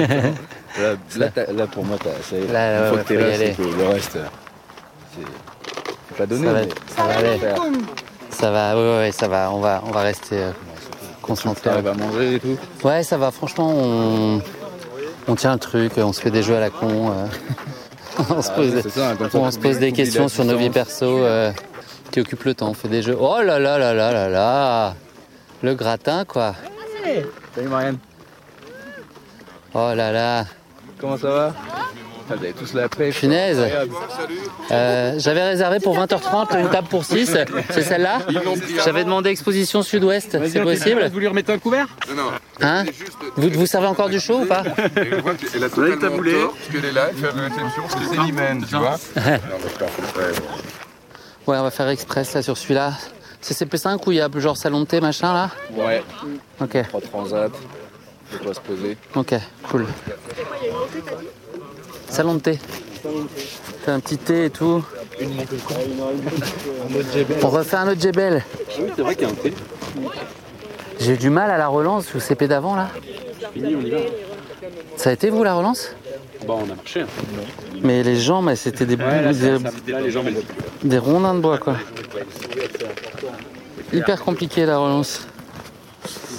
là, 1.17 1.29
là, 1.53 1.67
pour 1.67 1.85
moi, 1.85 1.97
t'as- 2.03 2.09
ça 2.29 2.35
y 2.37 2.43
est. 2.43 2.51
Là, 2.51 2.77
Une 2.77 2.83
ouais, 2.83 2.87
fois 2.89 2.97
ouais, 2.97 3.03
que 3.03 3.07
t'es 3.07 3.17
là, 3.17 3.37
c'est 3.37 3.55
que 3.55 3.61
le 3.77 3.87
reste, 3.87 4.15
euh, 4.17 4.25
c'est. 5.15 5.25
C'est 6.09 6.17
pas 6.17 6.25
donné, 6.25 6.45
Ça 6.47 6.53
va, 6.53 6.59
mais 6.61 6.69
ça 6.95 7.03
va 7.03 7.13
aller. 7.17 7.39
Ça 8.33 8.51
va, 8.51 8.75
ouais, 8.75 8.97
ouais, 8.99 9.11
ça 9.11 9.27
va. 9.27 9.51
On 9.51 9.59
va, 9.59 9.81
on 9.85 9.91
va 9.91 10.01
rester 10.01 10.37
euh, 10.37 10.51
concentré. 11.21 11.61
T'arrives 11.69 11.87
à 11.87 11.93
manger 11.93 12.35
et 12.35 12.39
tout. 12.39 12.57
Ouais, 12.83 13.03
ça 13.03 13.17
va. 13.17 13.31
Franchement, 13.31 13.71
on, 13.73 14.41
on 15.27 15.35
tient 15.35 15.53
le 15.53 15.59
truc, 15.59 15.93
on 15.97 16.11
se 16.13 16.21
fait 16.21 16.31
des 16.31 16.43
jeux 16.43 16.55
à 16.55 16.59
la 16.59 16.69
con. 16.69 17.11
euh. 17.11 17.25
on 18.29 18.41
se 18.41 18.51
pose, 18.51 18.73
Ah, 18.85 18.89
ça, 18.89 19.15
on 19.33 19.45
tu 19.47 19.51
se 19.53 19.59
pose 19.59 19.79
des 19.79 19.91
questions 19.91 20.27
sur 20.27 20.45
nos 20.45 20.57
vies 20.57 20.69
perso 20.69 21.05
euh, 21.05 21.51
qui 22.11 22.19
occupent 22.21 22.43
le 22.43 22.53
temps. 22.55 22.69
On 22.69 22.73
fait 22.73 22.87
des 22.89 23.01
jeux. 23.01 23.17
Oh 23.19 23.37
là 23.41 23.59
là 23.59 23.77
là 23.77 23.93
là 23.93 24.11
là 24.11 24.29
là 24.29 24.95
Le 25.61 25.73
gratin, 25.75 26.25
quoi. 26.25 26.55
Salut 27.55 27.69
Marianne. 27.69 27.97
Oh 29.73 29.91
là 29.95 30.11
là. 30.11 30.45
Comment 30.99 31.17
ça 31.17 31.29
va? 31.29 31.53
Vous 32.27 32.33
avez 32.33 32.53
tous 32.53 32.73
la. 32.73 32.87
Punaise. 32.89 33.59
Euh, 34.71 35.13
J'avais 35.17 35.43
réservé 35.43 35.79
pour 35.79 35.97
20h30 35.97 36.59
une 36.59 36.69
table 36.69 36.87
pour 36.87 37.03
6. 37.05 37.35
C'est 37.69 37.81
celle-là 37.81 38.19
J'avais 38.83 39.03
demandé 39.03 39.29
exposition 39.29 39.81
sud-ouest. 39.83 40.37
C'est 40.47 40.61
possible 40.61 41.09
Vous 41.11 41.19
lui 41.19 41.27
remettez 41.27 41.53
un 41.53 41.59
couvert? 41.59 41.87
Non, 42.09 42.15
non. 42.23 42.31
Hein 42.61 42.85
vous, 43.35 43.49
vous 43.49 43.65
servez 43.65 43.87
encore 43.87 44.09
du 44.09 44.19
chaud 44.19 44.41
ou 44.41 44.45
pas 44.45 44.63
qu'elle 44.63 45.63
a 45.63 45.69
totalement 45.69 46.23
tort, 46.23 46.53
parce 46.53 46.69
qu'elle 46.71 46.85
est 46.85 46.91
là, 46.91 47.07
elle 47.09 47.17
fait 47.17 47.29
réception, 47.29 47.81
parce 47.81 47.95
que 47.95 48.01
c'est 48.15 48.21
l'hymen, 48.21 48.65
tu 48.67 48.75
vois. 48.75 48.97
Ouais, 51.45 51.57
on 51.57 51.63
va 51.63 51.71
faire 51.71 51.89
express 51.89 52.33
là 52.35 52.41
sur 52.41 52.57
celui-là. 52.57 52.93
C'est 53.41 53.53
CP5 53.65 53.99
ou 54.07 54.11
il 54.13 54.17
y 54.17 54.21
a 54.21 54.29
genre 54.37 54.55
salon 54.55 54.79
de 54.81 54.85
thé 54.85 55.01
machin 55.01 55.33
là? 55.33 55.49
Ouais. 55.73 56.01
Ok, 56.61 56.77
Trois 56.87 57.01
transats. 57.01 57.49
De 58.31 58.37
quoi 58.37 58.53
se 58.53 58.61
poser. 58.61 58.97
ok, 59.13 59.35
cool. 59.69 59.85
Salon 62.13 62.35
de 62.35 62.39
thé. 62.41 62.59
Fait 63.83 63.89
un 63.91 63.99
petit 63.99 64.19
thé 64.19 64.45
et 64.45 64.49
tout. 64.51 64.83
On 67.41 67.47
refait 67.49 67.77
un 67.77 67.87
autre 67.87 67.99
Jebel. 68.01 68.43
Oui, 68.79 68.85
c'est 68.95 69.01
vrai 69.01 69.15
qu'il 69.15 69.23
y 69.27 69.29
a 69.29 69.33
un 69.33 69.35
thé. 69.35 69.51
J'ai 70.99 71.13
eu 71.13 71.17
du 71.17 71.31
mal 71.31 71.49
à 71.49 71.57
la 71.57 71.67
relance 71.67 72.13
au 72.15 72.19
CP 72.19 72.47
d'avant 72.47 72.75
là. 72.75 72.89
Fini, 73.53 73.75
on 73.75 73.81
y 73.81 73.89
va. 73.89 73.97
Ça 74.95 75.09
a 75.09 75.13
été 75.13 75.31
vous 75.31 75.43
la 75.43 75.55
relance? 75.55 75.89
Bon, 76.45 76.59
on 76.67 76.71
a 76.71 76.75
marché. 76.75 77.01
hein. 77.01 77.07
Mais 77.81 78.03
les 78.03 78.15
jambes, 78.19 78.53
c'était 78.53 78.85
des, 78.85 78.95
Ouais, 78.95 79.21
là, 79.23 79.33
des, 79.33 79.39
ça, 79.39 79.57
ça, 79.57 79.91
là, 79.91 80.01
les 80.01 80.11
jambes, 80.11 80.27
elles 80.27 80.87
des 80.89 80.97
rondins 80.99 81.33
de 81.33 81.39
bois 81.39 81.57
quoi. 81.57 81.77
Hyper 83.91 84.21
compliqué 84.21 84.67
la 84.67 84.77
relance. 84.77 85.27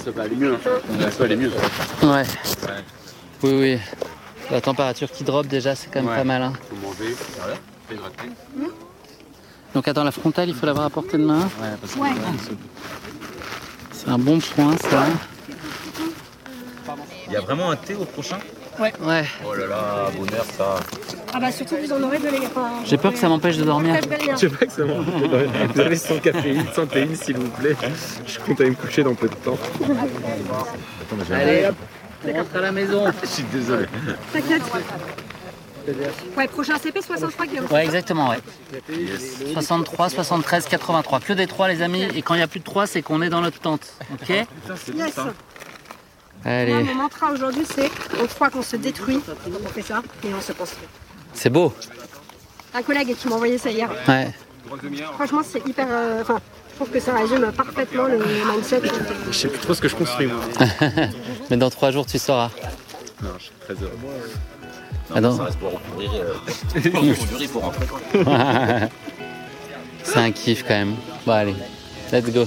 Ça 0.05 0.11
va 0.11 0.23
aller 0.23 0.35
mieux. 0.37 0.53
hein. 0.53 0.69
Ça 1.11 1.17
va 1.19 1.25
aller 1.25 1.35
mieux. 1.35 1.51
Ouais. 2.03 2.23
Oui, 3.43 3.51
oui. 3.59 3.79
La 4.51 4.61
température 4.61 5.11
qui 5.11 5.23
drop 5.23 5.47
déjà, 5.47 5.75
c'est 5.75 5.87
quand 5.91 6.01
même 6.01 6.09
Ouais. 6.09 6.17
pas 6.17 6.23
mal. 6.23 6.41
hein. 6.43 6.53
Faut 6.69 6.75
manger. 6.87 7.15
Voilà. 7.39 7.55
Hydraté. 7.91 8.29
Donc 9.73 9.87
attends, 9.87 10.03
la 10.03 10.11
frontale, 10.11 10.49
il 10.49 10.55
faut 10.55 10.65
l'avoir 10.65 10.85
à 10.85 10.89
portée 10.89 11.17
de 11.17 11.25
main. 11.25 11.41
Ouais, 11.61 11.69
parce 11.81 11.93
que 11.93 11.99
C'est 13.91 14.09
un 14.09 14.17
bon 14.19 14.39
point 14.39 14.75
ça. 14.77 15.05
Il 17.27 17.33
y 17.33 17.35
a 17.35 17.41
vraiment 17.41 17.71
un 17.71 17.75
thé 17.75 17.95
au 17.95 18.05
prochain? 18.05 18.37
Ouais. 18.79 18.93
Oh 19.45 19.53
là 19.55 19.67
là, 19.67 20.09
bonheur 20.17 20.45
ça. 20.57 20.75
Ah 21.33 21.39
bah 21.39 21.51
surtout 21.51 21.75
vous 21.81 21.91
en 21.93 22.03
aurez 22.03 22.19
de 22.19 22.27
les 22.27 22.39
J'ai 22.85 22.97
peur 22.97 23.13
que 23.13 23.17
ça 23.19 23.27
m'empêche 23.29 23.57
de 23.57 23.63
dormir. 23.63 23.95
Je 24.31 24.35
sais 24.35 24.49
pas 24.49 24.65
que 24.65 24.71
ça 24.71 24.83
va. 24.85 24.93
Vous 25.73 25.79
avez 25.81 25.95
100 25.95 26.19
caféine, 26.19 26.65
100 26.73 26.85
théine, 26.87 27.15
s'il 27.15 27.37
vous 27.37 27.49
plaît. 27.49 27.75
Je 28.27 28.39
compte 28.39 28.59
aller 28.61 28.69
me 28.71 28.75
coucher 28.75 29.03
dans 29.03 29.15
peu 29.15 29.27
de 29.29 29.35
temps. 29.35 29.57
Allez, 31.31 31.67
on 31.67 31.73
rentre 32.33 32.55
à 32.55 32.61
la 32.61 32.71
maison. 32.71 33.05
Je 33.23 33.27
suis 33.27 33.43
désolé. 33.43 33.85
T'inquiète. 34.33 34.61
Ouais, 36.35 36.47
prochain 36.47 36.77
CP 36.79 36.99
63 37.01 37.45
km. 37.45 37.71
Ouais, 37.71 37.85
exactement, 37.85 38.29
ouais. 38.29 38.39
63, 39.53 40.09
73, 40.09 40.65
83. 40.67 41.19
Que 41.19 41.33
des 41.33 41.45
3, 41.45 41.67
les 41.67 41.81
amis. 41.83 42.03
Et 42.15 42.21
quand 42.23 42.33
il 42.33 42.37
n'y 42.37 42.43
a 42.43 42.47
plus 42.47 42.59
de 42.59 42.65
3, 42.65 42.87
c'est 42.87 43.01
qu'on 43.03 43.21
est 43.21 43.29
dans 43.29 43.41
notre 43.41 43.59
tente. 43.59 43.93
Ok 44.13 44.29
Yes. 44.29 44.47
Moi, 45.17 46.53
Allez. 46.53 46.73
mon 46.83 46.93
mantra 46.95 47.31
aujourd'hui, 47.31 47.65
c'est 47.65 47.89
on 48.21 48.25
croit 48.27 48.49
qu'on 48.51 48.61
se 48.61 48.75
détruit 48.75 49.19
quand 49.25 49.51
on 49.63 49.67
fait 49.69 49.81
ça, 49.81 50.03
et 50.23 50.27
on 50.33 50.41
se 50.41 50.51
construit. 50.53 50.87
C'est 51.33 51.49
beau. 51.49 51.73
Un 52.73 52.83
collègue 52.83 53.15
qui 53.15 53.27
m'a 53.27 53.35
envoyé 53.35 53.57
ça 53.57 53.71
hier. 53.71 53.89
Ouais. 54.07 54.31
Franchement, 55.15 55.41
c'est 55.43 55.65
hyper. 55.67 55.87
euh, 55.89 56.23
je 56.75 56.83
trouve 56.83 56.89
que 56.93 56.99
ça 56.99 57.13
résume 57.13 57.51
parfaitement 57.53 58.03
le 58.03 58.17
mindset. 58.51 58.81
Je 59.31 59.37
sais 59.37 59.47
plus 59.47 59.59
trop 59.59 59.73
ce 59.73 59.79
que 59.81 59.87
je 59.87 59.95
construis. 59.95 60.27
moi. 60.27 60.41
Mais 61.49 61.55
dans 61.55 61.69
3 61.69 61.91
jours, 61.91 62.05
tu 62.05 62.19
sauras. 62.19 62.49
Non, 63.23 63.29
je 63.37 63.43
suis 63.45 63.51
très 63.61 63.73
heureux. 63.75 63.97
Ah 65.15 65.21
non. 65.21 65.37
Ça 65.37 65.43
reste 65.45 65.59
pour 65.59 65.71
recouvrir. 65.71 66.11
euh, 66.15 67.47
pour 67.53 67.61
rentrer. 67.61 67.85
C'est 70.03 70.17
un 70.19 70.31
kiff 70.31 70.63
quand 70.63 70.73
même. 70.73 70.95
Bon, 71.25 71.31
allez. 71.31 71.55
Let's 72.11 72.29
go. 72.31 72.45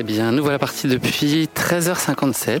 Eh 0.00 0.04
bien, 0.04 0.30
nous 0.30 0.42
voilà 0.44 0.60
partis 0.60 0.86
depuis 0.86 1.48
13h57 1.52 2.60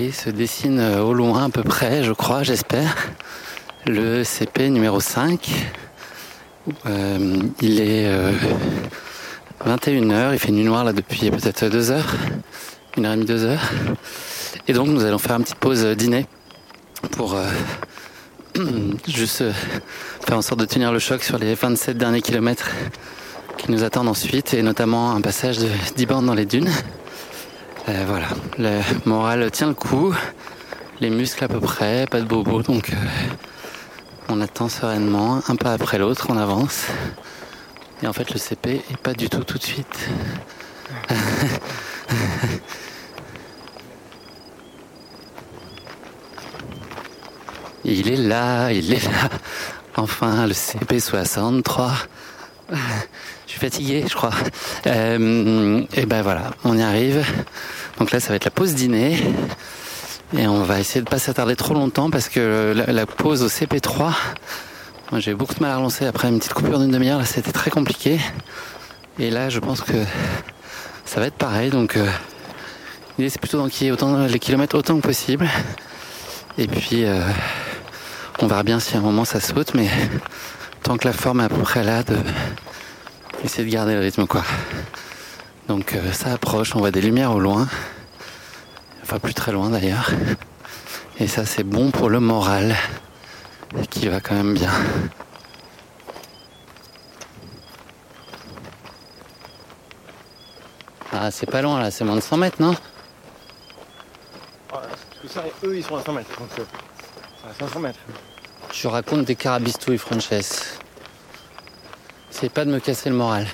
et 0.00 0.10
se 0.10 0.28
dessine 0.28 0.80
euh, 0.80 1.02
au 1.02 1.14
loin 1.14 1.44
à 1.44 1.48
peu 1.50 1.62
près, 1.62 2.02
je 2.02 2.10
crois, 2.10 2.42
j'espère, 2.42 2.96
le 3.86 4.24
CP 4.24 4.70
numéro 4.70 4.98
5. 4.98 5.48
Euh, 6.86 7.38
il 7.60 7.80
est 7.80 8.10
21h, 9.64 10.32
il 10.32 10.38
fait 10.40 10.50
nuit 10.50 10.64
noire 10.64 10.82
là 10.82 10.92
depuis 10.92 11.30
peut-être 11.30 11.68
2 11.68 11.90
heures, 11.92 12.14
une 12.96 13.06
heure 13.06 13.12
et 13.12 13.16
demie, 13.16 13.26
deux 13.26 13.44
heures. 13.44 13.70
Et 14.66 14.72
donc 14.72 14.88
nous 14.88 15.04
allons 15.04 15.18
faire 15.18 15.36
une 15.36 15.44
petite 15.44 15.58
pause 15.58 15.84
euh, 15.84 15.94
dîner 15.94 16.26
pour 17.12 17.34
euh, 17.34 17.46
juste 19.06 19.42
euh, 19.42 19.52
faire 20.26 20.38
en 20.38 20.42
sorte 20.42 20.58
de 20.58 20.64
tenir 20.64 20.90
le 20.90 20.98
choc 20.98 21.22
sur 21.22 21.38
les 21.38 21.54
27 21.54 21.96
derniers 21.96 22.22
kilomètres 22.22 22.70
qui 23.58 23.70
nous 23.70 23.84
attendent 23.84 24.08
ensuite 24.08 24.54
et 24.54 24.62
notamment 24.62 25.12
un 25.12 25.20
passage 25.20 25.58
de 25.58 25.68
10 25.96 26.06
bornes 26.06 26.26
dans 26.26 26.34
les 26.34 26.46
dunes. 26.46 26.70
Euh, 27.88 28.04
voilà, 28.06 28.28
le 28.58 28.80
moral 29.04 29.50
tient 29.50 29.68
le 29.68 29.74
coup, 29.74 30.14
les 31.00 31.10
muscles 31.10 31.44
à 31.44 31.48
peu 31.48 31.60
près, 31.60 32.06
pas 32.10 32.20
de 32.20 32.26
bobo 32.26 32.62
donc 32.62 32.90
euh, 32.90 32.96
on 34.28 34.40
attend 34.40 34.68
sereinement, 34.68 35.42
un 35.48 35.56
pas 35.56 35.72
après 35.72 35.98
l'autre, 35.98 36.28
on 36.30 36.38
avance. 36.38 36.86
Et 38.02 38.06
en 38.06 38.12
fait 38.12 38.32
le 38.32 38.38
CP 38.38 38.82
est 38.90 38.96
pas 38.96 39.12
du 39.12 39.28
tout 39.28 39.44
tout 39.44 39.58
de 39.58 39.62
suite. 39.62 40.08
Il 47.84 48.10
est 48.10 48.16
là, 48.16 48.72
il 48.72 48.92
est 48.94 49.04
là. 49.04 49.28
Enfin, 49.96 50.46
le 50.46 50.54
CP63. 50.54 51.90
Je 52.70 52.76
suis 53.54 53.60
fatigué, 53.60 54.04
je 54.08 54.14
crois. 54.14 54.32
Euh, 54.86 55.82
et 55.94 56.06
ben 56.06 56.22
voilà, 56.22 56.50
on 56.64 56.76
y 56.76 56.82
arrive. 56.82 57.24
Donc 57.98 58.10
là, 58.10 58.20
ça 58.20 58.30
va 58.30 58.36
être 58.36 58.44
la 58.44 58.50
pause 58.50 58.74
dîner. 58.74 59.16
Et 60.36 60.48
on 60.48 60.62
va 60.62 60.80
essayer 60.80 61.00
de 61.00 61.08
pas 61.08 61.18
s'attarder 61.18 61.54
trop 61.54 61.74
longtemps 61.74 62.10
parce 62.10 62.28
que 62.28 62.74
la, 62.88 63.06
pause 63.06 63.42
au 63.42 63.48
CP3, 63.48 64.12
moi 65.12 65.20
j'ai 65.20 65.34
beaucoup 65.34 65.54
de 65.54 65.60
mal 65.60 65.70
à 65.70 65.76
relancer 65.76 66.06
après 66.06 66.28
une 66.28 66.38
petite 66.38 66.54
coupure 66.54 66.80
d'une 66.80 66.90
demi-heure. 66.90 67.18
Là, 67.18 67.24
c'était 67.24 67.52
très 67.52 67.70
compliqué. 67.70 68.18
Et 69.18 69.30
là, 69.30 69.48
je 69.48 69.60
pense 69.60 69.80
que 69.80 69.92
ça 71.04 71.20
va 71.20 71.26
être 71.26 71.36
pareil. 71.36 71.70
Donc, 71.70 71.96
euh, 71.96 72.06
l'idée 73.16 73.30
c'est 73.30 73.40
plutôt 73.40 73.58
d'enquiller 73.58 73.92
autant 73.92 74.26
les 74.26 74.38
kilomètres 74.40 74.76
autant 74.76 74.96
que 74.96 75.02
possible. 75.02 75.48
Et 76.58 76.66
puis, 76.66 77.04
euh, 77.04 77.20
on 78.40 78.48
verra 78.48 78.64
bien 78.64 78.80
si 78.80 78.96
à 78.96 78.98
un 78.98 79.02
moment 79.02 79.24
ça 79.24 79.38
saute, 79.38 79.74
mais 79.74 79.88
tant 80.82 80.96
que 80.96 81.06
la 81.06 81.12
forme 81.12 81.40
est 81.40 81.44
à 81.44 81.48
peu 81.48 81.62
près 81.62 81.84
là, 81.84 82.02
de 82.02 82.16
essayer 83.44 83.68
de 83.68 83.72
garder 83.72 83.94
le 83.94 84.00
rythme, 84.00 84.26
quoi. 84.26 84.42
Donc, 85.68 85.94
euh, 85.94 86.12
ça 86.12 86.32
approche. 86.32 86.74
On 86.74 86.78
voit 86.78 86.90
des 86.90 87.00
lumières 87.00 87.32
au 87.32 87.40
loin. 87.40 87.68
Enfin, 89.02 89.18
plus 89.18 89.34
très 89.34 89.52
loin 89.52 89.68
d'ailleurs. 89.68 90.10
Et 91.18 91.26
ça, 91.28 91.44
c'est 91.44 91.62
bon 91.62 91.90
pour 91.90 92.08
le 92.08 92.20
moral, 92.20 92.74
qui 93.90 94.08
va 94.08 94.20
quand 94.20 94.34
même 94.34 94.54
bien. 94.54 94.70
Ah, 101.12 101.30
c'est 101.30 101.46
pas 101.48 101.62
loin 101.62 101.80
là, 101.80 101.90
c'est 101.92 102.04
moins 102.04 102.16
de 102.16 102.20
100 102.20 102.36
mètres, 102.38 102.56
non? 102.60 102.74
Que 105.22 105.28
ça, 105.28 105.44
eux, 105.62 105.76
ils 105.76 105.84
sont 105.84 105.96
à 105.96 106.02
100 106.02 106.12
mètres. 106.12 106.30
Donc, 106.38 106.48
euh, 106.58 107.48
à 107.48 107.54
500 107.54 107.78
mètres. 107.80 108.00
Tu 108.70 108.88
racontes 108.88 109.24
des 109.24 109.36
carabistouilles, 109.36 109.98
Frances. 109.98 110.80
Essaye 112.34 112.48
pas 112.48 112.64
de 112.64 112.70
me 112.70 112.80
casser 112.80 113.10
le 113.10 113.14
moral. 113.14 113.46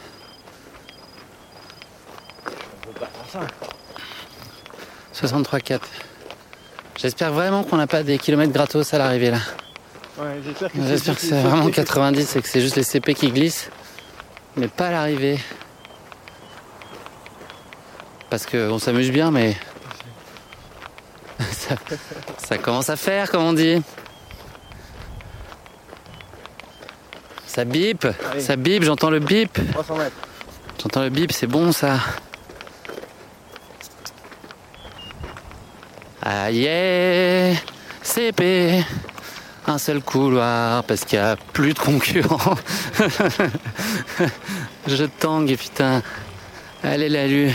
On 2.46 2.92
peut 2.92 3.00
pas 3.00 3.10
faire 3.30 3.42
ça. 5.12 5.26
63,4. 5.26 5.80
J'espère 6.96 7.30
vraiment 7.32 7.62
qu'on 7.62 7.76
n'a 7.76 7.86
pas 7.86 8.02
des 8.02 8.16
kilomètres 8.16 8.54
gratos 8.54 8.94
à 8.94 8.98
l'arrivée 8.98 9.32
là. 9.32 9.38
Ouais, 10.18 10.40
j'espère 10.42 10.72
que 10.72 10.78
J'espère 10.88 11.14
que 11.14 11.20
c'est 11.20 11.42
vraiment 11.42 11.70
90 11.70 12.36
et 12.36 12.40
que 12.40 12.48
c'est 12.48 12.62
juste 12.62 12.76
les 12.76 12.82
CP 12.82 13.12
qui 13.12 13.30
glissent, 13.30 13.70
mais 14.56 14.68
pas 14.68 14.88
à 14.88 14.92
l'arrivée. 14.92 15.38
Parce 18.30 18.46
qu'on 18.46 18.78
s'amuse 18.78 19.10
bien, 19.10 19.30
mais 19.30 19.56
ça, 21.52 21.74
ça 22.38 22.56
commence 22.56 22.88
à 22.88 22.96
faire, 22.96 23.30
comme 23.30 23.42
on 23.42 23.52
dit. 23.52 23.82
Ça 27.50 27.64
bip, 27.64 28.06
Allez. 28.30 28.40
ça 28.40 28.54
bip, 28.54 28.84
j'entends 28.84 29.10
le 29.10 29.18
bip. 29.18 29.58
300 29.72 29.96
mètres. 29.96 30.14
J'entends 30.80 31.02
le 31.02 31.08
bip, 31.08 31.32
c'est 31.32 31.48
bon 31.48 31.72
ça. 31.72 31.98
Ah 36.22 36.48
yeah, 36.52 37.56
CP. 38.02 38.84
un 39.66 39.78
seul 39.78 40.00
couloir 40.00 40.84
parce 40.84 41.04
qu'il 41.04 41.18
n'y 41.18 41.24
a 41.24 41.34
plus 41.52 41.74
de 41.74 41.80
concurrents. 41.80 42.54
Je 44.86 45.04
tangue, 45.06 45.56
putain. 45.56 46.02
Allez, 46.84 47.08
la 47.08 47.26
lue. 47.26 47.52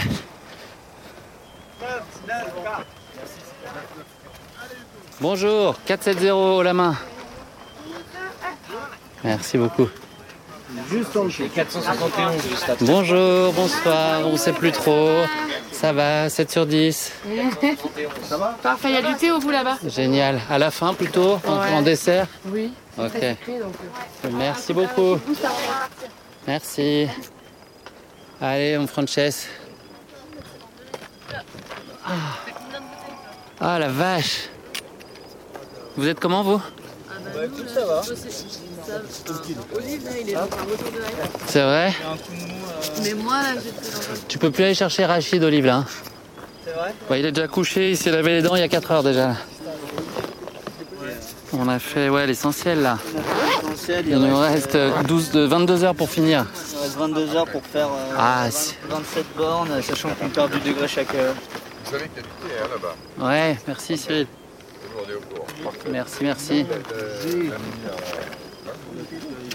Bonjour, 5.21 5.77
470 5.85 6.63
la 6.65 6.73
main. 6.73 6.97
Merci 9.25 9.57
beaucoup. 9.57 9.89
Juste 10.91 11.15
en 11.17 11.25
dessous. 11.25 11.43
471 11.53 12.33
juste 12.49 12.69
après. 12.69 12.85
Bonjour, 12.85 13.53
bonsoir, 13.53 14.21
on 14.27 14.37
sait 14.37 14.53
plus 14.53 14.71
trop. 14.71 15.09
Ça 15.71 15.91
va, 15.93 16.29
7 16.29 16.51
sur 16.51 16.65
10. 16.65 17.11
Ça 18.23 18.37
va 18.37 18.55
Parfait, 18.61 18.89
il 18.89 18.93
y 18.95 18.97
a 18.97 19.01
du 19.01 19.15
thé 19.15 19.31
au 19.31 19.39
bout 19.39 19.51
là-bas. 19.51 19.77
Génial. 19.87 20.39
À 20.49 20.57
la 20.57 20.71
fin 20.71 20.93
plutôt, 20.93 21.39
en, 21.47 21.59
Ouais. 21.59 21.71
en 21.73 21.81
dessert 21.81 22.27
Oui. 22.47 22.71
Ok. 22.97 23.09
Très 23.11 23.35
sucré, 23.35 23.59
donc, 23.59 23.73
euh. 24.25 24.29
Merci 24.33 24.73
beaucoup. 24.73 25.17
Merci. 26.47 27.07
Allez, 28.39 28.77
mon 28.77 28.87
Frances. 28.87 29.47
Ah. 32.05 32.11
Ah, 33.59 33.79
la 33.79 33.87
vache. 33.89 34.49
Vous 35.97 36.07
êtes 36.07 36.19
comment 36.19 36.43
vous? 36.43 36.61
Bah 37.33 37.45
écoute, 37.45 37.69
ça 37.69 37.85
va. 37.85 38.01
Olive, 39.75 40.05
là, 40.05 40.11
il 40.21 40.29
est 40.29 40.33
dans 40.33 40.39
un 40.41 40.43
retour 40.43 40.91
de 40.91 40.97
hype. 40.97 41.31
C'est 41.47 41.61
vrai 41.63 41.93
Mais 43.03 43.13
moi, 43.13 43.33
là, 43.41 43.49
j'étais 43.55 43.91
dans 43.91 43.97
un. 43.97 44.17
Tu 44.27 44.37
peux 44.37 44.51
plus 44.51 44.63
aller 44.63 44.73
chercher 44.75 45.05
Rachid 45.05 45.43
Olive 45.43 45.65
là. 45.65 45.75
hein 45.77 45.85
C'est 46.65 46.71
vrai 46.71 46.93
Ouais, 47.09 47.19
il 47.19 47.25
est 47.25 47.31
déjà 47.31 47.47
couché, 47.47 47.91
il 47.91 47.97
s'est 47.97 48.11
lavé 48.11 48.33
les 48.33 48.41
dents 48.41 48.55
il 48.55 48.59
y 48.59 48.63
a 48.63 48.67
4 48.67 48.91
heures 48.91 49.03
déjà. 49.03 49.35
On 51.53 51.69
a 51.69 51.79
fait 51.79 52.09
ouais 52.09 52.27
l'essentiel 52.27 52.81
là. 52.81 52.97
Il 54.07 54.17
nous 54.17 54.37
reste 54.39 54.77
12, 55.07 55.31
de 55.31 55.41
22 55.45 55.83
heures 55.83 55.95
pour 55.95 56.09
finir. 56.09 56.45
Il 56.73 56.79
reste 56.83 56.97
22 56.97 57.35
heures 57.35 57.45
pour 57.47 57.61
faire 57.63 57.87
euh, 57.87 58.15
Ah, 58.17 58.43
20 58.45 58.51
c'est- 58.51 58.75
27 58.89 59.25
bornes, 59.37 59.81
sachant 59.81 60.09
qu'on 60.09 60.27
perd 60.29 60.51
du 60.51 60.59
degré 60.59 60.87
chaque 60.87 61.13
heure. 61.15 61.33
Vous 61.85 61.91
savez 61.91 62.09
qu'il 62.09 62.17
y 62.17 62.19
a 62.19 62.23
du 62.23 62.27
thé 62.27 62.55
hein, 62.61 62.67
là-bas. 62.73 63.27
Ouais, 63.29 63.57
merci 63.67 63.97
Cyril. 63.97 64.27
Merci, 65.91 66.23
merci. 66.23 66.65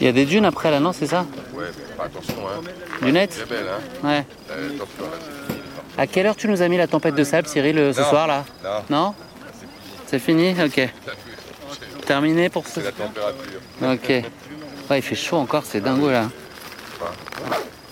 Il 0.00 0.06
y 0.06 0.08
a 0.08 0.12
des 0.12 0.24
dunes 0.24 0.44
après 0.46 0.70
là, 0.70 0.80
non, 0.80 0.92
c'est 0.92 1.06
ça 1.06 1.26
ouais, 1.54 1.64
mais 1.78 1.94
pas 1.96 2.04
attention, 2.04 2.34
hein. 2.48 2.60
Lunettes 3.02 3.34
C'est 3.38 3.48
belle, 3.48 3.66
hein. 3.68 4.06
Ouais. 4.08 4.24
Euh, 4.50 4.68
là. 4.78 4.84
À 5.98 6.06
quelle 6.06 6.26
heure 6.26 6.36
tu 6.36 6.48
nous 6.48 6.62
as 6.62 6.68
mis 6.68 6.78
la 6.78 6.86
tempête 6.86 7.14
de 7.14 7.24
sable, 7.24 7.46
Cyril, 7.48 7.78
euh, 7.78 7.92
ce 7.92 8.00
Non. 8.00 8.08
soir 8.08 8.26
là 8.26 8.44
Non. 8.64 8.82
Non 8.88 9.14
C'est 10.06 10.18
fini 10.18 10.54
Ok. 10.62 10.88
Terminé 12.06 12.48
pour 12.48 12.66
ce. 12.66 12.80
c'est 12.80 12.84
la 12.84 12.92
température. 12.92 13.60
Ok. 13.82 14.08
Ouais, 14.90 14.98
il 14.98 15.02
fait 15.02 15.14
chaud 15.14 15.36
encore, 15.36 15.64
c'est 15.64 15.80
dingo 15.80 16.10
là. 16.10 16.28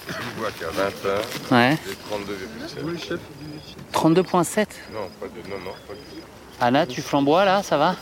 Je 0.08 0.14
vois 0.40 0.50
qu'à 0.58 0.66
20 0.70 1.08
heures, 1.08 1.22
Ouais. 1.50 1.76
c'est 1.86 1.98
32,7. 2.08 3.18
32.7. 3.92 4.66
Non, 4.92 5.08
pas 5.20 5.26
de, 5.26 5.48
non, 5.50 5.56
non, 5.64 5.72
pas 5.86 5.94
du 5.94 6.00
tout. 6.00 6.26
Anna, 6.60 6.86
tu 6.86 7.02
flambois 7.02 7.44
là, 7.44 7.62
ça 7.62 7.76
va. 7.76 7.94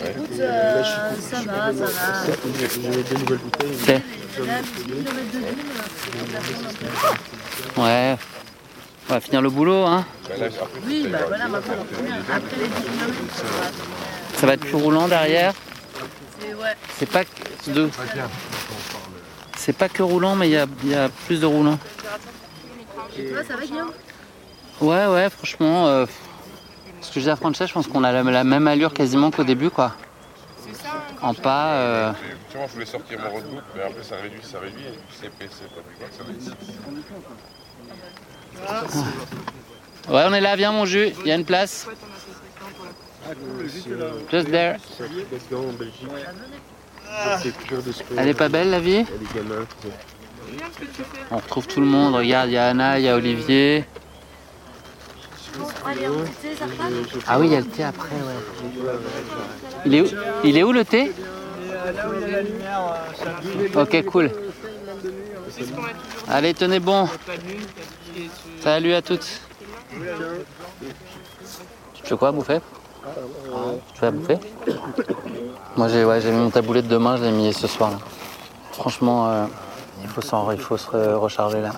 Écoute, 0.00 0.40
euh, 0.40 0.82
ça 0.82 1.36
va, 1.42 1.72
ça 1.72 1.84
va. 1.84 2.32
J'ai 2.58 3.02
deux 3.02 3.16
nouvelles 3.18 3.38
bouteilles. 3.38 3.76
Ok. 3.82 4.46
Là, 4.46 4.60
10 4.62 4.82
km 4.82 5.04
de 5.04 5.38
dune, 5.38 5.44
on 6.18 6.32
la 6.32 6.40
prend 6.40 6.68
un 6.68 7.74
peu. 7.74 7.80
Ouais. 7.82 8.16
On 9.08 9.12
va 9.14 9.20
finir 9.20 9.42
le 9.42 9.50
boulot, 9.50 9.84
hein. 9.84 10.04
Après, 10.24 10.50
Oui, 10.86 11.06
bah 11.10 11.18
voilà, 11.28 11.48
maintenant 11.48 11.74
on 11.78 11.96
revient. 11.98 12.12
Après 12.32 12.56
les 12.56 12.68
10 12.68 12.74
km, 12.74 13.14
ça 13.34 13.42
va. 13.42 14.38
Ça 14.38 14.46
va 14.46 14.52
être 14.54 14.60
plus 14.60 14.74
roulant 14.76 15.08
derrière. 15.08 15.52
C'est 16.40 16.54
ouais. 16.54 16.74
C'est 16.98 17.08
pas 17.10 17.24
que 17.24 17.70
de. 17.70 17.90
C'est 19.56 19.76
pas 19.76 19.88
que 19.88 20.02
roulant, 20.02 20.34
mais 20.34 20.48
il 20.48 20.52
y 20.52 20.56
a, 20.56 20.66
y 20.84 20.94
a 20.94 21.08
plus 21.26 21.40
de 21.40 21.46
roulant. 21.46 21.78
Et 23.18 23.26
toi, 23.26 23.40
ça 23.46 23.56
va, 23.56 23.64
Guillaume? 23.64 23.92
Ouais, 24.80 25.06
ouais, 25.06 25.28
franchement. 25.30 25.86
euh, 25.86 26.06
ce 27.02 27.08
que 27.12 27.20
je 27.20 27.24
dis 27.24 27.30
à 27.30 27.36
Francesca, 27.36 27.66
je 27.66 27.72
pense 27.72 27.86
qu'on 27.86 28.04
a 28.04 28.12
la, 28.12 28.22
la 28.22 28.44
même 28.44 28.66
allure 28.66 28.92
quasiment 28.94 29.30
qu'au 29.30 29.44
début, 29.44 29.70
quoi. 29.70 29.94
En 31.20 31.34
pas. 31.34 31.72
euh, 31.74 32.12
Tu 32.50 32.56
vois, 32.56 32.66
je 32.66 32.72
voulais 32.72 32.86
sortir 32.86 33.18
mon 33.20 33.30
roadbook, 33.30 33.62
mais 33.76 33.82
après 33.82 34.02
ça 34.02 34.16
réduit, 34.22 34.40
ça 34.42 34.58
réduit, 34.58 34.82
et 34.84 34.98
c'est 35.10 35.30
c'est 35.38 35.68
pas 35.68 35.80
plus 35.82 35.96
quoi 35.96 36.08
que 36.08 36.14
ça 36.14 36.24
réduit. 36.26 36.50
Ouais, 40.08 40.24
on 40.28 40.32
est 40.34 40.40
là, 40.40 40.56
viens 40.56 40.72
mon 40.72 40.84
jus, 40.84 41.12
il 41.20 41.26
y 41.28 41.32
a 41.32 41.36
une 41.36 41.44
place. 41.44 41.86
Just 44.30 44.50
there. 44.50 44.76
Elle 48.18 48.28
est 48.28 48.34
pas 48.34 48.48
belle 48.48 48.70
la 48.70 48.80
vie. 48.80 49.04
On 51.30 51.36
retrouve 51.36 51.66
tout 51.68 51.80
le 51.80 51.86
monde, 51.86 52.14
regarde, 52.16 52.48
il 52.48 52.54
y 52.54 52.58
a 52.58 52.66
Anna, 52.68 52.98
il 52.98 53.04
y 53.04 53.08
a 53.08 53.14
Olivier. 53.14 53.84
Allez, 53.84 53.84
on 53.84 53.84
thé, 53.84 53.86
ça 53.86 53.90
repart 55.38 55.41
Ah 57.26 57.38
oui, 57.38 57.46
il 57.46 57.52
y 57.52 57.56
a 57.56 57.60
le 57.60 57.66
thé 57.66 57.84
après, 57.84 58.14
ouais. 58.14 58.92
Il 59.84 59.94
est 59.94 60.00
où, 60.00 60.06
il 60.44 60.56
est 60.56 60.62
où 60.62 60.72
le 60.72 60.84
thé 60.84 61.12
Là 61.94 62.08
où 62.08 62.12
il 62.14 62.20
y 62.20 62.24
a 62.24 62.28
la 62.28 62.42
lumière, 62.42 62.94
Ok, 63.76 64.04
cool. 64.06 64.30
Allez, 66.28 66.54
tenez 66.54 66.80
bon. 66.80 67.08
Salut 68.62 68.94
à 68.94 69.02
toutes. 69.02 69.40
Tu 71.94 72.10
veux 72.10 72.16
quoi 72.16 72.32
bouffer 72.32 72.60
Tu 73.94 74.04
à 74.04 74.10
bouffer 74.10 74.38
Moi 75.76 75.88
j'ai 75.88 76.04
ouais, 76.04 76.20
mis 76.24 76.30
mon 76.32 76.50
taboulette 76.50 76.88
demain, 76.88 77.16
je 77.16 77.24
l'ai 77.24 77.30
mis 77.32 77.52
ce 77.52 77.66
soir 77.66 77.90
là. 77.90 77.98
Franchement, 78.72 79.28
euh, 79.28 79.44
il 80.02 80.08
faut 80.08 80.22
il 80.52 80.60
faut 80.60 80.76
se 80.76 80.88
re- 80.88 81.14
recharger 81.14 81.60
là. 81.60 81.70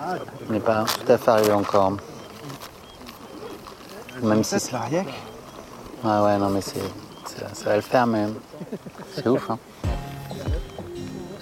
On 0.49 0.53
n'est 0.53 0.61
pas 0.61 0.85
tout 0.85 1.11
à 1.13 1.19
fait 1.19 1.31
arrivé 1.31 1.53
encore. 1.53 1.97
Même 4.25 4.43
si 4.45 4.59
c'est 4.59 4.75
Ouais 4.77 6.21
ouais 6.25 6.39
non 6.39 6.51
mais 6.51 6.61
c'est, 6.61 6.81
c'est- 7.27 7.55
ça 7.55 7.65
va 7.71 7.77
le 7.77 7.83
faire 7.83 8.07
mais 8.07 8.27
c'est 9.15 9.27
ouf 9.29 9.51
hein. 9.51 9.59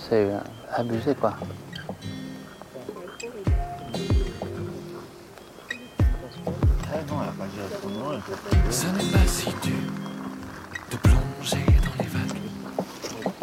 C'est 0.08 0.24
euh, 0.30 0.38
abusé 0.76 1.14
quoi. 1.14 1.34
Ce 8.70 8.86
n'est 8.86 9.10
pas 9.12 9.26
si 9.26 9.46
dur 9.62 9.74
de 10.90 10.96
plonger 10.96 11.64
dans 11.84 12.02
les 12.02 12.08
vagues. 12.08 12.38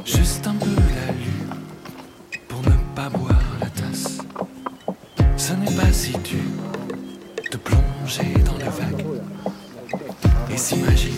Juste 0.05 0.47
un 0.47 0.55
peu 0.55 0.65
la 0.69 1.11
lune 1.11 1.53
pour 2.47 2.61
ne 2.61 2.75
pas 2.95 3.09
boire 3.09 3.39
la 3.61 3.67
tasse. 3.69 4.17
Ce 5.37 5.53
n'est 5.53 5.75
pas 5.75 5.91
si 5.91 6.11
dur 6.19 6.39
de 7.51 7.57
plonger 7.57 8.33
dans 8.45 8.57
les 8.57 8.63
vagues 8.69 9.18
et 10.59 10.61
s'imaginer 10.61 11.15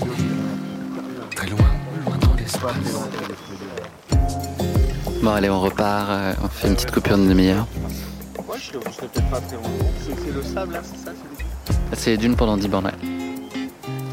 très 1.35 1.47
loin, 1.47 1.59
loin 2.05 2.17
dans 2.17 2.33
l'espace. 2.35 2.73
Bon 5.23 5.31
allez 5.31 5.49
on 5.49 5.59
repart, 5.59 6.09
euh, 6.09 6.33
on 6.43 6.47
fait 6.47 6.67
une 6.67 6.75
petite 6.75 6.91
coupure 6.91 7.17
d'une 7.17 7.29
demi-heure. 7.29 7.65
Je 8.55 8.61
serais 8.61 9.07
peut-être 9.07 9.29
pas 9.29 9.41
très 9.41 9.55
loin. 9.55 9.65
C'est 10.05 10.25
c'est 10.25 10.31
le 10.31 10.43
sable 10.43 10.73
là, 10.73 10.81
c'est 10.83 11.05
ça 11.05 11.11
c'est 11.91 11.95
C'est 11.95 12.17
d'une 12.17 12.35
pendant 12.35 12.57
10 12.57 12.67
bornes. 12.67 12.85
ouais. 12.85 13.09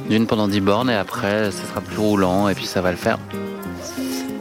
D'une 0.09 0.27
pendant 0.27 0.49
10 0.49 0.61
bornes 0.61 0.91
et 0.91 0.95
après 0.95 1.51
ce 1.51 1.59
sera 1.67 1.81
plus 1.83 1.99
roulant 1.99 2.49
et 2.49 2.55
puis 2.55 2.65
ça 2.67 2.81
va 2.81 2.91
le 2.91 2.97
faire. 2.97 3.19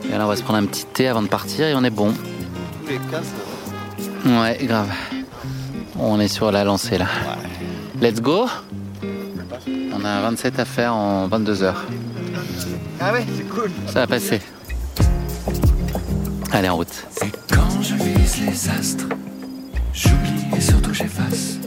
Et 0.09 0.17
là 0.17 0.23
on 0.23 0.27
va 0.27 0.35
se 0.37 0.43
prendre 0.43 0.59
un 0.59 0.65
petit 0.65 0.85
thé 0.85 1.07
avant 1.09 1.21
de 1.21 1.27
partir 1.27 1.67
et 1.67 1.75
on 1.75 1.83
est 1.83 1.89
bon. 1.89 2.13
Tous 2.13 2.89
les 2.89 2.97
cas, 2.97 3.21
ça 3.21 4.41
Ouais, 4.41 4.57
grave. 4.63 4.89
On 5.99 6.19
est 6.19 6.27
sur 6.29 6.51
la 6.51 6.63
lancée 6.63 6.97
là. 6.97 7.07
Let's 8.01 8.21
go 8.21 8.47
On 9.67 10.05
a 10.05 10.21
27 10.21 10.59
à 10.59 10.65
faire 10.65 10.93
en 10.93 11.27
22 11.27 11.63
heures. 11.63 11.83
Ah 12.99 13.13
ouais, 13.13 13.25
c'est 13.35 13.47
cool. 13.49 13.71
Ça 13.87 14.01
va 14.01 14.07
passer. 14.07 14.41
Allez 16.51 16.69
en 16.69 16.75
route. 16.77 17.07
Et 17.23 17.31
quand 17.53 17.81
je 17.81 17.95
vise 17.95 18.41
les 18.41 18.69
astres, 18.69 19.05
j'oublie 19.93 20.45
et 20.55 20.61
surtout 20.61 20.93
j'efface 20.93 21.57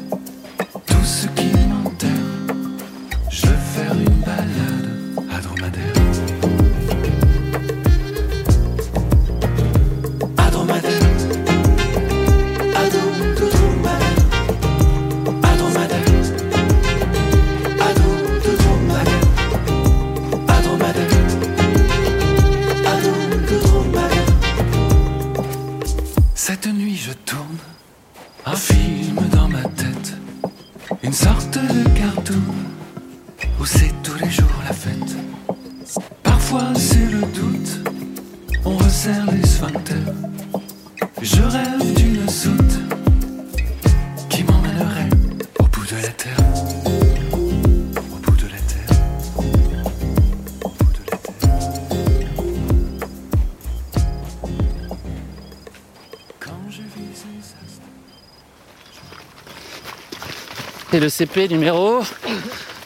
Le 61.01 61.09
CP 61.09 61.49
numéro 61.49 62.03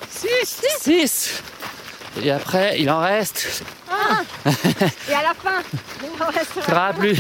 6 0.08 0.62
6. 0.80 1.42
Et 2.22 2.30
après, 2.30 2.80
il 2.80 2.88
en 2.88 3.00
reste. 3.00 3.64
Ah 3.90 4.22
Et 5.08 5.14
à 5.14 5.22
la 5.22 5.34
fin, 5.34 5.60
il 6.00 6.22
en 6.22 6.26
restera. 6.26 6.92
Plus. 6.92 7.18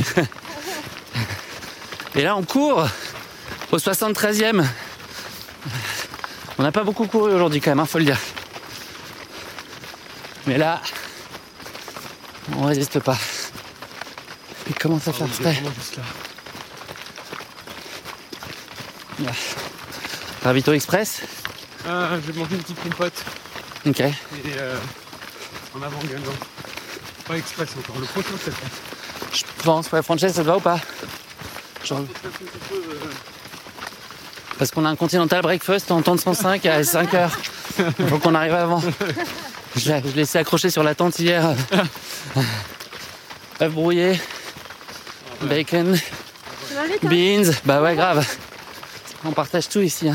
Et 2.14 2.22
là, 2.22 2.36
on 2.36 2.44
court 2.44 2.86
au 3.72 3.76
73e. 3.76 4.64
On 6.58 6.62
n'a 6.62 6.70
pas 6.70 6.84
beaucoup 6.84 7.08
couru 7.08 7.32
aujourd'hui 7.32 7.60
quand 7.60 7.72
même, 7.72 7.80
hein, 7.80 7.86
faut 7.86 7.98
le 7.98 8.04
dire. 8.04 8.20
Mais 10.46 10.58
là, 10.58 10.80
on 12.56 12.66
résiste 12.66 13.00
pas. 13.00 13.18
Il 14.68 14.76
commence 14.76 15.08
à 15.08 15.12
faire 15.12 15.28
frais. 15.28 15.60
Là. 19.18 19.32
Ravito 20.44 20.72
Express 20.72 21.22
Ah, 21.88 22.10
je 22.14 22.30
vais 22.32 22.38
manger 22.38 22.54
une 22.56 22.62
petite 22.62 22.82
compote. 22.82 23.24
Ok. 23.86 24.00
Et 24.00 24.12
euh, 24.58 24.76
en 25.76 25.82
avant 25.82 25.98
Guingamp. 26.00 26.32
Pas 27.26 27.36
express 27.38 27.70
encore, 27.78 27.96
le 27.98 28.06
prochain 28.06 28.28
c'est. 28.44 28.52
Je 29.36 29.42
pense, 29.62 29.90
ouais, 29.92 30.02
Frances, 30.02 30.20
ça 30.20 30.30
te 30.32 30.40
va 30.42 30.58
ou 30.58 30.60
pas? 30.60 30.78
Genre- 31.84 32.02
Parce 34.58 34.70
qu'on 34.70 34.84
a 34.84 34.88
un 34.90 34.96
continental 34.96 35.42
breakfast 35.42 35.90
en 35.90 36.02
temps 36.02 36.14
de 36.14 36.20
105 36.20 36.64
à 36.66 36.84
5 36.84 37.14
heures. 37.14 37.36
Il 37.98 38.06
faut 38.08 38.18
qu'on 38.18 38.34
arrive 38.34 38.54
avant. 38.54 38.82
Je 39.76 39.90
l'ai 39.92 40.00
laissé 40.14 40.38
accrocher 40.38 40.70
sur 40.70 40.82
la 40.84 40.94
tente 40.94 41.18
hier. 41.18 41.54
œufs 43.60 43.72
brouillés, 43.72 44.20
bacon, 45.42 45.92
vite, 45.94 46.02
hein 46.74 47.08
beans. 47.08 47.50
Bah 47.64 47.80
ouais, 47.82 47.96
grave. 47.96 48.24
On 49.24 49.32
partage 49.32 49.68
tout 49.68 49.80
ici. 49.80 50.08
hein. 50.08 50.14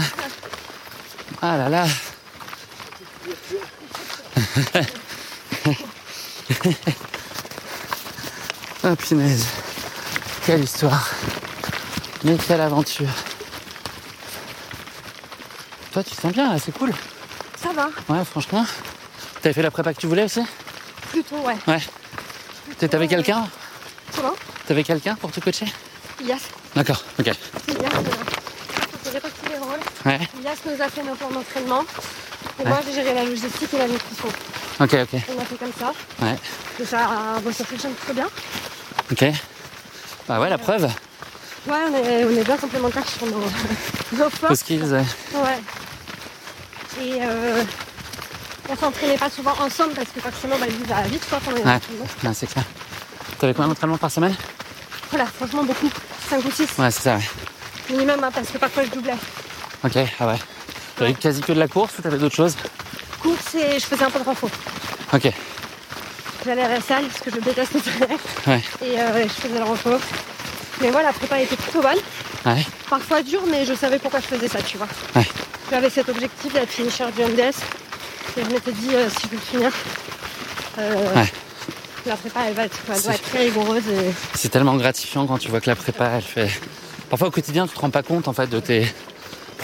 Ah 1.42 1.58
là 1.58 1.70
là. 1.70 1.86
Ah 8.84 8.96
punaise. 8.98 9.46
Quelle 10.46 10.64
histoire. 10.64 11.10
Mais 12.24 12.36
quelle 12.38 12.62
aventure. 12.62 13.08
Toi, 15.94 16.04
tu 16.04 16.16
te 16.16 16.22
sens 16.22 16.34
bien 16.34 16.52
là, 16.54 16.60
c'est 16.64 16.72
cool. 16.78 16.92
Ça 17.62 17.70
va, 17.74 17.90
Ouais, 18.10 18.24
franchement. 18.26 18.66
T'avais 19.42 19.54
fait 19.54 19.62
la 19.62 19.72
prépa 19.72 19.94
que 19.94 20.00
tu 20.00 20.08
voulais 20.08 20.24
aussi? 20.26 20.42
Plutôt, 21.12 21.38
ouais. 21.38 21.56
Ouais. 21.68 21.80
T'avais 22.78 22.98
ouais. 23.00 23.08
quelqu'un? 23.08 23.48
Comment? 24.16 24.34
T'avais 24.68 24.84
quelqu'un 24.84 25.16
pour 25.16 25.32
te 25.32 25.40
coacher? 25.40 25.66
Yas, 26.24 26.38
D'accord, 26.76 27.04
ok. 27.20 27.26
Yas, 27.28 27.34
euh, 27.36 28.02
on 28.94 29.06
faisait 29.06 29.20
partie 29.20 29.48
des 29.48 29.58
rôles. 29.58 29.80
Ouais. 30.06 30.20
Yas 30.44 30.56
nous 30.66 30.82
a 30.82 30.90
fait 30.90 31.04
nos 31.04 31.16
plans 31.16 31.30
d'entraînement. 31.30 31.84
Et 32.60 32.64
Ouais. 32.64 32.70
moi, 32.70 32.80
j'ai 32.86 32.94
géré 32.94 33.14
la 33.14 33.24
logistique 33.24 33.74
et 33.74 33.78
la 33.78 33.88
nutrition. 33.88 34.28
Ok, 34.80 34.94
ok. 34.94 35.22
On 35.36 35.42
a 35.42 35.46
fait 35.46 35.56
comme 35.58 35.74
ça. 35.78 35.94
Ouais. 36.22 36.36
Et 36.80 36.86
ça, 36.86 37.00
euh, 37.00 37.40
bon, 37.42 37.52
ça 37.54 37.66
fonctionne 37.66 37.94
plutôt 37.94 38.14
bien. 38.14 38.28
Ok. 39.12 39.26
Bah 40.28 40.40
ouais, 40.40 40.50
la 40.50 40.58
preuve. 40.58 40.84
Ouais, 41.68 41.78
on 41.92 41.96
est, 41.96 42.24
on 42.26 42.30
est 42.30 42.44
bien 42.44 42.58
complémentaires 42.58 43.08
sur 43.08 43.26
nos, 43.28 43.40
nos 44.14 44.30
forces. 44.30 44.60
skills, 44.60 44.84
ouais. 44.84 45.04
Ouais. 45.34 45.60
Et 47.02 47.18
euh, 47.22 47.64
on 48.70 48.76
s'entraînait 48.76 49.18
pas 49.18 49.30
souvent 49.30 49.54
ensemble 49.60 49.94
parce 49.94 50.10
que 50.10 50.22
forcément, 50.22 50.58
bah, 50.58 50.68
lui 50.68 50.84
va 50.86 51.02
vite 51.04 51.26
quoi, 51.30 51.40
pendant 51.40 51.58
les 51.58 51.64
Ouais. 51.64 51.74
entraînements. 51.76 52.06
Ouais, 52.24 52.34
c'est 52.34 52.48
clair. 52.48 52.64
T'avais 53.40 53.54
combien 53.54 53.70
d'entraînements 53.70 53.98
par 53.98 54.12
semaine? 54.12 54.36
Voilà, 55.12 55.26
franchement, 55.26 55.64
beaucoup. 55.64 55.90
5 56.30 56.46
ou 56.46 56.52
6 56.52 56.68
Ouais, 56.78 56.92
c'est 56.92 57.02
ça, 57.02 57.16
ouais. 57.16 57.24
minimum, 57.90 58.24
hein, 58.24 58.30
parce 58.34 58.50
que 58.50 58.58
parfois 58.58 58.84
je 58.84 58.90
doublais. 58.92 59.14
Ok, 59.84 59.98
ah 60.20 60.28
ouais. 60.28 60.36
T'avais 60.98 61.14
quasi 61.14 61.42
que 61.42 61.54
de 61.54 61.60
la 61.60 61.68
course 61.68 61.98
ou 61.98 62.02
t'avais 62.02 62.18
d'autres 62.18 62.36
choses 62.36 62.56
Course 63.22 63.56
et 63.56 63.80
je 63.80 63.86
faisais 63.86 64.04
un 64.04 64.10
peu 64.10 64.20
de 64.20 64.26
renfort. 64.26 64.50
Ok, 65.14 65.32
J'allais 66.46 66.62
à 66.64 66.70
la 66.70 66.82
salle 66.82 67.06
parce 67.06 67.20
que 67.22 67.32
je 67.32 67.40
déteste 67.40 67.74
les 67.74 67.80
salaires. 67.82 68.18
ouais. 68.48 68.62
Et 68.82 69.00
euh, 69.00 69.24
je 69.24 69.28
faisais 69.34 69.58
le 69.58 69.64
renfort. 69.66 70.00
Mais 70.82 70.90
voilà, 70.90 71.08
la 71.10 71.14
prépa 71.14 71.40
était 71.42 71.56
plutôt 71.58 71.82
bonne. 71.82 71.98
Ouais. 72.46 72.66
Parfois 72.90 73.22
dure, 73.22 73.42
mais 73.50 73.66
je 73.66 73.74
savais 73.74 74.00
pourquoi 74.00 74.22
je 74.22 74.28
faisais 74.28 74.48
ça, 74.48 74.62
tu 74.62 74.78
vois. 74.78 74.88
Ouais. 75.16 75.28
J'avais 75.70 75.90
cet 75.90 76.08
objectif 76.08 76.54
d'être 76.54 76.70
finisher 76.70 77.06
du 77.16 77.22
MDS. 77.24 77.56
Et 78.38 78.44
je 78.46 78.50
m'étais 78.54 78.72
dit, 78.72 78.90
euh, 78.94 79.10
si 79.10 79.24
je 79.24 79.28
veux 79.28 79.36
le 79.36 79.42
finir, 79.42 79.72
euh, 80.78 81.14
Ouais. 81.16 81.32
la 82.06 82.16
prépa, 82.16 82.40
elle, 82.48 82.54
va 82.54 82.64
être, 82.66 82.78
elle 82.94 83.02
doit 83.02 83.14
être 83.14 83.30
très 83.30 83.40
rigoureuse. 83.40 83.88
Et... 83.90 84.14
C'est 84.36 84.50
tellement 84.50 84.76
gratifiant 84.78 85.28
quand 85.28 85.38
tu 85.40 85.50
vois 85.50 85.60
que 85.60 85.70
la 85.70 85.76
prépa, 85.76 86.06
elle 86.16 86.22
fait. 86.22 86.50
Parfois 87.10 87.28
au 87.28 87.32
quotidien, 87.32 87.68
tu 87.68 87.76
te 87.76 87.80
rends 87.82 87.90
pas 87.90 88.04
compte 88.04 88.28
en 88.30 88.34
fait 88.34 88.48
de 88.48 88.60
tes 88.62 88.86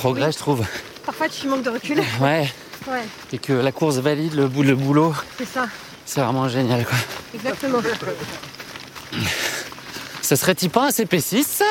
progrès, 0.06 0.32
je 0.32 0.38
trouve. 0.38 0.64
Parfois, 1.06 1.28
tu 1.30 1.48
manques 1.48 1.64
de 1.64 1.70
recul. 1.72 2.00
Ouais. 2.22 2.48
Ouais, 2.88 3.02
Et 3.34 3.40
que 3.40 3.54
la 3.54 3.72
course 3.72 3.96
valide 3.98 4.36
le, 4.36 4.48
bou- 4.48 4.62
le 4.62 4.76
boulot, 4.76 5.16
c'est 5.40 5.48
ça. 5.48 5.66
c'est 6.06 6.22
vraiment 6.22 6.48
génial 6.48 6.86
quoi. 6.86 6.98
Exactement. 7.34 7.80
Ça 10.22 10.36
serait-il 10.36 10.70
pas 10.70 10.86
un 10.88 10.90
CP6 10.90 11.44
ça 11.44 11.66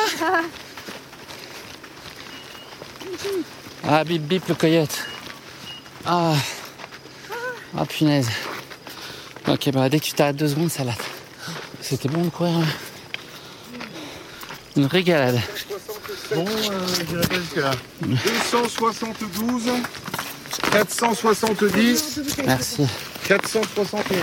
Ah 3.86 4.02
bip 4.02 4.22
bip 4.22 4.48
le 4.48 4.54
coyote. 4.56 5.04
Ah. 6.04 6.34
Ah 7.78 7.84
punaise. 7.86 8.28
Ok 9.46 9.70
bah 9.70 9.88
dès 9.88 10.00
que 10.00 10.04
tu 10.06 10.12
t'arrêtes 10.14 10.36
deux 10.36 10.48
secondes 10.48 10.70
ça 10.70 10.82
l'a. 10.82 10.94
C'était 11.80 12.08
bon 12.08 12.22
de 12.24 12.30
courir. 12.30 12.56
hein. 12.58 12.64
Une 14.76 14.86
régalade. 14.86 15.40
Bon, 16.34 16.44
euh, 16.46 16.86
je 17.10 17.16
répète 17.16 17.40
jusque 17.40 17.56
là. 17.56 17.70
272, 18.52 19.62
470, 20.72 22.20
Merci. 22.46 22.86
471. 23.28 24.18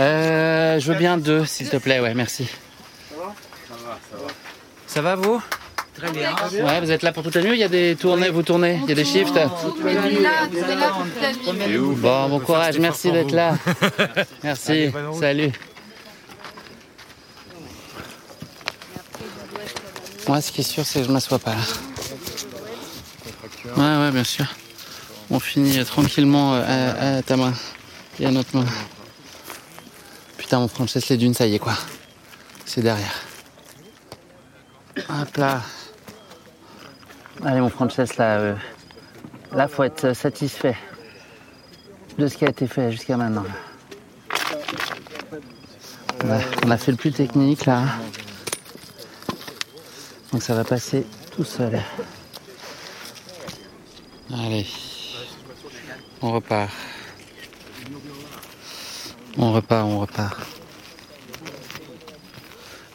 Euh, 0.00 0.78
je 0.78 0.92
veux 0.92 0.98
bien 0.98 1.18
deux 1.18 1.44
s'il 1.44 1.68
te 1.68 1.76
plaît, 1.76 2.00
ouais 2.00 2.14
merci. 2.14 2.48
Ça 4.86 5.02
va 5.02 5.14
vous? 5.16 5.42
Très 5.94 6.12
bien. 6.12 6.30
Ouais, 6.64 6.80
vous 6.80 6.92
êtes 6.92 7.02
là 7.02 7.12
pour 7.12 7.24
toute 7.24 7.34
la 7.34 7.42
nuit, 7.42 7.52
il 7.54 7.58
y 7.58 7.64
a 7.64 7.68
des 7.68 7.96
tournées, 7.96 8.30
vous 8.30 8.44
tournez, 8.44 8.78
il 8.84 8.88
y 8.88 8.92
a 8.92 8.94
des 8.94 9.04
shifts? 9.04 9.38
Bon, 11.96 12.28
bon 12.28 12.40
courage, 12.40 12.78
merci 12.78 13.10
d'être 13.10 13.32
là. 13.32 13.54
Merci, 14.44 14.92
salut. 15.18 15.50
Moi, 20.28 20.42
ce 20.42 20.52
qui 20.52 20.60
est 20.60 20.64
sûr, 20.64 20.84
c'est 20.84 21.00
que 21.00 21.06
je 21.06 21.10
m'assois 21.10 21.38
pas 21.38 21.54
là. 21.54 21.62
Ouais, 23.78 24.04
ouais, 24.04 24.10
bien 24.10 24.24
sûr. 24.24 24.44
On 25.30 25.40
finit 25.40 25.78
euh, 25.78 25.84
tranquillement 25.84 26.54
euh, 26.54 27.18
à, 27.18 27.22
ta 27.22 27.38
main 27.38 27.54
et 28.20 28.26
à 28.26 28.30
notre 28.30 28.54
main. 28.54 28.66
Putain, 30.36 30.60
mon 30.60 30.68
Frances 30.68 31.08
les 31.08 31.16
dunes, 31.16 31.32
ça 31.32 31.46
y 31.46 31.54
est 31.54 31.58
quoi. 31.58 31.72
C'est 32.66 32.82
derrière. 32.82 33.22
Hop 35.08 35.36
là. 35.38 35.62
Allez, 37.42 37.60
mon 37.62 37.70
Frances, 37.70 38.16
là, 38.18 38.38
euh, 38.38 38.54
là, 39.52 39.66
faut 39.66 39.84
être 39.84 40.12
satisfait 40.12 40.76
de 42.18 42.28
ce 42.28 42.36
qui 42.36 42.44
a 42.44 42.50
été 42.50 42.66
fait 42.66 42.92
jusqu'à 42.92 43.16
maintenant. 43.16 43.46
On 46.66 46.70
a 46.70 46.76
fait 46.76 46.90
le 46.90 46.98
plus 46.98 47.12
technique 47.12 47.64
là. 47.64 47.84
Donc 50.32 50.42
ça 50.42 50.54
va 50.54 50.64
passer 50.64 51.06
tout 51.34 51.44
seul. 51.44 51.80
Allez. 54.32 54.66
On 56.20 56.32
repart. 56.32 56.70
On 59.38 59.52
repart, 59.52 59.86
on 59.86 60.00
repart. 60.00 60.40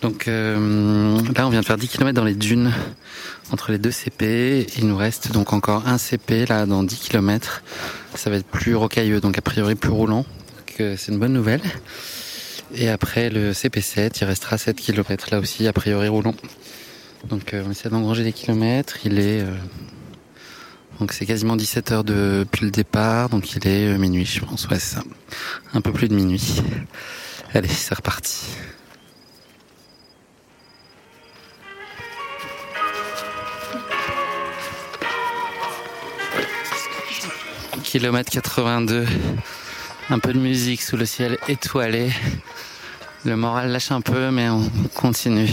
Donc 0.02 0.28
euh, 0.28 1.18
là, 1.36 1.48
on 1.48 1.50
vient 1.50 1.62
de 1.62 1.66
faire 1.66 1.78
10 1.78 1.88
km 1.88 2.14
dans 2.14 2.26
les 2.26 2.36
dunes 2.36 2.74
entre 3.52 3.72
les 3.72 3.78
deux 3.78 3.92
CP. 3.92 4.68
Il 4.78 4.88
nous 4.88 4.98
reste 4.98 5.32
donc 5.32 5.54
encore 5.54 5.88
un 5.88 5.98
CP 5.98 6.46
là 6.46 6.66
dans 6.66 6.84
10 6.84 6.98
km. 7.00 7.64
Ça 8.14 8.30
va 8.30 8.36
être 8.36 8.46
plus 8.46 8.76
rocailleux, 8.76 9.22
donc 9.22 9.38
a 9.38 9.42
priori 9.42 9.76
plus 9.76 9.92
roulant. 9.92 10.26
C'est 10.78 11.08
une 11.08 11.20
bonne 11.20 11.34
nouvelle. 11.34 11.62
Et 12.76 12.90
après 12.90 13.30
le 13.30 13.54
CP7, 13.54 14.18
il 14.22 14.26
restera 14.26 14.58
7 14.58 14.76
km 14.76 15.28
là 15.32 15.40
aussi, 15.40 15.68
a 15.68 15.74
priori 15.74 16.08
roulant. 16.08 16.36
Donc 17.30 17.54
euh, 17.54 17.64
on 17.66 17.72
essaie 17.72 17.90
d'engranger 17.90 18.24
des 18.24 18.34
kilomètres. 18.34 18.98
Il 19.06 19.20
est 19.20 19.44
Donc 21.00 21.12
c'est 21.12 21.26
quasiment 21.26 21.56
17 21.56 21.92
heures 21.92 22.04
depuis 22.04 22.66
le 22.66 22.72
départ, 22.72 23.30
donc 23.30 23.54
il 23.56 23.68
est 23.68 23.88
euh, 23.88 23.98
minuit 23.98 24.26
je 24.26 24.40
pense, 24.42 24.68
ouais 24.70 24.80
c'est 24.80 24.96
ça. 24.96 25.04
Un 25.74 25.82
peu 25.82 25.92
plus 25.92 26.08
de 26.08 26.16
minuit. 26.16 26.62
Allez, 27.54 27.68
c'est 27.68 27.96
reparti. 27.96 28.46
Kilomètre 37.84 38.32
82, 38.32 39.06
un 40.10 40.20
peu 40.20 40.34
de 40.34 40.40
musique 40.40 40.82
sous 40.82 40.98
le 40.98 41.06
ciel 41.06 41.38
étoilé. 41.48 42.12
Le 43.24 43.36
moral 43.36 43.72
lâche 43.72 43.92
un 43.92 44.02
peu, 44.02 44.32
mais 44.32 44.50
on 44.50 44.68
continue. 44.96 45.50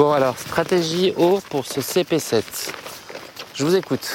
Bon 0.00 0.12
alors, 0.12 0.38
stratégie 0.38 1.12
eau 1.18 1.42
pour 1.50 1.66
ce 1.66 1.80
CP7. 1.80 2.42
Je 3.54 3.62
vous 3.62 3.76
écoute. 3.76 4.08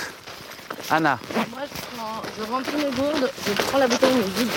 Anna, 0.90 1.20
Moi, 1.36 1.44
je, 1.62 1.96
prends, 1.96 2.22
je 2.40 2.52
remplis 2.52 2.78
mes 2.78 2.92
gourdes, 2.96 3.32
je 3.46 3.52
prends 3.62 3.78
la 3.78 3.88
bouteille, 3.88 4.16
mais 4.16 4.40
vide. 4.40 4.52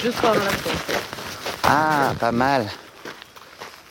Juste 0.00 0.16
pour 0.18 0.28
avoir 0.28 0.44
la 0.44 0.52
bouteille. 0.52 0.96
ah, 1.64 2.12
pas 2.20 2.30
mal. 2.30 2.68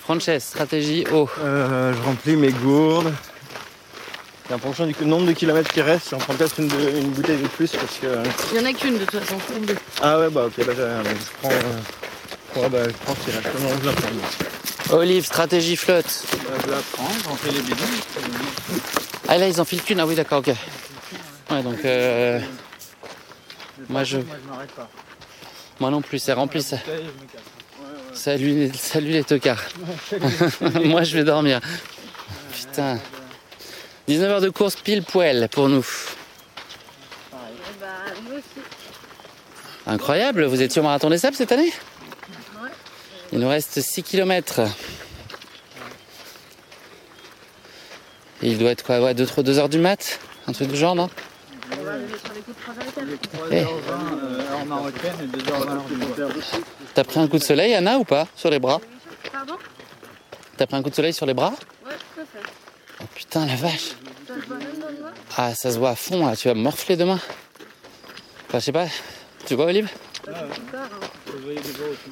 Frances, 0.03 0.29
stratégie 0.39 1.03
eau. 1.11 1.29
Euh, 1.41 1.93
je 1.93 2.01
remplis 2.01 2.37
mes 2.37 2.53
gourdes. 2.53 3.13
Et 4.49 4.53
en 4.53 4.59
fonction 4.59 4.85
du 4.85 4.95
nombre 5.03 5.25
de 5.25 5.33
kilomètres 5.33 5.73
qui 5.73 5.81
restent, 5.81 6.11
j'en 6.11 6.17
prends 6.19 6.35
peut-être 6.35 6.61
une, 6.61 6.69
bouteille 7.09 7.41
de 7.41 7.47
plus 7.49 7.71
parce 7.71 7.97
que. 7.97 8.07
Il 8.53 8.61
y 8.61 8.63
en 8.65 8.69
a 8.69 8.71
qu'une 8.71 8.97
de 8.97 9.03
toute 9.03 9.19
façon. 9.19 9.35
Ah 10.01 10.17
ouais, 10.17 10.29
bah 10.29 10.45
ok, 10.45 10.65
bah, 10.65 10.71
j'ai 10.77 10.81
rien. 10.81 11.03
Donc, 11.03 11.07
je 11.07 11.41
prends. 11.41 11.51
euh, 11.51 12.61
ouais, 12.61 12.69
bah, 12.69 12.87
je 12.87 12.93
prends 13.03 13.15
ce 13.15 13.19
qui 13.19 13.31
reste. 13.35 13.59
Non, 13.59 13.69
je 13.81 13.85
la 13.85 13.91
prends. 13.91 14.60
Olive, 14.91 15.25
stratégie 15.25 15.75
flotte. 15.75 16.25
je 16.65 16.69
la 16.69 16.77
prends, 16.91 17.07
j'en 17.23 17.35
fais 17.35 17.51
les 17.51 17.61
bidons. 17.61 17.85
Ah 19.27 19.37
là, 19.37 19.47
ils 19.47 19.61
en 19.61 19.65
filent 19.65 19.81
qu'une. 19.81 19.99
Ah 19.99 20.05
oui, 20.05 20.15
d'accord, 20.15 20.39
ok. 20.39 20.53
Ouais, 21.49 21.63
donc 21.63 21.83
euh, 21.85 22.39
moi 23.89 24.03
je, 24.03 24.17
Moi, 24.17 24.25
je 24.43 24.49
m'arrête 24.49 24.71
pas. 24.71 24.89
moi 25.79 25.89
non 25.91 26.01
plus, 26.01 26.19
c'est 26.19 26.33
rempli 26.33 26.61
ça. 26.61 26.77
Salut, 28.13 28.69
salut 28.73 29.11
les 29.11 29.23
tocards. 29.23 29.63
moi 30.85 31.03
je 31.03 31.17
vais 31.17 31.23
dormir. 31.23 31.59
Putain. 32.53 32.99
19 34.07 34.29
heures 34.29 34.41
de 34.41 34.49
course 34.49 34.75
pile 34.75 35.03
poil 35.03 35.47
pour 35.49 35.69
nous. 35.69 35.85
Bah. 37.31 37.87
Incroyable, 39.87 40.45
vous 40.45 40.61
étiez 40.61 40.81
au 40.81 40.83
marathon 40.83 41.09
des 41.09 41.17
sables 41.17 41.35
cette 41.35 41.51
année? 41.51 41.71
Il 43.31 43.39
nous 43.39 43.47
reste 43.49 43.79
6 43.81 44.03
km. 44.03 44.61
il 48.41 48.57
doit 48.57 48.71
être 48.71 48.83
quoi 48.83 48.99
Ouais, 49.01 49.13
2, 49.13 49.59
heures 49.59 49.69
du 49.69 49.77
mat 49.79 50.19
Un 50.47 50.51
truc 50.51 50.67
du 50.69 50.75
genre, 50.75 50.95
non? 50.95 51.09
On 51.79 51.83
va 51.83 51.91
arriver 51.91 52.17
sur 52.23 52.33
les 52.33 52.41
coups 52.41 52.57
de 52.57 52.61
3 52.61 53.45
h 53.45 53.51
Eh. 53.51 53.63
3h20 53.63 54.51
heure 54.51 54.65
marocaine 54.65 55.13
et 55.21 55.37
2h20 55.37 55.51
heure 55.69 55.83
du 55.83 55.95
Maroc. 55.95 56.33
T'as 56.93 57.03
pris 57.03 57.19
un 57.19 57.27
coup 57.27 57.37
de 57.37 57.43
soleil, 57.43 57.73
Anna, 57.73 57.97
ou 57.99 58.03
pas 58.03 58.27
Sur 58.35 58.49
les 58.49 58.59
bras? 58.59 58.81
Pardon? 59.31 59.55
T'as 60.57 60.65
pris 60.67 60.75
un 60.75 60.83
coup 60.83 60.89
de 60.89 60.95
soleil 60.95 61.13
sur 61.13 61.25
les 61.25 61.33
bras? 61.33 61.53
Ouais, 61.85 61.91
tout 62.15 62.21
à 62.21 62.25
fait. 62.25 62.45
Oh 63.01 63.05
putain, 63.15 63.45
la 63.45 63.55
vache 63.55 63.91
Ça 64.27 64.35
se 64.41 64.47
voit 64.47 64.57
même 64.57 64.79
dans 64.79 64.87
le 64.89 64.97
noir 64.99 65.11
Ah, 65.37 65.55
ça 65.55 65.71
se 65.71 65.77
voit 65.79 65.91
à 65.91 65.95
fond, 65.95 66.25
là. 66.25 66.35
Tu 66.35 66.47
vas 66.49 66.53
me 66.55 66.61
morfler 66.61 66.97
demain 66.97 67.19
Enfin, 68.49 68.59
je 68.59 68.65
sais 68.65 68.71
pas. 68.73 68.87
Tu 69.45 69.55
vois, 69.55 69.65
Olive? 69.65 69.87
Ça 70.25 70.33
fait 70.33 70.61
peur. 70.71 70.81
hein. 70.83 71.05
Vous 71.27 71.39
voyez 71.43 71.59
des 71.61 71.71
gros 71.71 71.85
aussi. 71.91 72.11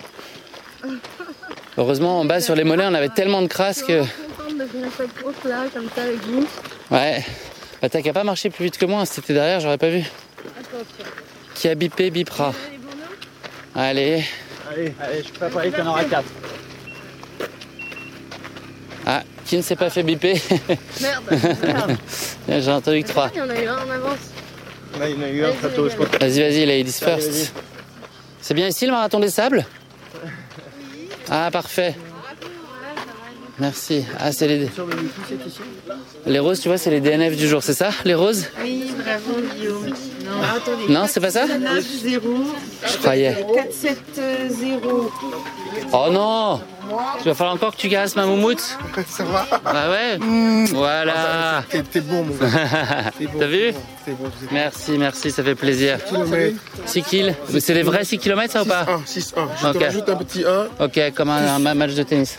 Heureusement, 1.80 2.20
en 2.20 2.26
bas, 2.26 2.42
sur 2.42 2.56
les 2.56 2.66
mollets, 2.66 2.88
on 2.88 2.94
avait 2.94 3.08
tellement 3.08 3.42
de 3.42 3.48
crasse 3.48 3.84
que... 3.84 4.04
Je 4.04 4.08
suis 4.10 4.14
contente 4.38 4.58
de 4.58 4.66
finir 4.66 4.90
cette 4.98 5.24
course 5.24 5.38
là, 5.46 5.64
comme 5.74 5.88
ça, 5.96 6.02
avec 6.02 6.22
vous. 6.26 6.46
Ouais. 6.92 7.24
Bah, 7.82 7.88
t'as 7.88 8.02
qu'à 8.02 8.12
pas 8.12 8.26
marcher 8.26 8.50
plus 8.50 8.66
vite 8.66 8.78
que 8.78 8.86
moi. 8.86 9.06
Si 9.06 9.16
t'étais 9.22 9.34
derrière, 9.34 9.62
j'aurais 9.62 9.78
pas 9.78 9.88
vu. 9.88 10.04
Qui 11.56 11.70
a 11.70 11.76
bipé, 11.76 12.12
bipera. 12.12 12.54
Allez. 13.74 14.26
Allez, 14.70 14.94
allez, 15.00 15.24
je 15.24 15.32
peux 15.32 15.48
parier 15.48 15.72
qu'il 15.72 15.80
y 15.80 15.82
en 15.84 15.92
aura 15.92 16.04
4. 16.04 16.24
Ah, 19.06 19.24
qui 19.46 19.56
ne 19.56 19.62
s'est 19.62 19.78
pas 19.78 19.90
fait 19.90 20.04
biper 20.04 20.34
Merde, 21.00 21.24
merde. 21.64 21.98
J'ai 22.50 22.72
entendu 22.72 23.04
que 23.04 23.08
trois. 23.08 23.32
Il 23.34 23.38
y 23.38 23.42
en 23.42 23.50
a 23.50 23.58
eu 23.58 23.68
un 23.68 23.78
en 23.78 23.90
avance. 23.90 24.20
Là, 25.00 25.08
il 25.08 25.16
y 25.16 25.18
en 25.18 25.24
a 25.24 25.30
eu 25.30 25.46
un 25.46 25.52
très 25.54 25.70
tôt, 25.70 25.88
je 25.88 25.96
crois. 25.96 26.08
Vas-y, 26.20 26.42
vas-y, 26.42 26.66
ladies 26.66 27.00
first. 27.00 27.54
C'est 28.42 28.54
bien 28.54 28.68
ici 28.68 28.86
le 28.86 28.92
marathon 28.92 29.22
des 29.22 29.30
sables? 29.30 29.66
Ah, 31.30 31.50
parfait. 31.52 31.96
Merci. 33.60 34.06
Ah, 34.18 34.32
c'est 34.32 34.48
les... 34.48 34.70
Les 36.26 36.40
roses, 36.40 36.62
tu 36.62 36.70
vois, 36.70 36.78
c'est 36.78 36.90
les 36.90 37.02
DNF 37.02 37.36
du 37.36 37.48
jour, 37.48 37.62
c'est 37.62 37.74
ça 37.74 37.90
Les 38.06 38.16
roses? 38.16 38.48
Oui, 38.62 38.92
bravo 38.98 39.42
Guillaume. 39.56 39.86
Non, 40.26 40.42
attendez. 40.56 40.94
Non, 40.94 41.06
c'est 41.08 41.20
pas 41.20 41.32
ça? 41.32 41.46
9 41.46 41.84
0 41.84 42.30
Je 42.86 42.98
croyais. 42.98 43.46
4 43.54 43.74
7 43.74 43.98
0. 44.50 45.12
Oh 45.92 46.08
non 46.12 46.62
Tu 47.22 47.28
vas 47.30 47.36
falloir 47.36 47.56
encore 47.56 47.72
que 47.76 47.78
tu 47.82 47.90
casses 47.90 48.16
ma 48.16 48.26
moumoute 48.26 48.60
Ça 49.08 49.24
va 49.24 49.46
Ah 49.66 49.90
ouais 49.92 50.18
Voilà 50.74 51.64
T'es 51.70 51.82
t'es 51.84 52.02
bon, 52.02 52.24
mon 52.24 52.34
gars. 52.36 52.48
Bon, 53.20 53.40
T'as 53.40 53.48
vu 53.48 53.72
bon, 54.08 54.14
bon. 54.24 54.32
Merci, 54.52 54.98
merci, 54.98 55.30
ça 55.32 55.44
fait 55.44 55.56
plaisir. 55.56 56.04
Kilomètre. 56.06 56.56
6 56.86 57.02
kills 57.04 57.36
C'est 57.60 57.74
les 57.74 57.84
vrais 57.84 58.04
6 58.04 58.18
km 58.18 58.52
ça 58.52 58.64
ou 58.64 58.66
pas 58.66 58.86
6 59.06 59.34
1 59.38 59.48
Je 59.62 59.68
Ok. 59.68 59.74
te 59.80 59.84
rajoute 59.84 60.10
un 60.10 60.16
petit 60.16 60.44
1. 60.46 60.84
Ok, 60.86 61.00
comme 61.16 61.30
un, 61.30 61.64
un 61.66 61.74
match 61.76 61.94
de 61.94 62.04
tennis. 62.04 62.38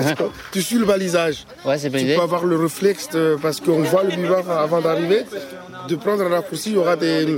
tu 0.52 0.62
suis 0.62 0.76
le 0.76 0.84
balisage. 0.86 1.44
Ouais, 1.64 1.78
c'est 1.78 1.90
bonne 1.90 2.00
Tu 2.00 2.06
idée. 2.06 2.14
peux 2.16 2.22
avoir 2.22 2.44
le 2.44 2.56
réflexe, 2.56 3.08
de- 3.10 3.36
parce 3.40 3.60
qu'on 3.60 3.80
voit 3.82 4.04
le 4.04 4.16
buvard 4.16 4.48
avant 4.50 4.80
d'arriver, 4.80 5.24
de 5.90 5.96
prendre 5.96 6.22
un 6.22 6.28
raccourci. 6.28 6.70
Il 6.70 6.74
y 6.74 6.78
aura 6.78 6.96
des. 6.96 7.36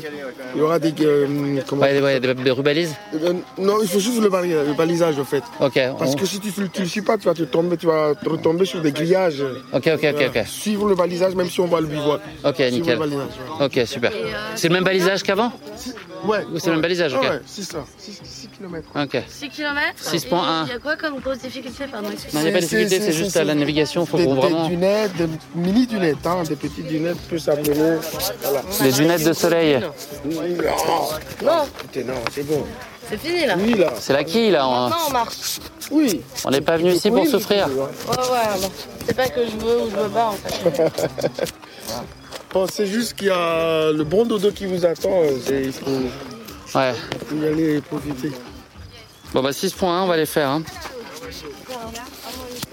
Il 0.54 0.58
y 0.60 0.62
aura 0.62 0.78
des. 0.78 0.92
euh, 1.04 1.60
comment 1.66 1.82
Ouais, 1.82 2.00
ouais, 2.00 2.20
des, 2.20 2.34
des 2.34 2.50
rubalises 2.50 2.94
Euh, 3.14 3.32
Non, 3.58 3.78
il 3.82 3.88
faut 3.88 3.98
juste 3.98 4.20
le, 4.20 4.28
le 4.28 4.74
balisage 4.74 5.18
en 5.18 5.24
fait. 5.24 5.42
Ok. 5.60 5.78
Parce 5.98 6.12
on- 6.12 6.16
que 6.16 6.26
si 6.26 6.38
tu 6.40 6.48
ne 6.60 6.66
le 6.80 6.86
suis 6.86 7.02
pas, 7.02 7.16
tu 7.18 7.26
vas 7.26 7.34
te 7.34 7.42
tomber, 7.44 7.76
tu 7.76 7.86
vas 7.86 8.14
te 8.14 8.28
retomber 8.28 8.64
sur 8.66 8.80
des 8.82 8.92
grillages. 8.92 9.42
Ok, 9.72 9.88
ok, 9.94 10.06
ok, 10.14 10.30
ok. 10.36 10.46
Suivre 10.46 10.88
le 10.88 10.94
balisage, 10.94 11.34
même 11.34 11.48
si 11.48 11.60
on 11.60 11.66
voit 11.66 11.80
le 11.80 11.86
bivouac. 11.86 12.20
Ok, 12.44 12.56
Suivre 12.56 12.70
nickel. 12.72 12.94
le 12.94 12.98
balisage. 13.00 13.28
ouais. 13.60 13.64
Ok, 13.66 13.80
super. 13.86 14.12
C'est 14.56 14.68
le 14.68 14.74
même 14.74 14.84
balisage 14.84 15.22
qu'avant 15.22 15.52
Ouais. 16.24 16.44
Ou 16.54 16.58
c'est 16.58 16.66
le 16.68 16.72
même 16.74 16.82
balisage, 16.82 17.14
ok. 17.14 17.22
Ouais, 17.22 17.40
c'est 17.46 17.62
ça. 17.64 17.84
6 18.52 18.58
km. 18.58 18.88
Ok. 18.96 19.22
6 19.28 19.48
km 19.50 19.80
6.1. 20.02 20.66
Il 20.66 20.72
y 20.72 20.72
a 20.72 20.78
quoi 20.78 20.96
comme 20.96 21.18
grosse 21.20 21.38
difficulté 21.38 21.84
Pardon, 21.90 22.08
Non, 22.08 22.12
excusez-moi. 22.14 22.42
il 22.42 22.44
n'y 22.44 22.50
a 22.50 22.52
pas 22.52 22.58
de 22.60 22.64
difficulté, 22.66 23.00
c'est 23.00 23.12
juste 23.12 23.36
à 23.36 23.44
la 23.44 23.54
navigation, 23.54 24.04
faut 24.06 24.16
des, 24.16 24.26
des 24.26 24.32
vraiment. 24.34 24.68
dunettes, 24.68 25.16
des 25.16 25.26
mini 25.54 25.86
dunettes, 25.86 26.26
hein, 26.26 26.42
des 26.48 26.56
petites 26.56 26.86
dunettes 26.86 27.18
plus 27.28 27.38
simplement. 27.38 27.96
Voilà. 28.42 28.62
Les 28.82 28.90
lunettes 28.92 29.24
de 29.24 29.32
soleil. 29.32 29.80
Non, 30.24 30.42
Non, 31.42 32.14
c'est 32.32 32.46
bon. 32.46 32.64
c'est 33.08 33.18
fini 33.20 33.46
là. 33.46 33.56
Oui, 33.58 33.74
là. 33.74 33.92
C'est 33.98 34.12
la 34.12 34.24
quille, 34.24 34.50
là. 34.50 34.66
on- 34.68 34.88
Maintenant 34.88 34.96
on 35.08 35.12
marche. 35.12 35.58
Oui. 35.90 36.20
On 36.44 36.50
n'est 36.50 36.60
pas 36.60 36.76
venu 36.76 36.92
ici 36.92 37.10
pour 37.10 37.26
souffrir. 37.26 37.66
Ouais, 37.68 37.74
ouais, 37.74 38.60
bon. 38.60 38.70
C'est 39.06 39.16
pas 39.16 39.28
que 39.28 39.40
je 39.46 39.56
veux 39.56 39.82
ou 39.82 39.90
je 39.90 39.96
veux 39.96 40.08
pas 40.08 40.26
en 40.28 40.32
fait. 40.32 40.92
Bon, 42.52 42.66
c'est 42.70 42.84
juste 42.86 43.14
qu'il 43.14 43.28
y 43.28 43.30
a 43.30 43.90
le 43.92 44.04
bon 44.04 44.26
dodo 44.26 44.50
qui 44.52 44.66
vous 44.66 44.84
attend. 44.84 45.08
euh, 45.22 45.62
Il 45.64 45.72
faut, 45.72 45.86
Ouais. 46.74 46.94
aller 47.30 47.80
profiter. 47.80 48.32
Bon, 49.32 49.42
bah 49.42 49.50
6.1, 49.50 49.84
on 49.84 50.06
va 50.06 50.16
les 50.16 50.26
faire. 50.26 50.48
Hein. 50.48 50.62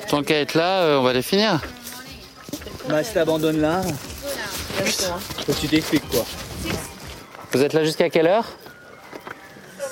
Tant 0.09 0.23
qu'à 0.23 0.39
être 0.39 0.55
là, 0.55 0.81
euh, 0.81 0.99
on 0.99 1.03
va 1.03 1.13
les 1.13 1.21
finir. 1.21 1.59
Bah, 2.87 3.03
si 3.03 3.13
t'abandonnes 3.13 3.61
là, 3.61 3.81
faut 3.83 5.53
que 5.53 5.59
tu 5.59 5.67
t'expliques 5.67 6.09
quoi. 6.09 6.25
Vous 7.51 7.61
êtes 7.63 7.73
là 7.73 7.83
jusqu'à 7.83 8.09
quelle 8.09 8.27
heure? 8.27 8.45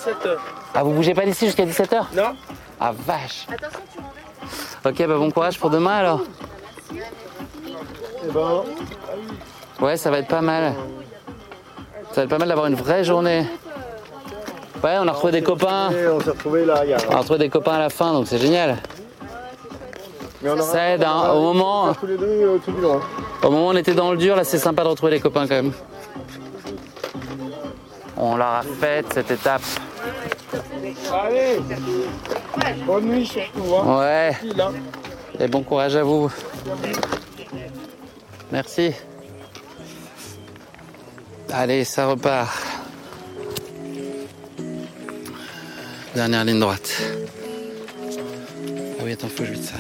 7 0.04 0.26
heures. 0.26 0.42
Ah, 0.74 0.84
vous 0.84 0.92
bougez 0.92 1.14
pas 1.14 1.26
d'ici 1.26 1.46
jusqu'à 1.46 1.66
17h 1.66 2.06
Non 2.16 2.36
Ah, 2.80 2.94
vache. 3.06 3.46
Ok, 4.86 4.98
bah 5.06 5.18
bon 5.18 5.32
courage 5.32 5.60
pour 5.60 5.70
demain 5.70 5.98
alors. 5.98 6.22
Eh 6.94 8.32
ben, 8.34 8.64
Ouais, 9.80 9.98
ça 9.98 10.10
va 10.10 10.20
être 10.20 10.28
pas 10.28 10.42
mal. 10.42 10.74
Ça 12.12 12.16
va 12.18 12.24
être 12.24 12.30
pas 12.30 12.38
mal 12.38 12.48
d'avoir 12.48 12.68
une 12.68 12.76
vraie 12.76 13.04
journée. 13.04 13.46
Ouais, 14.84 14.98
on 15.00 15.08
a 15.08 15.12
retrouvé 15.12 15.32
des 15.34 15.42
copains. 15.42 15.90
On 15.90 16.20
s'est 16.20 16.30
retrouvés 16.30 16.66
là, 16.66 16.76
a. 16.76 17.10
On 17.10 17.16
a 17.16 17.18
retrouvé 17.18 17.40
des 17.40 17.50
copains 17.50 17.74
à 17.74 17.80
la 17.80 17.90
fin, 17.90 18.14
donc 18.14 18.28
c'est 18.28 18.38
génial. 18.38 18.78
Mais 20.42 20.52
on 20.52 20.62
Ça 20.62 20.90
aide, 20.90 21.04
hein. 21.04 21.32
Au 21.34 21.42
moment, 21.42 21.94
Tous 21.96 22.06
les 22.06 22.18
deux 22.18 22.26
euh, 22.26 22.58
tout 22.64 22.72
au 23.44 23.52
moment 23.52 23.68
où 23.68 23.72
on 23.72 23.76
était 23.76 23.94
dans 23.94 24.12
le 24.12 24.18
dur, 24.18 24.36
là, 24.36 24.44
c'est 24.44 24.60
sympa 24.60 24.84
de 24.84 24.90
retrouver 24.90 25.14
les 25.14 25.20
copains 25.20 25.48
quand 25.48 25.56
même. 25.56 25.72
On 28.16 28.36
l'aura 28.36 28.62
faite 28.80 29.08
cette 29.14 29.32
étape. 29.32 29.62
Allez 31.12 31.60
Bonne 32.86 33.06
nuit 33.06 33.26
surtout. 33.26 33.76
Hein. 33.76 34.00
Ouais. 34.00 34.38
Et 35.40 35.48
bon 35.48 35.62
courage 35.62 35.96
à 35.96 36.04
vous. 36.04 36.32
Merci. 38.52 38.94
Allez, 41.52 41.84
ça 41.84 42.08
repart. 42.08 42.50
Dernière 46.18 46.46
ligne 46.46 46.60
droite. 46.60 47.00
Ah 49.00 49.04
oui, 49.04 49.12
attends, 49.12 49.28
faut 49.28 49.44
que 49.44 49.50
je 49.50 49.54
ça. 49.54 49.76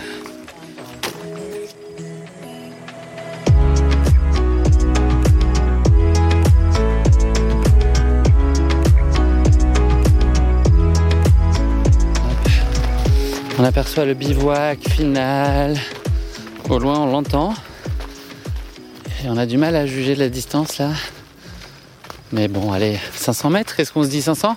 On 13.57 13.63
aperçoit 13.63 14.05
le 14.05 14.13
bivouac 14.13 14.77
final. 14.87 15.75
Au 16.69 16.77
loin, 16.77 16.99
on 16.99 17.07
l'entend. 17.07 17.55
Et 19.23 19.29
on 19.29 19.37
a 19.37 19.47
du 19.47 19.57
mal 19.57 19.75
à 19.75 19.87
juger 19.87 20.13
la 20.13 20.29
distance 20.29 20.77
là. 20.77 20.91
Mais 22.31 22.47
bon, 22.47 22.71
allez, 22.73 22.99
500 23.15 23.49
mètres, 23.49 23.75
qu'est-ce 23.75 23.91
qu'on 23.91 24.03
se 24.03 24.09
dit 24.09 24.21
500 24.21 24.55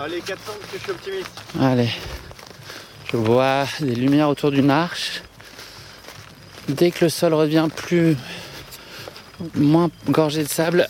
Allez, 0.00 0.20
400 0.20 0.52
parce 0.60 0.70
que 0.70 0.78
je 0.78 0.82
suis 0.82 0.92
optimiste. 0.92 1.30
Allez. 1.60 1.90
Je 3.10 3.16
vois 3.16 3.66
des 3.80 3.96
lumières 3.96 4.28
autour 4.28 4.52
d'une 4.52 4.70
arche. 4.70 5.22
Dès 6.68 6.92
que 6.92 7.04
le 7.04 7.08
sol 7.08 7.34
revient 7.34 7.68
plus 7.74 8.16
moins 9.54 9.90
gorgé 10.08 10.44
de 10.44 10.48
sable, 10.48 10.86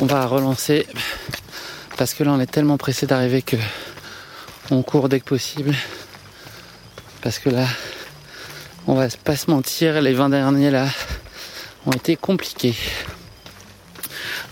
on 0.00 0.06
va 0.06 0.26
relancer 0.26 0.86
parce 1.96 2.12
que 2.14 2.24
là 2.24 2.32
on 2.32 2.40
est 2.40 2.50
tellement 2.50 2.76
pressé 2.76 3.06
d'arriver 3.06 3.42
que 3.42 3.56
on 4.70 4.82
court 4.82 5.08
dès 5.08 5.20
que 5.20 5.26
possible. 5.26 5.74
Parce 7.20 7.38
que 7.38 7.50
là, 7.50 7.66
on 8.86 8.94
va 8.94 9.08
pas 9.24 9.36
se 9.36 9.50
mentir, 9.50 10.00
les 10.00 10.12
20 10.12 10.30
derniers 10.30 10.70
là 10.70 10.88
ont 11.86 11.92
été 11.92 12.16
compliqués. 12.16 12.74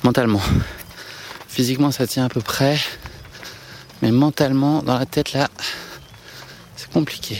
Mentalement. 0.04 0.42
Physiquement 1.48 1.90
ça 1.90 2.06
tient 2.06 2.26
à 2.26 2.28
peu 2.28 2.40
près. 2.40 2.78
Mais 4.02 4.10
mentalement, 4.10 4.82
dans 4.82 4.98
la 4.98 5.06
tête 5.06 5.32
là, 5.32 5.48
c'est 6.76 6.90
compliqué. 6.92 7.38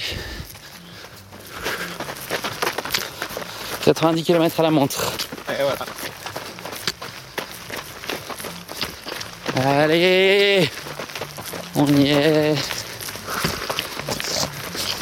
90 3.85 4.23
km 4.25 4.61
à 4.61 4.63
la 4.63 4.71
montre. 4.71 5.13
Et 5.51 5.63
voilà. 5.63 5.85
Allez 9.57 10.71
On 11.75 11.87
y 11.87 12.09
est 12.09 12.55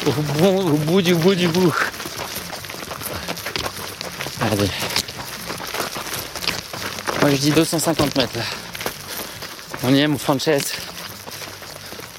au, 0.05 0.11
bon, 0.11 0.67
au 0.67 0.77
bout 0.77 1.01
du 1.01 1.15
bout 1.15 1.33
du 1.33 1.47
bout. 1.47 1.73
Allez. 4.41 4.69
Moi 7.21 7.29
je 7.31 7.35
dis 7.37 7.51
250 7.51 8.17
mètres 8.17 8.37
là. 8.37 8.43
On 9.83 9.93
y 9.93 10.01
est 10.01 10.07
mon 10.07 10.17
Frances. 10.17 10.49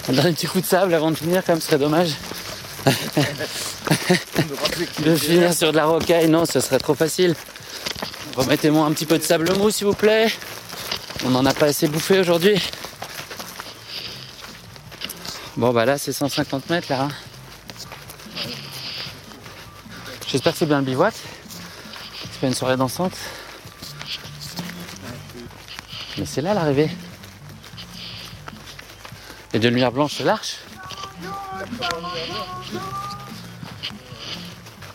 Un 0.09 0.33
petit 0.33 0.47
coup 0.47 0.61
de 0.61 0.67
sable 0.67 0.95
avant 0.95 1.11
de 1.11 1.17
finir 1.17 1.43
quand 1.45 1.53
même 1.55 1.61
ce 1.61 1.67
serait 1.69 1.79
dommage. 1.79 2.11
de 4.99 5.17
finir 5.17 5.55
sur 5.55 5.73
de 5.73 5.77
la 5.77 5.87
rocaille, 5.87 6.29
non, 6.29 6.45
ce 6.45 6.61
serait 6.61 6.79
trop 6.79 6.95
facile. 6.95 7.35
Remettez-moi 8.37 8.85
un 8.87 8.93
petit 8.93 9.07
peu 9.07 9.17
de 9.19 9.23
sable 9.23 9.53
mou 9.57 9.71
s'il 9.71 9.87
vous 9.87 9.95
plaît. 9.95 10.31
On 11.25 11.31
n'en 11.31 11.47
a 11.47 11.55
pas 11.55 11.67
assez 11.67 11.89
bouffé 11.89 12.19
aujourd'hui. 12.19 12.61
Bon 15.57 15.73
bah 15.73 15.85
là 15.85 15.97
c'est 15.99 16.13
150 16.13 16.69
mètres 16.69 16.89
là. 16.91 17.03
hein. 17.05 17.09
J'espère 20.27 20.53
que 20.53 20.59
c'est 20.59 20.67
bien 20.67 20.79
le 20.79 20.85
bivouac. 20.85 21.15
C'est 22.33 22.41
pas 22.41 22.47
une 22.49 22.55
soirée 22.55 22.77
dansante. 22.77 23.13
Mais 26.19 26.27
c'est 26.27 26.43
là 26.43 26.55
l'arrivée. 26.55 26.91
Et 29.55 29.61
de 29.61 29.69
lumière 29.69 29.93
blanche 29.93 30.15
c'est 30.19 30.25
l'arche. 30.25 30.57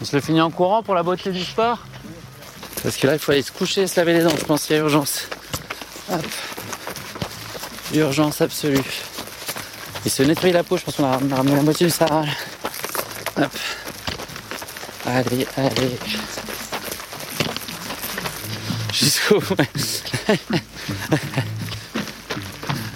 On 0.01 0.05
se 0.05 0.15
le 0.15 0.21
finit 0.21 0.41
en 0.41 0.51
courant 0.51 0.83
pour 0.83 0.95
la 0.95 1.03
beauté 1.03 1.31
du 1.31 1.43
sport. 1.43 1.79
Parce 2.83 2.97
que 2.97 3.07
là 3.07 3.13
il 3.13 3.19
faut 3.19 3.31
aller 3.31 3.41
se 3.41 3.53
coucher 3.53 3.83
et 3.83 3.87
se 3.87 3.97
laver 3.97 4.13
les 4.13 4.23
dents, 4.23 4.35
je 4.37 4.43
pense 4.43 4.65
qu'il 4.65 4.75
y 4.75 4.79
a 4.79 4.81
urgence. 4.81 5.27
Hop. 6.11 6.25
Urgence 7.93 8.41
absolue. 8.41 8.83
Et 10.05 10.09
se 10.09 10.23
nettoyer 10.23 10.53
la 10.53 10.63
peau, 10.63 10.77
je 10.77 10.83
pense 10.83 10.95
qu'on 10.95 11.05
a 11.05 11.17
ramené 11.17 11.55
la 11.55 11.61
moitié 11.61 11.85
du 11.87 11.91
Sahara. 11.91 12.25
Hop. 13.37 13.51
Allez, 15.05 15.47
allez. 15.55 15.97
Jusqu'au. 18.93 19.41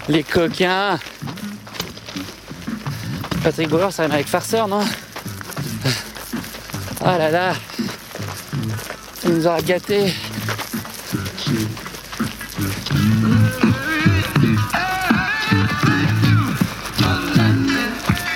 Les 0.09 0.23
coquins. 0.23 0.99
Patrick 3.43 3.67
Bauer, 3.67 3.91
ça 3.91 4.03
rime 4.03 4.13
avec 4.13 4.27
farceur, 4.27 4.69
non 4.69 4.79
Ah 7.03 7.17
là 7.17 7.29
là. 7.29 7.53
Il 9.25 9.33
nous 9.33 9.47
aura 9.47 9.61
gâtés. 9.61 10.13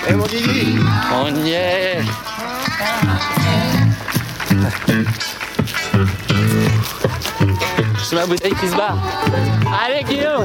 Et 0.08 0.12
mon 0.12 0.26
Guigui 0.26 0.78
On 1.14 1.34
y 1.36 1.52
est. 1.52 2.00
C'est 8.02 8.16
ma 8.16 8.26
bouteille 8.26 8.54
qui 8.54 8.68
se 8.68 8.76
bat. 8.76 8.94
Allez 9.86 10.04
Guillaume 10.04 10.44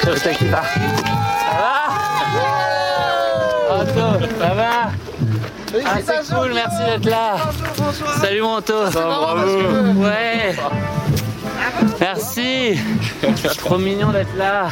C'est 0.00 0.06
la 0.06 0.14
bouteille 0.14 0.36
qui 0.36 0.44
se 0.46 0.50
bat. 0.50 0.62
Ça 0.64 1.56
va 1.56 1.81
Anto, 3.98 4.26
ça 4.38 4.54
va 4.54 4.90
ah, 5.86 5.96
c'est 6.04 6.34
cool, 6.34 6.52
merci 6.52 6.76
d'être 6.86 7.08
là. 7.08 7.36
Salut 8.20 8.42
mon 8.42 8.56
Anto. 8.56 8.74
bravo. 8.92 10.02
Ouais. 10.02 10.54
Merci. 11.98 12.78
C'est 13.36 13.56
trop 13.56 13.78
mignon 13.78 14.12
d'être 14.12 14.36
là. 14.36 14.68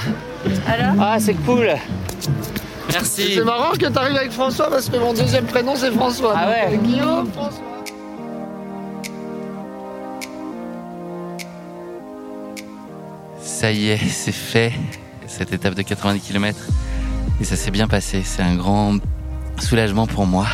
Alors 0.66 0.95
Ah, 1.01 1.16
c'est 1.18 1.35
cool. 1.35 1.71
Merci. 2.93 3.35
C'est 3.35 3.45
marrant 3.45 3.73
que 3.73 3.87
t'arrives 3.87 4.16
avec 4.16 4.33
François 4.33 4.68
parce 4.68 4.89
que 4.89 4.99
mon 4.99 5.14
deuxième 5.14 5.47
prénom 5.47 5.75
c'est 5.77 5.93
François. 5.93 6.35
Ah 6.37 6.49
ouais. 6.49 6.77
Guillaume, 6.83 7.31
François. 7.33 7.64
Ça 13.41 13.73
y 13.73 13.91
est, 13.91 14.09
c'est 14.09 14.33
fait, 14.33 14.73
cette 15.27 15.53
étape 15.53 15.75
de 15.75 15.83
90 15.83 16.21
km. 16.21 16.59
Et 17.41 17.45
ça 17.45 17.57
s'est 17.57 17.70
bien 17.70 17.88
passé. 17.88 18.22
C'est 18.24 18.43
un 18.43 18.55
grand 18.55 18.99
soulagement 19.59 20.07
pour 20.07 20.26
moi. 20.26 20.47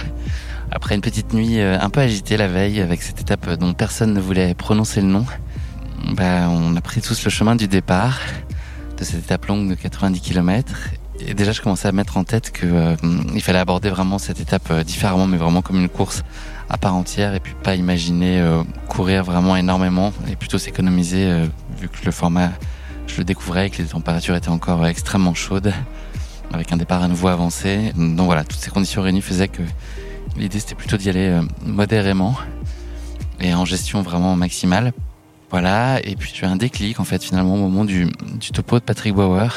Après 0.70 0.94
une 0.94 1.00
petite 1.00 1.32
nuit 1.32 1.60
euh, 1.60 1.78
un 1.80 1.90
peu 1.90 2.00
agitée 2.00 2.36
la 2.36 2.48
veille 2.48 2.80
avec 2.80 3.02
cette 3.02 3.20
étape 3.20 3.48
dont 3.54 3.72
personne 3.72 4.12
ne 4.12 4.20
voulait 4.20 4.54
prononcer 4.54 5.00
le 5.00 5.06
nom, 5.06 5.24
bah, 6.12 6.48
on 6.48 6.76
a 6.76 6.80
pris 6.80 7.00
tous 7.00 7.24
le 7.24 7.30
chemin 7.30 7.56
du 7.56 7.68
départ 7.68 8.20
de 8.98 9.04
cette 9.04 9.24
étape 9.24 9.46
longue 9.46 9.68
de 9.68 9.74
90 9.74 10.20
km. 10.20 10.72
Et 11.20 11.34
déjà, 11.34 11.52
je 11.52 11.60
commençais 11.60 11.88
à 11.88 11.92
mettre 11.92 12.16
en 12.16 12.24
tête 12.24 12.50
que 12.50 12.66
euh, 12.66 12.96
il 13.34 13.42
fallait 13.42 13.58
aborder 13.58 13.88
vraiment 13.88 14.18
cette 14.18 14.40
étape 14.40 14.70
euh, 14.70 14.84
différemment, 14.84 15.26
mais 15.26 15.36
vraiment 15.36 15.62
comme 15.62 15.80
une 15.80 15.88
course 15.88 16.22
à 16.68 16.76
part 16.76 16.94
entière, 16.94 17.34
et 17.34 17.40
puis 17.40 17.54
pas 17.62 17.74
imaginer 17.74 18.40
euh, 18.40 18.62
courir 18.88 19.24
vraiment 19.24 19.56
énormément, 19.56 20.12
et 20.30 20.36
plutôt 20.36 20.58
s'économiser 20.58 21.46
vu 21.78 21.88
que 21.88 22.04
le 22.04 22.10
format, 22.10 22.50
je 23.06 23.18
le 23.18 23.24
découvrais 23.24 23.68
et 23.68 23.70
que 23.70 23.80
les 23.80 23.88
températures 23.88 24.34
étaient 24.34 24.48
encore 24.48 24.86
extrêmement 24.86 25.34
chaudes, 25.34 25.72
avec 26.52 26.72
un 26.72 26.76
départ 26.76 27.02
à 27.02 27.08
nouveau 27.08 27.28
avancé. 27.28 27.92
Donc 27.96 28.26
voilà, 28.26 28.44
toutes 28.44 28.58
ces 28.58 28.70
conditions 28.70 29.02
réunies 29.02 29.22
faisaient 29.22 29.48
que 29.48 29.62
l'idée 30.36 30.60
c'était 30.60 30.74
plutôt 30.74 30.96
d'y 30.96 31.08
aller 31.08 31.28
euh, 31.28 31.42
modérément 31.64 32.36
et 33.40 33.54
en 33.54 33.64
gestion 33.64 34.02
vraiment 34.02 34.36
maximale. 34.36 34.92
Voilà, 35.50 36.00
et 36.02 36.16
puis 36.16 36.32
j'ai 36.34 36.44
eu 36.44 36.48
un 36.48 36.56
déclic 36.56 36.98
en 36.98 37.04
fait 37.04 37.22
finalement 37.22 37.54
au 37.54 37.58
moment 37.58 37.84
du, 37.84 38.10
topo 38.52 38.80
de 38.80 38.84
Patrick 38.84 39.14
Bauer 39.14 39.56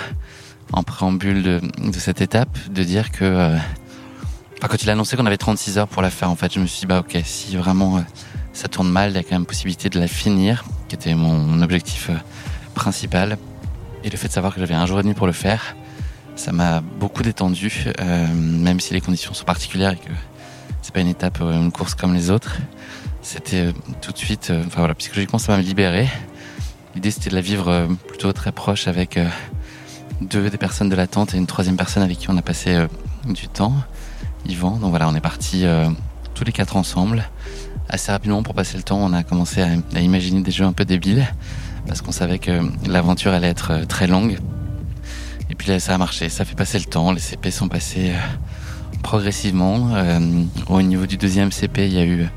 en 0.72 0.84
préambule 0.84 1.42
de, 1.42 1.62
cette 1.94 2.22
étape, 2.22 2.58
de 2.70 2.84
dire 2.84 3.12
que 3.12 3.26
euh, 3.26 3.58
quand 4.62 4.84
il 4.84 4.90
a 4.90 4.94
annoncé 4.94 5.18
qu'on 5.18 5.26
avait 5.26 5.38
36 5.38 5.80
heures 5.80 5.88
pour 5.88 6.04
la 6.04 6.12
faire, 6.12 6.30
en 6.30 6.36
fait, 6.36 6.54
je 6.54 6.60
me 6.60 6.68
suis 6.68 6.82
dit 6.82 6.86
bah 6.86 7.00
ok, 7.00 7.18
si 7.24 7.58
vraiment 7.58 7.98
euh, 7.98 8.02
ça 8.54 8.68
tourne 8.68 8.90
mal, 8.90 9.12
il 9.12 9.16
y 9.16 9.18
a 9.18 9.24
quand 9.24 9.32
même 9.32 9.48
possibilité 9.48 9.90
de 9.90 10.00
la 10.00 10.08
finir, 10.08 10.64
qui 10.88 10.96
était 10.96 11.16
mon, 11.16 11.62
objectif 11.62 12.12
principal. 12.76 13.38
Et 14.04 14.10
le 14.10 14.18
fait 14.18 14.28
de 14.28 14.34
savoir 14.34 14.54
que 14.54 14.60
j'avais 14.60 14.76
un 14.76 14.86
jour 14.86 15.00
et 15.00 15.04
demi 15.04 15.16
pour 15.16 15.28
le 15.28 15.34
faire, 15.34 15.76
ça 16.40 16.54
m'a 16.54 16.80
beaucoup 16.80 17.22
détendu, 17.22 17.86
euh, 18.00 18.28
même 18.34 18.80
si 18.80 18.94
les 18.94 19.02
conditions 19.02 19.34
sont 19.34 19.44
particulières 19.44 19.92
et 19.92 19.98
que 19.98 20.12
c'est 20.82 20.94
pas 20.94 21.02
une 21.02 21.10
étape, 21.10 21.40
euh, 21.42 21.54
une 21.54 21.72
course 21.72 21.96
comme 21.96 22.14
les 22.14 22.30
autres. 22.32 22.58
C'était 23.22 23.68
euh, 23.68 23.72
tout 24.02 24.14
de 24.14 24.18
suite, 24.18 24.52
enfin 24.66 24.80
voilà, 24.80 24.96
psychologiquement 24.96 25.38
ça 25.38 25.56
m'a 25.56 25.62
libéré. 25.62 26.08
L'idée 26.96 27.12
c'était 27.12 27.30
de 27.30 27.36
la 27.36 27.42
vivre 27.42 27.88
plutôt 28.08 28.32
très 28.32 28.54
proche 28.54 28.88
avec 28.88 29.20
deux 30.22 30.50
des 30.50 30.58
personnes 30.58 30.90
de 30.90 30.96
la 30.96 31.08
tente 31.08 31.36
et 31.36 31.38
une 31.38 31.46
troisième 31.46 31.78
personne 31.78 32.04
avec 32.04 32.18
qui 32.18 32.30
on 32.30 32.38
a 32.38 32.42
passé 32.42 32.88
du 33.26 33.48
temps, 33.48 33.74
Yvan. 34.48 34.78
Donc 34.78 34.90
voilà, 34.90 35.10
on 35.10 35.16
est 35.16 35.22
partis 35.22 35.66
euh, 35.66 35.90
tous 36.36 36.46
les 36.46 36.54
quatre 36.54 36.78
ensemble. 36.78 37.30
Assez 37.90 38.12
rapidement 38.12 38.44
pour 38.44 38.54
passer 38.54 38.78
le 38.78 38.84
temps, 38.84 39.00
on 39.00 39.12
a 39.12 39.24
commencé 39.24 39.62
à, 39.62 40.00
imaginer 40.00 40.42
des 40.42 40.52
jeux 40.52 40.66
un 40.66 40.74
peu 40.74 40.86
débiles 40.86 41.28
parce 41.86 42.02
qu'on 42.02 42.12
savait 42.12 42.40
que 42.40 42.62
l'aventure 42.88 43.34
allait 43.34 43.50
être 43.50 43.86
très 43.88 44.08
longue. 44.08 44.38
Et 45.50 45.56
puis 45.56 45.80
ça 45.80 45.96
a 45.96 45.98
marché, 45.98 46.30
ça 46.30 46.46
fait 46.46 46.56
passer 46.56 46.78
le 46.80 46.86
temps, 46.86 47.12
les 47.12 47.20
CP 47.20 47.52
sont 47.52 47.68
passés 47.68 48.14
progressivement. 49.02 49.92
au 50.68 50.82
niveau 50.82 51.06
du 51.06 51.18
deuxième 51.18 51.52
CP, 51.52 51.88
il 51.88 51.94
y 51.94 52.00
a 52.00 52.06
eu 52.06 52.28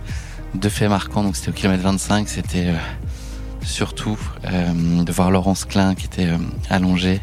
deux 0.54 0.68
faits 0.68 0.88
marquants, 0.88 1.22
donc 1.22 1.36
c'était 1.36 1.50
au 1.50 1.52
kilomètre 1.52 1.82
25, 1.82 2.28
c'était 2.28 2.72
surtout 3.62 4.18
de 4.44 5.12
voir 5.12 5.30
Laurence 5.30 5.64
Klein 5.64 5.94
qui 5.94 6.06
était 6.06 6.28
allongée 6.70 7.20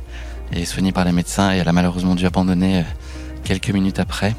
et 0.54 0.66
soignée 0.66 0.92
par 0.92 1.06
les 1.06 1.12
médecins 1.12 1.54
et 1.54 1.58
elle 1.58 1.68
a 1.68 1.74
malheureusement 1.74 2.16
dû 2.16 2.26
abandonner 2.26 2.84
quelques 3.44 3.70
minutes 3.70 4.00
après. 4.00 4.36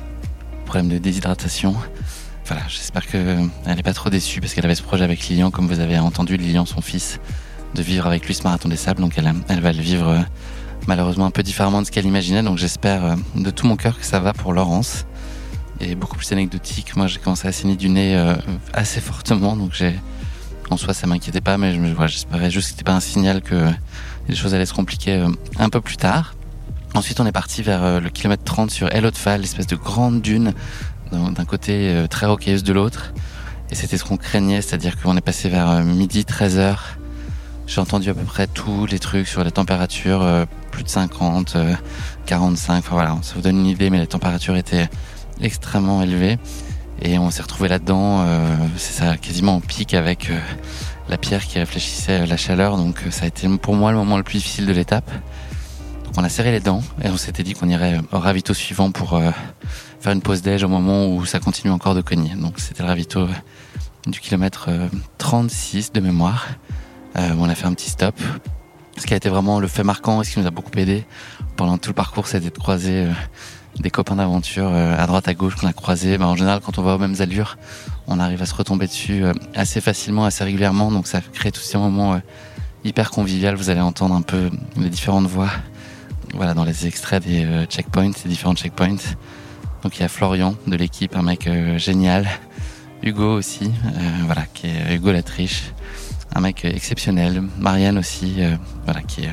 Problème 0.66 0.88
de 0.88 0.98
déshydratation. 0.98 1.74
Voilà, 2.46 2.62
j'espère 2.68 3.06
qu'elle 3.06 3.48
n'est 3.66 3.82
pas 3.82 3.92
trop 3.92 4.10
déçue 4.10 4.40
parce 4.40 4.54
qu'elle 4.54 4.64
avait 4.64 4.74
ce 4.74 4.82
projet 4.82 5.04
avec 5.04 5.28
Lilian, 5.28 5.50
comme 5.50 5.66
vous 5.66 5.80
avez 5.80 5.98
entendu, 5.98 6.36
Lilian, 6.36 6.66
son 6.66 6.80
fils, 6.80 7.20
de 7.74 7.82
vivre 7.82 8.06
avec 8.06 8.26
lui 8.26 8.34
ce 8.34 8.42
marathon 8.42 8.68
des 8.68 8.76
sables. 8.76 9.00
Donc 9.00 9.16
elle, 9.16 9.60
va 9.60 9.72
le 9.72 9.80
vivre 9.80 10.08
euh, 10.08 10.20
malheureusement 10.86 11.26
un 11.26 11.30
peu 11.30 11.42
différemment 11.42 11.80
de 11.80 11.86
ce 11.86 11.90
qu'elle 11.90 12.06
imaginait. 12.06 12.42
Donc 12.42 12.58
j'espère 12.58 13.04
euh, 13.04 13.14
de 13.36 13.50
tout 13.50 13.66
mon 13.66 13.76
cœur 13.76 13.98
que 13.98 14.04
ça 14.04 14.20
va 14.20 14.32
pour 14.32 14.52
Laurence. 14.52 15.06
Et 15.80 15.94
beaucoup 15.94 16.16
plus 16.16 16.30
anecdotique, 16.32 16.94
moi 16.96 17.06
j'ai 17.06 17.18
commencé 17.18 17.48
à 17.48 17.52
saigner 17.52 17.76
du 17.76 17.88
nez 17.88 18.16
euh, 18.16 18.34
assez 18.72 19.00
fortement. 19.00 19.56
Donc 19.56 19.72
j'ai, 19.72 19.98
en 20.70 20.76
soi 20.76 20.92
ça 20.92 21.06
m'inquiétait 21.06 21.40
pas, 21.40 21.56
mais 21.56 21.74
j'espérais 22.06 22.50
juste 22.50 22.68
que 22.68 22.70
c'était 22.72 22.84
pas 22.84 22.94
un 22.94 23.00
signal 23.00 23.40
que 23.40 23.70
les 24.28 24.34
choses 24.34 24.54
allaient 24.54 24.66
se 24.66 24.74
compliquer 24.74 25.26
un 25.58 25.68
peu 25.70 25.80
plus 25.80 25.96
tard. 25.96 26.34
Ensuite, 26.94 27.20
on 27.20 27.26
est 27.26 27.32
parti 27.32 27.62
vers 27.62 28.00
le 28.00 28.10
kilomètre 28.10 28.42
30 28.42 28.70
sur 28.70 28.88
El 28.90 29.08
Fall, 29.12 29.42
l'espèce 29.42 29.68
de 29.68 29.76
grande 29.76 30.20
dune 30.20 30.52
d'un 31.12 31.44
côté, 31.44 31.90
euh, 31.90 32.06
très 32.06 32.26
rocailleuse 32.26 32.62
de 32.62 32.72
l'autre. 32.72 33.12
Et 33.70 33.74
c'était 33.74 33.96
ce 33.96 34.04
qu'on 34.04 34.16
craignait, 34.16 34.62
c'est-à-dire 34.62 35.00
qu'on 35.00 35.16
est 35.16 35.22
passé 35.22 35.48
vers 35.48 35.70
euh, 35.70 35.82
midi, 35.82 36.22
13h. 36.22 36.76
J'ai 37.70 37.80
entendu 37.80 38.10
à 38.10 38.14
peu 38.14 38.24
près 38.24 38.48
tous 38.48 38.84
les 38.86 38.98
trucs 38.98 39.28
sur 39.28 39.44
les 39.44 39.52
températures, 39.52 40.22
euh, 40.22 40.44
plus 40.72 40.82
de 40.82 40.88
50, 40.88 41.56
45, 42.26 42.78
enfin 42.78 42.94
voilà, 42.96 43.16
ça 43.22 43.34
vous 43.36 43.42
donne 43.42 43.60
une 43.60 43.66
idée, 43.66 43.90
mais 43.90 44.00
les 44.00 44.08
températures 44.08 44.56
étaient 44.56 44.88
extrêmement 45.40 46.02
élevées. 46.02 46.36
Et 47.00 47.16
on 47.20 47.30
s'est 47.30 47.42
retrouvé 47.42 47.68
là-dedans, 47.68 48.26
c'est 48.76 48.92
ça, 48.92 49.16
quasiment 49.16 49.54
en 49.54 49.60
pic 49.60 49.94
avec 49.94 50.32
la 51.08 51.16
pierre 51.16 51.46
qui 51.46 51.60
réfléchissait 51.60 52.26
la 52.26 52.36
chaleur. 52.36 52.76
Donc 52.76 53.04
ça 53.10 53.24
a 53.24 53.28
été 53.28 53.48
pour 53.56 53.76
moi 53.76 53.92
le 53.92 53.98
moment 53.98 54.16
le 54.16 54.24
plus 54.24 54.38
difficile 54.38 54.66
de 54.66 54.72
l'étape. 54.72 55.08
Donc 56.04 56.14
on 56.16 56.24
a 56.24 56.28
serré 56.28 56.50
les 56.50 56.60
dents 56.60 56.82
et 57.04 57.08
on 57.08 57.16
s'était 57.16 57.44
dit 57.44 57.54
qu'on 57.54 57.68
irait 57.68 58.00
au 58.10 58.18
ravito 58.18 58.52
suivant 58.52 58.90
pour 58.90 59.18
faire 60.00 60.12
une 60.12 60.22
pause 60.22 60.42
déj 60.42 60.64
au 60.64 60.68
moment 60.68 61.06
où 61.06 61.24
ça 61.24 61.38
continue 61.38 61.72
encore 61.72 61.94
de 61.94 62.02
cogner. 62.02 62.34
Donc 62.34 62.58
c'était 62.58 62.82
le 62.82 62.88
ravito 62.88 63.28
du 64.06 64.20
kilomètre 64.20 64.68
36 65.18 65.88
euh, 65.94 66.00
de 66.00 66.00
mémoire. 66.04 66.48
Euh, 67.16 67.34
on 67.38 67.48
a 67.48 67.54
fait 67.54 67.66
un 67.66 67.74
petit 67.74 67.90
stop. 67.90 68.14
Ce 68.96 69.06
qui 69.06 69.14
a 69.14 69.16
été 69.16 69.28
vraiment 69.28 69.60
le 69.60 69.68
fait 69.68 69.82
marquant 69.82 70.20
et 70.20 70.24
ce 70.24 70.32
qui 70.32 70.40
nous 70.40 70.46
a 70.46 70.50
beaucoup 70.50 70.70
aidé 70.76 71.04
pendant 71.56 71.78
tout 71.78 71.90
le 71.90 71.94
parcours, 71.94 72.26
c'était 72.26 72.50
de 72.50 72.58
croiser 72.58 73.04
euh, 73.04 73.12
des 73.78 73.90
copains 73.90 74.16
d'aventure 74.16 74.68
à 74.68 75.06
droite 75.06 75.28
à 75.28 75.34
gauche 75.34 75.54
qu'on 75.56 75.66
a 75.66 75.72
croisés. 75.72 76.18
Ben, 76.18 76.26
en 76.26 76.36
général, 76.36 76.60
quand 76.60 76.78
on 76.78 76.82
va 76.82 76.96
aux 76.96 76.98
mêmes 76.98 77.16
allures, 77.20 77.56
on 78.06 78.18
arrive 78.18 78.42
à 78.42 78.46
se 78.46 78.54
retomber 78.54 78.86
dessus 78.86 79.22
assez 79.54 79.80
facilement, 79.80 80.24
assez 80.24 80.44
régulièrement. 80.44 80.90
Donc 80.90 81.06
ça 81.06 81.20
crée 81.20 81.52
tous 81.52 81.62
ces 81.62 81.78
moments 81.78 82.20
hyper 82.84 83.10
conviviaux. 83.10 83.54
Vous 83.56 83.70
allez 83.70 83.80
entendre 83.80 84.14
un 84.14 84.22
peu 84.22 84.50
les 84.76 84.90
différentes 84.90 85.26
voix 85.26 85.48
voilà, 86.34 86.52
dans 86.54 86.64
les 86.64 86.86
extraits 86.86 87.24
des 87.24 87.46
checkpoints, 87.68 88.10
des 88.24 88.28
différents 88.28 88.54
checkpoints. 88.54 89.14
Donc 89.82 89.96
il 89.96 90.02
y 90.02 90.04
a 90.04 90.08
Florian 90.08 90.54
de 90.66 90.76
l'équipe, 90.76 91.16
un 91.16 91.22
mec 91.22 91.46
euh, 91.46 91.78
génial. 91.78 92.28
Hugo 93.02 93.32
aussi, 93.32 93.64
euh, 93.64 94.10
voilà, 94.26 94.42
qui 94.52 94.66
est 94.66 94.94
Hugo 94.94 95.10
Latriche, 95.10 95.72
un 96.34 96.40
mec 96.40 96.64
exceptionnel. 96.64 97.42
Marianne 97.58 97.98
aussi, 97.98 98.36
euh, 98.38 98.56
qui 99.08 99.22
est 99.22 99.30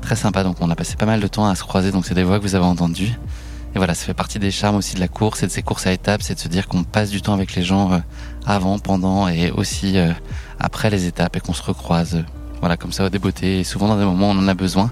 très 0.00 0.16
sympa. 0.16 0.42
Donc 0.42 0.56
on 0.60 0.70
a 0.70 0.74
passé 0.74 0.96
pas 0.96 1.06
mal 1.06 1.20
de 1.20 1.26
temps 1.26 1.48
à 1.48 1.54
se 1.54 1.62
croiser. 1.62 1.90
Donc 1.90 2.06
c'est 2.06 2.14
des 2.14 2.24
voix 2.24 2.38
que 2.38 2.44
vous 2.44 2.54
avez 2.54 2.64
entendues. 2.64 3.12
Et 3.74 3.78
voilà, 3.78 3.94
ça 3.94 4.06
fait 4.06 4.14
partie 4.14 4.38
des 4.38 4.50
charmes 4.50 4.76
aussi 4.76 4.94
de 4.94 5.00
la 5.00 5.08
course 5.08 5.42
et 5.42 5.46
de 5.46 5.52
ces 5.52 5.62
courses 5.62 5.86
à 5.86 5.92
étapes, 5.92 6.22
c'est 6.22 6.34
de 6.34 6.40
se 6.40 6.48
dire 6.48 6.68
qu'on 6.68 6.84
passe 6.84 7.10
du 7.10 7.20
temps 7.20 7.34
avec 7.34 7.54
les 7.54 7.62
gens 7.62 8.00
avant, 8.46 8.78
pendant 8.78 9.28
et 9.28 9.50
aussi 9.50 9.98
après 10.58 10.88
les 10.88 11.04
étapes 11.04 11.36
et 11.36 11.40
qu'on 11.40 11.52
se 11.52 11.62
recroise. 11.62 12.24
Voilà, 12.60 12.78
comme 12.78 12.92
ça 12.92 13.04
au 13.04 13.08
débeauté 13.10 13.60
et 13.60 13.64
souvent 13.64 13.88
dans 13.88 13.98
des 13.98 14.06
moments 14.06 14.30
on 14.30 14.38
en 14.38 14.48
a 14.48 14.54
besoin. 14.54 14.90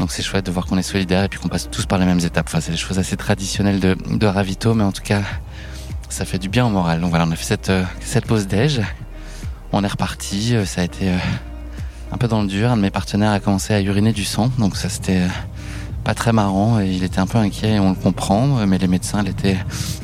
Donc 0.00 0.12
c'est 0.12 0.22
chouette 0.22 0.46
de 0.46 0.50
voir 0.50 0.64
qu'on 0.64 0.78
est 0.78 0.82
solidaires 0.82 1.24
et 1.24 1.28
puis 1.28 1.38
qu'on 1.38 1.48
passe 1.48 1.68
tous 1.70 1.84
par 1.84 1.98
les 1.98 2.06
mêmes 2.06 2.20
étapes. 2.20 2.46
Enfin, 2.48 2.60
c'est 2.60 2.72
des 2.72 2.78
choses 2.78 2.98
assez 2.98 3.18
traditionnelles 3.18 3.80
de, 3.80 4.26
ravito, 4.26 4.72
mais 4.72 4.82
en 4.82 4.92
tout 4.92 5.02
cas, 5.02 5.20
ça 6.08 6.24
fait 6.24 6.38
du 6.38 6.48
bien 6.48 6.64
au 6.64 6.70
moral. 6.70 7.02
Donc 7.02 7.10
voilà, 7.10 7.26
on 7.26 7.30
a 7.30 7.36
fait 7.36 7.44
cette, 7.44 7.68
euh, 7.68 7.84
cette 8.00 8.24
pause 8.24 8.46
déj. 8.46 8.80
On 9.72 9.84
est 9.84 9.88
reparti. 9.88 10.56
Euh, 10.56 10.64
ça 10.64 10.80
a 10.80 10.84
été 10.84 11.08
euh, 11.08 11.16
un 12.12 12.16
peu 12.18 12.28
dans 12.28 12.42
le 12.42 12.48
dur. 12.48 12.70
Un 12.70 12.76
de 12.76 12.82
mes 12.82 12.90
partenaires 12.90 13.32
a 13.32 13.40
commencé 13.40 13.74
à 13.74 13.80
uriner 13.80 14.12
du 14.12 14.24
sang. 14.24 14.50
Donc 14.58 14.76
ça, 14.76 14.88
c'était 14.88 15.22
pas 16.04 16.14
très 16.14 16.32
marrant. 16.32 16.80
Et 16.80 16.90
il 16.90 17.04
était 17.04 17.20
un 17.20 17.26
peu 17.26 17.38
inquiet 17.38 17.74
et 17.74 17.80
on 17.80 17.90
le 17.90 17.96
comprend. 17.96 18.66
Mais 18.66 18.78
les 18.78 18.88
médecins 18.88 19.22
l'étaient 19.22 19.58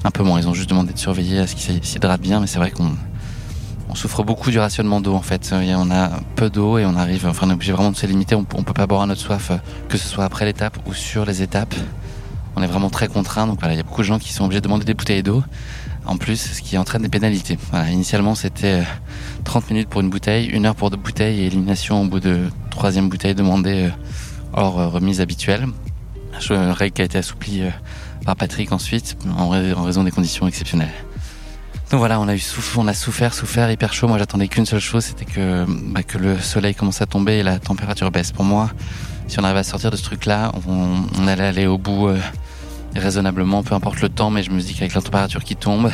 un 0.05 0.11
peu 0.11 0.23
moins. 0.23 0.41
Ils 0.41 0.49
ont 0.49 0.55
juste 0.55 0.71
demandé 0.71 0.93
de 0.93 0.99
surveiller 0.99 1.41
à 1.41 1.47
ce 1.47 1.55
qu'il 1.55 1.85
s'hydrate 1.85 2.21
bien. 2.21 2.41
Mais 2.41 2.47
c'est 2.47 2.59
vrai 2.59 2.71
qu'on 2.71 2.93
on 3.89 3.95
souffre 3.95 4.23
beaucoup 4.23 4.51
du 4.51 4.59
rationnement 4.59 5.01
d'eau 5.01 5.15
en 5.15 5.23
fait. 5.23 5.53
On 5.53 5.91
a 5.91 6.11
peu 6.35 6.51
d'eau 6.51 6.79
et 6.79 6.85
on 6.85 6.97
arrive, 6.97 7.27
enfin 7.27 7.47
on 7.47 7.51
est 7.51 7.55
obligé 7.55 7.73
vraiment 7.73 7.93
de 7.93 7.97
se 7.97 8.07
limiter. 8.07 8.35
On, 8.35 8.45
peut 8.45 8.73
pas 8.73 8.87
boire 8.87 9.03
à 9.03 9.07
notre 9.07 9.21
soif, 9.21 9.51
euh, 9.51 9.57
que 9.89 9.97
ce 9.97 10.09
soit 10.09 10.25
après 10.25 10.45
l'étape 10.45 10.77
ou 10.87 10.95
sur 10.95 11.25
les 11.25 11.43
étapes. 11.43 11.75
On 12.57 12.63
est 12.63 12.67
vraiment 12.67 12.91
très 12.91 13.09
contraint. 13.09 13.47
Donc 13.47 13.59
voilà, 13.61 13.75
il 13.75 13.77
y 13.77 13.81
a 13.81 13.85
beaucoup 13.85 14.01
de 14.03 14.07
gens 14.07 14.19
qui 14.19 14.33
sont 14.33 14.45
obligés 14.45 14.61
de 14.61 14.65
demander 14.65 14.85
des 14.85 14.95
bouteilles 14.95 15.23
d'eau. 15.23 15.43
En 16.07 16.17
plus, 16.17 16.37
ce 16.37 16.63
qui 16.63 16.79
entraîne 16.79 17.03
des 17.03 17.09
pénalités. 17.09 17.59
Initialement 17.91 18.35
c'était 18.35 18.85
30 19.45 19.65
euh, 19.65 19.75
minutes 19.75 19.89
pour 19.89 20.01
une 20.01 20.11
bouteille, 20.11 20.47
une 20.47 20.67
heure 20.67 20.77
pour 20.77 20.91
deux 20.91 20.97
bouteilles 20.97 21.41
et 21.41 21.47
élimination 21.47 22.03
au 22.03 22.07
bout 22.07 22.21
de 22.21 22.45
troisième 22.71 23.09
bouteille 23.09 23.35
demandée 23.35 23.87
euh, 23.87 23.91
hors 24.53 24.93
remise 24.93 25.21
habituelle. 25.21 25.67
Règle 26.51 26.93
qui 26.93 27.03
a 27.03 27.05
été 27.07 27.19
assouplie 27.19 27.63
par 28.25 28.37
Patrick 28.37 28.71
ensuite 28.71 29.17
en 29.39 29.49
raison 29.49 30.05
des 30.05 30.11
conditions 30.11 30.47
exceptionnelles. 30.47 30.93
Donc 31.91 32.01
voilà, 32.01 32.19
on 32.19 32.29
a 32.29 32.35
on 32.77 32.89
a 32.89 32.95
souffert, 32.95 33.33
souffert, 33.33 33.71
hyper 33.71 33.93
chaud. 33.93 34.09
Moi, 34.09 34.19
j'attendais 34.19 34.49
qu'une 34.49 34.67
seule 34.67 34.81
chose, 34.81 35.05
c'était 35.05 35.25
que 35.25 35.65
bah, 35.69 36.03
que 36.03 36.19
le 36.19 36.37
soleil 36.39 36.75
commence 36.75 37.01
à 37.01 37.07
tomber 37.07 37.35
et 37.35 37.43
la 37.45 37.61
température 37.61 38.11
baisse. 38.11 38.33
Pour 38.33 38.45
moi, 38.45 38.71
si 39.29 39.39
on 39.39 39.45
arrive 39.45 39.59
à 39.59 39.63
sortir 39.63 39.93
de 39.93 39.97
ce 39.97 40.03
truc-là, 40.03 40.51
on, 40.67 41.29
allait 41.29 41.45
aller 41.45 41.67
au 41.69 41.79
bout 41.79 42.09
euh, 42.09 42.19
raisonnablement, 42.99 43.63
peu 43.63 43.75
importe 43.75 44.01
le 44.01 44.09
temps. 44.09 44.31
Mais 44.31 44.43
je 44.43 44.51
me 44.51 44.61
dis 44.61 44.75
qu'avec 44.75 44.95
la 44.95 45.03
température 45.03 45.45
qui 45.45 45.57
tombe, 45.57 45.91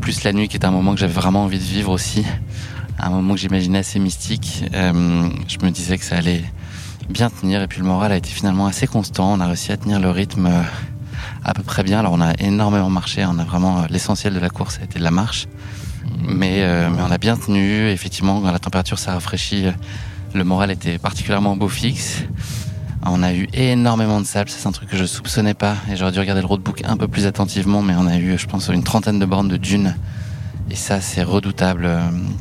plus 0.00 0.24
la 0.24 0.32
nuit, 0.32 0.48
qui 0.48 0.56
est 0.56 0.64
un 0.64 0.70
moment 0.70 0.94
que 0.94 1.00
j'avais 1.00 1.12
vraiment 1.12 1.44
envie 1.44 1.58
de 1.58 1.64
vivre 1.64 1.90
aussi, 1.90 2.24
un 2.98 3.10
moment 3.10 3.34
que 3.34 3.40
j'imaginais 3.40 3.78
assez 3.78 3.98
mystique, 3.98 4.64
euh, 4.74 5.28
je 5.48 5.58
me 5.64 5.70
disais 5.70 5.98
que 5.98 6.04
ça 6.04 6.16
allait 6.16 6.44
bien 7.08 7.30
tenir. 7.30 7.62
Et 7.62 7.66
puis 7.66 7.80
le 7.80 7.86
moral 7.86 8.12
a 8.12 8.16
été 8.16 8.30
finalement 8.30 8.66
assez 8.66 8.86
constant. 8.86 9.32
On 9.34 9.40
a 9.40 9.46
réussi 9.46 9.72
à 9.72 9.76
tenir 9.76 10.00
le 10.00 10.10
rythme. 10.10 10.46
Euh, 10.46 10.62
à 11.44 11.54
peu 11.54 11.62
près 11.62 11.82
bien. 11.82 12.00
Alors 12.00 12.12
on 12.12 12.20
a 12.20 12.32
énormément 12.40 12.90
marché, 12.90 13.24
on 13.24 13.38
a 13.38 13.44
vraiment 13.44 13.78
euh, 13.78 13.86
l'essentiel 13.88 14.34
de 14.34 14.38
la 14.38 14.50
course 14.50 14.78
a 14.80 14.84
été 14.84 14.98
de 14.98 15.04
la 15.04 15.12
marche, 15.12 15.46
mais, 16.20 16.66
mais 16.90 17.02
on 17.02 17.10
a 17.10 17.18
bien 17.18 17.36
tenu. 17.36 17.88
Effectivement, 17.88 18.40
quand 18.40 18.50
la 18.50 18.58
température 18.58 18.98
s'est 18.98 19.10
rafraîchie, 19.10 19.66
le 20.34 20.44
moral 20.44 20.70
était 20.70 20.98
particulièrement 20.98 21.56
beau 21.56 21.68
fixe. 21.68 22.24
On 23.04 23.22
a 23.22 23.32
eu 23.32 23.48
énormément 23.52 24.20
de 24.20 24.26
sable, 24.26 24.50
c'est 24.50 24.66
un 24.66 24.72
truc 24.72 24.88
que 24.88 24.96
je 24.96 25.04
soupçonnais 25.04 25.54
pas 25.54 25.76
et 25.90 25.96
j'aurais 25.96 26.12
dû 26.12 26.18
regarder 26.18 26.40
le 26.40 26.46
roadbook 26.46 26.82
un 26.84 26.96
peu 26.96 27.06
plus 27.06 27.26
attentivement, 27.26 27.82
mais 27.82 27.94
on 27.96 28.06
a 28.06 28.16
eu, 28.16 28.36
je 28.38 28.46
pense, 28.46 28.68
une 28.68 28.82
trentaine 28.82 29.18
de 29.18 29.26
bornes 29.26 29.48
de 29.48 29.56
dunes. 29.56 29.96
Et 30.70 30.74
ça, 30.74 31.00
c'est 31.00 31.22
redoutable 31.22 31.88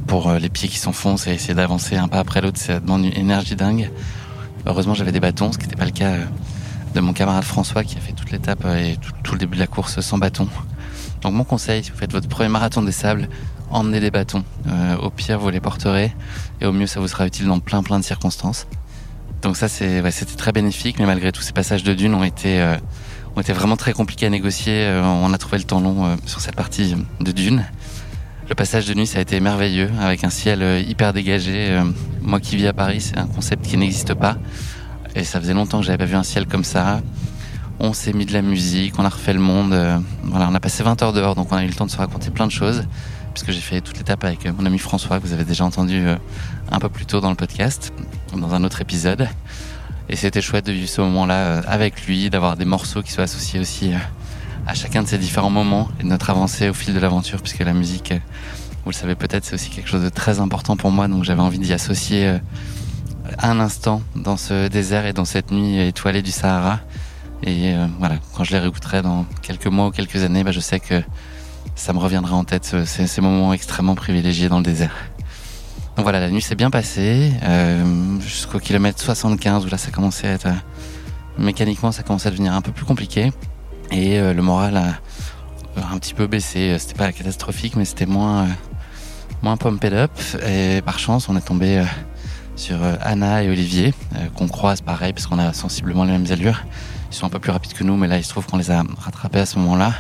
pour 0.08 0.32
les 0.32 0.50
pieds 0.50 0.68
qui 0.68 0.80
s'enfoncent 0.80 1.28
et 1.28 1.32
essayer 1.32 1.54
d'avancer 1.54 1.96
un 1.96 2.08
pas 2.08 2.20
après 2.20 2.42
l'autre, 2.42 2.60
ça 2.60 2.80
demande 2.80 3.06
une 3.06 3.16
énergie 3.16 3.56
dingue. 3.56 3.92
Heureusement, 4.66 4.96
j'avais 4.96 5.12
des 5.12 5.20
bâtons, 5.20 5.52
ce 5.52 5.60
qui 5.60 5.66
n'était 5.66 5.76
pas 5.76 5.86
le 5.86 5.92
cas 5.92 6.16
de 6.96 7.02
mon 7.02 7.12
camarade 7.12 7.44
François 7.44 7.84
qui 7.84 7.98
a 7.98 8.00
fait 8.00 8.14
toute 8.14 8.32
l'étape 8.32 8.64
euh, 8.66 8.78
et 8.78 8.98
tout, 9.24 9.34
le 9.34 9.38
début 9.38 9.56
de 9.56 9.60
la 9.60 9.68
course 9.68 10.00
sans 10.00 10.18
bâton. 10.18 10.48
Donc 11.22 11.34
mon 11.34 11.44
conseil, 11.44 11.84
si 11.84 11.92
vous 11.92 11.98
faites 11.98 12.14
votre 12.14 12.30
premier 12.30 12.48
marathon 12.48 12.82
des 12.82 12.94
sables, 12.94 13.28
emmenez 13.70 14.00
des 14.00 14.12
bâtons. 14.12 14.46
Euh, 14.68 14.96
au 14.98 15.10
pire, 15.10 15.38
vous 15.38 15.50
les 15.50 15.60
porterez 15.60 16.16
et 16.62 16.66
au 16.66 16.72
mieux, 16.72 16.88
ça 16.88 17.02
vous 17.02 17.10
sera 17.10 17.28
utile 17.28 17.48
dans 17.48 17.60
plein 17.60 17.84
plein 17.84 18.00
de 18.00 18.06
circonstances. 18.06 18.66
Donc 19.46 19.56
ça, 19.56 19.70
c'était 19.70 20.26
très 20.36 20.52
bénéfique, 20.52 21.00
mais 21.00 21.06
malgré 21.06 21.32
tout, 21.32 21.42
ces 21.42 21.54
passages 21.54 21.84
de 21.84 21.94
dunes 21.94 22.14
ont 22.14 22.24
été, 22.24 22.60
euh, 22.60 22.76
ont 23.38 23.42
été 23.42 23.54
vraiment 23.54 23.78
très 23.78 23.94
compliqués 23.94 24.26
à 24.26 24.30
négocier. 24.30 24.92
on 25.02 25.32
a 25.32 25.38
trouvé 25.38 25.58
le 25.60 25.64
temps 25.64 25.80
long 25.80 26.18
sur 26.26 26.42
cette 26.42 26.56
partie 26.56 26.96
de 27.22 27.32
dunes. 27.32 27.64
Le 28.50 28.56
passage 28.56 28.86
de 28.88 28.94
nuit, 28.94 29.08
ça 29.08 29.20
a 29.20 29.22
été 29.22 29.40
merveilleux, 29.40 29.90
avec 30.02 30.24
un 30.24 30.30
ciel 30.30 30.84
hyper 30.88 31.14
dégagé. 31.14 31.80
moi 32.22 32.40
qui 32.40 32.58
vis 32.58 32.68
à 32.68 32.74
Paris, 32.74 33.02
c'est 33.02 33.18
un 33.18 33.28
concept 33.28 33.66
qui 33.66 33.78
n'existe 33.78 34.14
pas. 34.14 34.38
Et 35.16 35.24
ça 35.24 35.40
faisait 35.40 35.54
longtemps 35.54 35.80
que 35.80 35.86
j'avais 35.86 35.98
pas 35.98 36.06
vu 36.06 36.16
un 36.16 36.24
ciel 36.24 36.46
comme 36.46 36.66
ça. 36.66 37.02
On 37.80 37.94
s'est 37.94 38.14
mis 38.14 38.26
de 38.26 38.34
la 38.34 38.42
musique, 38.42 38.98
on 39.00 39.06
a 39.06 39.10
refait 39.10 39.34
le 39.34 39.40
monde. 39.40 39.74
Euh, 39.74 39.98
voilà, 40.24 40.48
on 40.50 40.56
a 40.56 40.60
passé 40.60 40.84
20 40.84 41.02
heures 41.04 41.14
dehors, 41.14 41.36
donc 41.36 41.52
on 41.52 41.56
a 41.56 41.64
eu 41.64 41.68
le 41.68 41.74
temps 41.74 41.86
de 41.86 41.92
se 41.92 41.98
raconter 41.98 42.32
plein 42.32 42.48
de 42.48 42.52
choses. 42.52 42.84
Puisque 43.34 43.52
j'ai 43.52 43.60
fait 43.60 43.82
toute 43.82 43.98
l'étape 43.98 44.24
avec 44.24 44.46
euh, 44.46 44.54
mon 44.58 44.66
ami 44.66 44.78
François, 44.78 45.20
que 45.20 45.26
vous 45.26 45.34
avez 45.34 45.44
déjà 45.44 45.66
entendu 45.66 46.06
euh, 46.06 46.16
un 46.72 46.80
peu 46.80 46.88
plus 46.88 47.06
tôt 47.06 47.20
dans 47.20 47.30
le 47.30 47.36
podcast, 47.36 47.92
dans 48.38 48.54
un 48.54 48.64
autre 48.64 48.82
épisode. 48.82 49.28
Et 50.10 50.16
c'était 50.16 50.42
chouette 50.42 50.66
de 50.68 50.72
vivre 50.72 50.88
ce 50.90 51.02
moment-là 51.02 51.60
avec 51.68 52.06
lui, 52.06 52.30
d'avoir 52.30 52.58
des 52.58 52.66
morceaux 52.66 53.02
qui 53.02 53.12
soient 53.12 53.24
associés 53.24 53.60
aussi 53.60 53.92
à 54.68 54.74
chacun 54.74 55.04
de 55.04 55.08
ces 55.08 55.18
différents 55.18 55.50
moments 55.50 55.90
et 56.00 56.04
de 56.04 56.08
notre 56.08 56.30
avancée 56.30 56.70
au 56.70 56.74
fil 56.74 56.94
de 56.94 57.00
l'aventure, 57.00 57.42
puisque 57.42 57.60
la 57.60 57.74
musique, 57.74 58.14
vous 58.84 58.92
le 58.92 58.96
savez 58.96 59.16
peut-être, 59.16 59.46
c'est 59.46 59.56
aussi 59.56 59.70
quelque 59.70 59.90
chose 59.90 60.04
de 60.04 60.10
très 60.10 60.40
important 60.40 60.76
pour 60.78 60.92
moi, 60.92 61.08
donc 61.08 61.24
j'avais 61.24 61.42
envie 61.42 61.60
d'y 61.60 61.74
associer 61.74 62.38
un 63.40 63.60
instant 63.60 64.02
dans 64.16 64.38
ce 64.38 64.68
désert 64.68 65.06
et 65.08 65.14
dans 65.14 65.26
cette 65.26 65.52
nuit 65.52 65.80
étoilée 65.80 66.22
du 66.22 66.32
Sahara. 66.32 66.80
Et 67.44 67.74
euh, 67.74 67.88
voilà, 68.00 68.16
quand 68.36 68.44
je 68.44 68.52
les 68.52 68.60
réécouterai 68.60 69.02
dans 69.02 69.26
quelques 69.42 69.68
mois 69.68 69.88
ou 69.88 69.92
quelques 69.92 70.24
années, 70.24 70.44
bah, 70.44 70.52
je 70.52 70.60
sais 70.60 70.80
que 70.80 71.02
ça 71.76 71.94
me 71.94 72.00
reviendra 72.00 72.36
en 72.36 72.44
tête 72.44 72.66
ce- 72.66 72.86
ces, 72.86 73.08
ces 73.08 73.22
moments 73.22 73.54
extrêmement 73.54 73.96
privilégiés 73.96 74.50
dans 74.50 74.58
le 74.58 74.64
désert. 74.64 74.94
Donc 75.96 76.04
voilà, 76.04 76.20
la 76.20 76.30
nuit 76.30 76.42
s'est 76.42 76.56
bien 76.56 76.70
passée 76.70 77.32
euh, 77.44 78.20
jusqu'au 78.20 78.60
kilomètre 78.60 79.00
75 79.00 79.66
où 79.66 79.70
là 79.70 79.78
ça 79.78 79.92
commençait 79.92 80.28
à 80.28 80.32
être 80.34 80.48
euh, 80.48 80.54
mécaniquement 81.38 81.92
ça 81.92 82.04
commençait 82.04 82.28
à 82.28 82.32
devenir 82.32 82.54
un 82.54 82.62
peu 82.62 82.72
plus 82.74 82.86
compliqué 82.86 83.32
et 83.92 84.20
euh, 84.20 84.34
le 84.34 84.42
moral 84.42 84.76
a 84.76 84.96
un 85.92 85.98
petit 85.98 86.14
peu 86.14 86.28
baissé. 86.28 86.78
C'était 86.80 86.96
pas 86.96 87.12
catastrophique, 87.12 87.76
mais 87.76 87.86
c'était 87.86 88.06
moins 88.06 88.44
euh, 88.44 88.48
moins 89.42 89.58
pumped 89.58 89.94
up. 89.94 90.12
Et 90.48 90.82
par 90.82 91.00
chance, 91.00 91.30
on 91.30 91.38
est 91.38 91.46
tombé 91.46 91.80
euh, 91.80 91.86
sur 92.56 92.82
euh, 92.84 92.96
Anna 93.02 93.44
et 93.44 93.50
Olivier 93.50 93.94
euh, 94.16 94.28
qu'on 94.36 94.48
croise 94.48 94.82
pareil 94.82 95.14
parce 95.14 95.28
qu'on 95.28 95.40
a 95.40 95.54
sensiblement 95.54 96.04
les 96.04 96.12
mêmes 96.12 96.28
allures. 96.30 96.64
Ils 97.12 97.16
sont 97.16 97.26
un 97.26 97.30
peu 97.30 97.40
plus 97.40 97.52
rapides 97.52 97.74
que 97.74 97.84
nous, 97.84 97.96
mais 97.96 98.08
là 98.08 98.18
il 98.18 98.24
se 98.24 98.30
trouve 98.30 98.46
qu'on 98.46 98.58
les 98.58 98.72
a 98.72 98.84
rattrapés 98.98 99.40
à 99.40 99.46
ce 99.46 99.60
moment-là. 99.60 99.94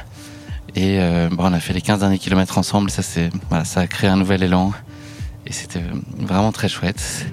Et 0.75 0.99
euh, 0.99 1.29
bon, 1.31 1.45
on 1.45 1.53
a 1.53 1.59
fait 1.59 1.73
les 1.73 1.81
15 1.81 1.99
derniers 1.99 2.19
kilomètres 2.19 2.57
ensemble. 2.57 2.89
Ça 2.89 3.01
c'est 3.01 3.29
voilà, 3.49 3.65
ça 3.65 3.81
a 3.81 3.87
créé 3.87 4.09
un 4.09 4.17
nouvel 4.17 4.43
élan 4.43 4.71
et 5.45 5.53
c'était 5.53 5.81
vraiment 6.17 6.51
très 6.51 6.67
chouette. 6.67 7.27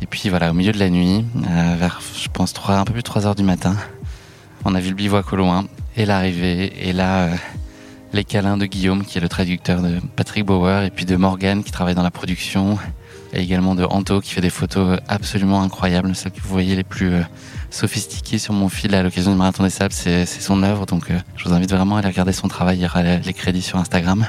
Et 0.00 0.06
puis 0.06 0.28
voilà, 0.28 0.50
au 0.50 0.54
milieu 0.54 0.72
de 0.72 0.78
la 0.78 0.90
nuit, 0.90 1.24
euh, 1.36 1.76
vers 1.78 2.00
je 2.20 2.28
pense 2.28 2.52
3, 2.52 2.76
un 2.76 2.84
peu 2.84 2.92
plus 2.92 3.02
de 3.02 3.06
3 3.06 3.26
heures 3.26 3.34
du 3.34 3.44
matin, 3.44 3.76
on 4.64 4.74
a 4.74 4.80
vu 4.80 4.90
le 4.90 4.94
bivouac 4.94 5.32
au 5.32 5.36
loin 5.36 5.66
et 5.96 6.06
l'arrivée. 6.06 6.88
Et 6.88 6.92
là, 6.92 7.22
euh, 7.22 7.36
les 8.12 8.24
câlins 8.24 8.56
de 8.56 8.66
Guillaume, 8.66 9.04
qui 9.04 9.18
est 9.18 9.20
le 9.20 9.28
traducteur 9.28 9.82
de 9.82 10.00
Patrick 10.16 10.44
Bauer, 10.44 10.84
et 10.84 10.90
puis 10.90 11.04
de 11.04 11.16
Morgan, 11.16 11.62
qui 11.64 11.72
travaille 11.72 11.94
dans 11.94 12.02
la 12.02 12.10
production, 12.10 12.78
et 13.32 13.40
également 13.40 13.74
de 13.74 13.84
Anto, 13.84 14.20
qui 14.20 14.32
fait 14.32 14.40
des 14.40 14.50
photos 14.50 14.98
absolument 15.08 15.62
incroyables. 15.62 16.14
Celles 16.14 16.32
que 16.32 16.40
vous 16.40 16.48
voyez 16.48 16.76
les 16.76 16.84
plus 16.84 17.12
euh, 17.12 17.22
sophistiquées 17.70 18.38
sur 18.38 18.52
mon 18.52 18.68
fil 18.68 18.94
à 18.94 19.02
l'occasion 19.02 19.32
du 19.32 19.38
Marathon 19.38 19.62
des 19.62 19.70
Sables, 19.70 19.94
c'est 19.94 20.26
son 20.26 20.62
œuvre. 20.62 20.86
Donc 20.86 21.10
euh, 21.10 21.18
je 21.36 21.44
vous 21.44 21.54
invite 21.54 21.70
vraiment 21.70 21.96
à 21.96 22.00
aller 22.00 22.08
regarder 22.08 22.32
son 22.32 22.48
travail. 22.48 22.78
Il 22.78 22.82
y 22.82 22.86
aura 22.86 23.02
les 23.02 23.32
crédits 23.32 23.62
sur 23.62 23.78
Instagram. 23.78 24.26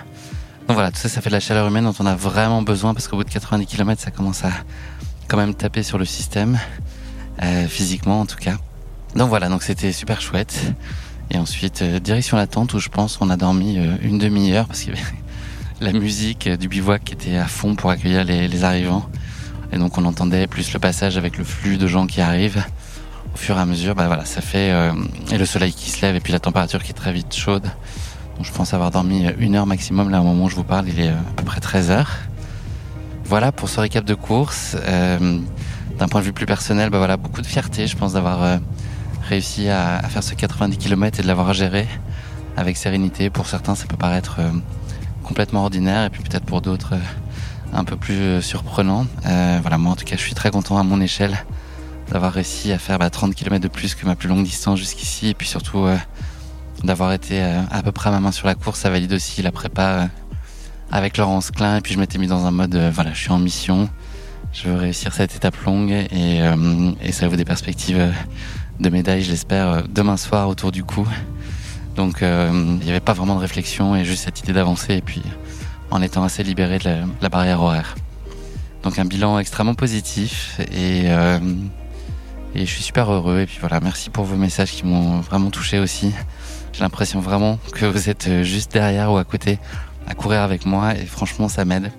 Donc 0.68 0.76
voilà, 0.76 0.92
tout 0.92 0.98
ça, 0.98 1.10
ça 1.10 1.22
fait 1.22 1.30
de 1.30 1.34
la 1.36 1.40
chaleur 1.40 1.68
humaine 1.68 1.84
dont 1.84 1.96
on 2.00 2.06
a 2.06 2.16
vraiment 2.16 2.62
besoin 2.62 2.94
parce 2.94 3.08
qu'au 3.08 3.18
bout 3.18 3.24
de 3.24 3.30
90 3.30 3.66
km, 3.66 4.02
ça 4.02 4.12
commence 4.12 4.46
à 4.46 4.52
quand 5.28 5.38
même 5.38 5.54
taper 5.54 5.84
sur 5.84 5.98
le 5.98 6.06
système, 6.06 6.60
euh, 7.42 7.68
physiquement 7.68 8.22
en 8.22 8.26
tout 8.26 8.38
cas. 8.38 8.58
Donc 9.16 9.30
voilà, 9.30 9.50
donc 9.50 9.64
c'était 9.64 9.92
super 9.92 10.22
chouette. 10.22 10.74
Et 11.32 11.38
ensuite, 11.38 11.82
euh, 11.82 12.00
direction 12.00 12.38
la 12.38 12.48
tente 12.48 12.74
où 12.74 12.80
je 12.80 12.90
pense 12.90 13.20
on 13.22 13.30
a 13.30 13.38
dormi 13.38 13.78
euh, 13.78 13.96
une 14.02 14.18
demi-heure 14.18 14.68
parce 14.68 14.82
qu'il 14.82 14.94
y 14.94 14.98
avait 14.98 15.06
la 15.82 15.94
musique 15.94 16.48
euh, 16.48 16.58
du 16.58 16.68
bivouac 16.68 17.04
qui 17.04 17.14
était 17.14 17.38
à 17.38 17.48
fond 17.48 17.76
pour 17.76 17.90
accueillir 17.90 18.24
les, 18.24 18.48
les 18.48 18.64
arrivants. 18.64 19.10
Et 19.72 19.78
donc 19.78 19.98
on 19.98 20.06
entendait 20.06 20.48
plus 20.48 20.74
le 20.74 20.80
passage 20.80 21.18
avec 21.18 21.38
le 21.38 21.44
flux 21.44 21.78
de 21.78 21.88
gens 21.88 22.08
qui 22.08 22.22
arrivent. 22.22 22.64
Au 23.34 23.38
fur 23.38 23.58
et 23.58 23.60
à 23.60 23.66
mesure, 23.66 23.96
bah 23.96 24.06
voilà, 24.06 24.26
ça 24.26 24.42
fait 24.42 24.72
et 25.32 25.38
le 25.40 25.46
soleil 25.48 25.74
qui 25.74 25.90
se 25.90 26.04
lève 26.04 26.16
et 26.16 26.20
puis 26.20 26.32
la 26.32 26.40
température 26.40 26.84
qui 26.84 26.92
est 26.92 26.94
très 26.94 27.12
vite 27.12 27.36
chaude. 27.36 27.66
Je 28.42 28.52
pense 28.52 28.74
avoir 28.74 28.92
dormi 28.92 29.26
euh, 29.26 29.32
une 29.38 29.56
heure 29.56 29.66
maximum. 29.66 30.10
Là, 30.10 30.22
au 30.22 30.24
moment 30.24 30.46
où 30.46 30.50
je 30.50 30.56
vous 30.56 30.64
parle, 30.64 30.88
il 30.88 31.00
est 31.00 31.10
euh, 31.10 31.14
à 31.30 31.34
peu 31.36 31.44
près 31.44 31.60
13 31.60 31.92
heures. 31.92 32.12
Voilà 33.26 33.52
pour 33.52 33.70
ce 33.70 33.80
récap 33.80 34.04
de 34.06 34.16
course. 34.16 34.76
Euh, 34.88 35.40
D'un 35.98 36.08
point 36.08 36.22
de 36.22 36.26
vue 36.26 36.34
plus 36.34 36.48
personnel, 36.48 36.90
bah 36.90 36.98
voilà, 36.98 37.18
beaucoup 37.18 37.42
de 37.42 37.48
fierté, 37.48 37.86
je 37.86 37.96
pense, 37.96 38.14
d'avoir 38.14 38.44
euh, 38.44 38.58
réussi 39.30 39.70
à, 39.70 40.02
faire 40.10 40.24
ce 40.24 40.34
90 40.34 40.78
km 40.78 41.20
et 41.20 41.24
de 41.24 41.28
l'avoir 41.28 41.54
géré 41.54 41.88
avec 42.58 42.78
sérénité. 42.78 43.30
Pour 43.30 43.48
certains, 43.48 43.76
ça 43.76 43.86
peut 43.86 43.98
paraître 43.98 44.40
complètement 45.24 45.62
ordinaire 45.62 46.06
et 46.06 46.10
puis 46.10 46.22
peut-être 46.24 46.46
pour 46.46 46.62
d'autres 46.62 46.96
un 47.74 47.84
peu 47.84 47.96
plus 47.96 48.42
surprenant. 48.42 49.06
Voilà, 49.24 49.78
moi 49.78 49.94
en 49.94 49.96
tout 49.96 50.06
cas, 50.06 50.16
je 50.18 50.22
suis 50.22 50.34
très 50.34 50.52
content 50.52 50.78
à 50.78 50.84
mon 50.84 51.00
échelle 51.00 51.46
d'avoir 52.12 52.34
réussi 52.34 52.72
à 52.72 52.78
faire 52.78 53.00
bah, 53.00 53.10
30 53.10 53.34
km 53.34 53.62
de 53.62 53.68
plus 53.68 53.96
que 53.96 54.06
ma 54.06 54.16
plus 54.16 54.28
longue 54.28 54.44
distance 54.44 54.78
jusqu'ici 54.78 55.30
et 55.30 55.34
puis 55.34 55.48
surtout 55.48 55.88
d'avoir 56.84 57.14
été 57.14 57.42
euh, 57.42 57.62
à 57.72 57.82
peu 57.82 57.92
près 57.92 58.10
à 58.10 58.12
ma 58.12 58.20
main 58.20 58.32
sur 58.32 58.48
la 58.48 58.56
course. 58.56 58.80
Ça 58.80 58.90
valide 58.90 59.14
aussi 59.14 59.42
la 59.42 59.52
prépa 59.52 59.82
euh, 59.84 60.06
avec 60.92 61.18
Laurence 61.18 61.52
Klein 61.52 61.78
et 61.78 61.82
puis 61.82 61.94
je 61.94 62.00
m'étais 62.00 62.18
mis 62.18 62.28
dans 62.28 62.46
un 62.46 62.52
mode 62.52 62.76
euh, 62.76 62.92
voilà, 62.94 63.14
je 63.14 63.20
suis 63.20 63.32
en 63.32 63.40
mission. 63.40 63.90
Je 64.52 64.70
veux 64.70 64.76
réussir 64.76 65.14
cette 65.14 65.36
étape 65.36 65.56
longue 65.66 65.92
et, 65.92 66.42
ça 67.12 67.26
ouvre 67.26 67.38
des 67.38 67.46
perspectives 67.46 68.14
de 68.80 68.90
médaille, 68.90 69.24
je 69.24 69.32
l'espère, 69.32 69.88
demain 69.88 70.16
soir 70.16 70.48
autour 70.48 70.72
du 70.72 70.84
cou. 70.84 71.08
Donc 71.96 72.20
il 72.22 72.80
n'y 72.84 72.90
avait 72.92 73.00
pas 73.00 73.14
vraiment 73.14 73.34
de 73.34 73.40
réflexion 73.40 73.96
et 73.96 74.06
juste 74.06 74.26
cette 74.26 74.42
idée 74.42 74.54
d'avancer 74.54 74.94
et 74.94 75.02
puis 75.02 75.24
en 75.90 76.04
étant 76.04 76.24
assez 76.24 76.44
libéré 76.44 76.78
de 76.78 76.88
la, 77.20 77.30
barrière 77.30 77.64
horaire. 77.64 77.96
Donc 78.84 79.00
un 79.00 79.06
bilan 79.06 79.40
extrêmement 79.40 79.74
positif 79.74 80.60
et 80.72 81.08
je 82.56 82.66
suis 82.66 82.84
super 82.84 83.12
heureux. 83.12 83.40
Et 83.40 83.46
puis 83.48 83.58
voilà, 83.60 83.80
merci 83.80 84.12
pour 84.12 84.26
vos 84.26 84.36
messages 84.36 84.72
qui 84.72 84.86
m'ont 84.86 85.20
vraiment 85.22 85.50
touché 85.50 85.80
aussi. 85.80 86.14
J'ai 86.74 86.82
l'impression 86.82 87.20
vraiment 87.20 87.60
que 87.74 87.86
vous 87.86 88.10
êtes 88.10 88.28
euh, 88.28 88.44
juste 88.44 88.72
derrière 88.72 89.12
ou 89.12 89.18
à 89.18 89.24
côté 89.24 89.60
à 90.08 90.16
courir 90.16 90.42
avec 90.42 90.66
moi 90.66 90.96
et 90.96 91.06
franchement 91.06 91.48
ça 91.48 91.64
m'aide. 91.66 91.92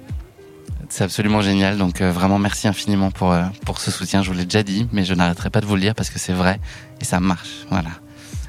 C'est 0.90 1.04
absolument 1.04 1.40
génial, 1.40 1.78
donc 1.78 2.00
euh, 2.00 2.12
vraiment 2.12 2.38
merci 2.38 2.68
infiniment 2.68 3.10
pour, 3.10 3.32
euh, 3.32 3.44
pour 3.64 3.80
ce 3.80 3.90
soutien. 3.90 4.22
Je 4.22 4.30
vous 4.30 4.36
l'ai 4.36 4.44
déjà 4.44 4.62
dit, 4.62 4.86
mais 4.92 5.04
je 5.04 5.14
n'arrêterai 5.14 5.48
pas 5.50 5.60
de 5.60 5.66
vous 5.66 5.76
le 5.76 5.80
dire 5.80 5.94
parce 5.94 6.10
que 6.10 6.18
c'est 6.18 6.32
vrai 6.32 6.60
et 7.00 7.04
ça 7.04 7.20
marche. 7.20 7.64
Voilà. 7.70 7.90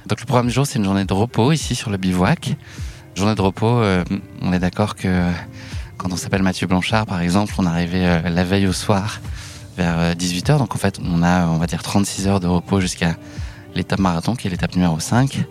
Donc 0.08 0.20
le 0.20 0.26
programme 0.26 0.48
du 0.48 0.54
jour, 0.54 0.68
c'est 0.68 0.80
une 0.80 0.86
journée 0.86 1.06
de 1.06 1.14
repos 1.14 1.52
ici 1.52 1.76
sur 1.76 1.90
le 1.90 1.98
bivouac. 1.98 2.56
Journée 3.16 3.36
de 3.36 3.42
repos, 3.42 3.82
on 4.42 4.52
est 4.52 4.60
d'accord 4.60 4.96
que 4.96 5.32
quand 5.98 6.12
on 6.12 6.18
s'appelle 6.18 6.44
Mathieu 6.44 6.68
Blanchard, 6.68 7.06
par 7.06 7.22
exemple, 7.22 7.54
on 7.58 7.66
arrivait 7.66 8.06
euh, 8.06 8.30
la 8.30 8.44
veille 8.44 8.68
au 8.68 8.74
soir 8.74 9.22
vers 9.78 10.14
18h. 10.16 10.58
Donc 10.58 10.76
en 10.76 10.78
fait, 10.78 11.00
on 11.04 11.24
a, 11.24 11.48
on 11.48 11.58
va 11.58 11.68
dire, 11.68 11.82
36 11.82 12.28
heures 12.28 12.40
de 12.40 12.48
repos 12.48 12.80
jusqu'à 12.80 13.16
l'étape 13.74 14.00
marathon, 14.00 14.36
qui 14.36 14.48
est 14.48 14.50
l'étape 14.50 14.76
numéro 14.76 15.00
5. 15.00 15.46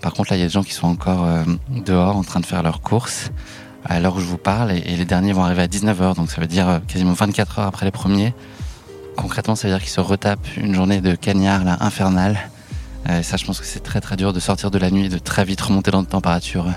Par 0.00 0.14
contre, 0.14 0.30
là, 0.30 0.36
il 0.36 0.40
y 0.40 0.42
a 0.42 0.46
des 0.46 0.52
gens 0.52 0.62
qui 0.62 0.72
sont 0.72 0.88
encore 0.88 1.24
euh, 1.24 1.44
dehors 1.68 2.16
en 2.16 2.22
train 2.22 2.40
de 2.40 2.46
faire 2.46 2.62
leurs 2.62 2.80
courses 2.80 3.30
à 3.84 4.00
l'heure 4.00 4.16
où 4.16 4.20
je 4.20 4.26
vous 4.26 4.38
parle 4.38 4.72
et, 4.72 4.96
les 4.96 5.04
derniers 5.04 5.32
vont 5.32 5.44
arriver 5.44 5.62
à 5.62 5.66
19h. 5.66 6.14
Donc 6.16 6.30
ça 6.30 6.40
veut 6.40 6.46
dire 6.46 6.68
euh, 6.68 6.78
quasiment 6.86 7.12
24 7.12 7.58
heures 7.58 7.66
après 7.66 7.84
les 7.84 7.90
premiers. 7.90 8.34
Concrètement, 9.16 9.56
ça 9.56 9.68
veut 9.68 9.74
dire 9.74 9.82
qu'ils 9.82 9.90
se 9.90 10.00
retapent 10.00 10.56
une 10.56 10.74
journée 10.74 11.00
de 11.00 11.14
cagnard 11.14 11.64
là, 11.64 11.76
infernale. 11.80 12.38
Euh, 13.08 13.22
ça, 13.22 13.36
je 13.36 13.44
pense 13.44 13.60
que 13.60 13.66
c'est 13.66 13.80
très 13.80 14.00
très 14.00 14.16
dur 14.16 14.32
de 14.32 14.40
sortir 14.40 14.70
de 14.70 14.78
la 14.78 14.90
nuit 14.90 15.06
et 15.06 15.08
de 15.08 15.18
très 15.18 15.44
vite 15.44 15.60
remonter 15.60 15.90
dans 15.90 16.00
une 16.00 16.06
température 16.06 16.68
euh, 16.68 16.72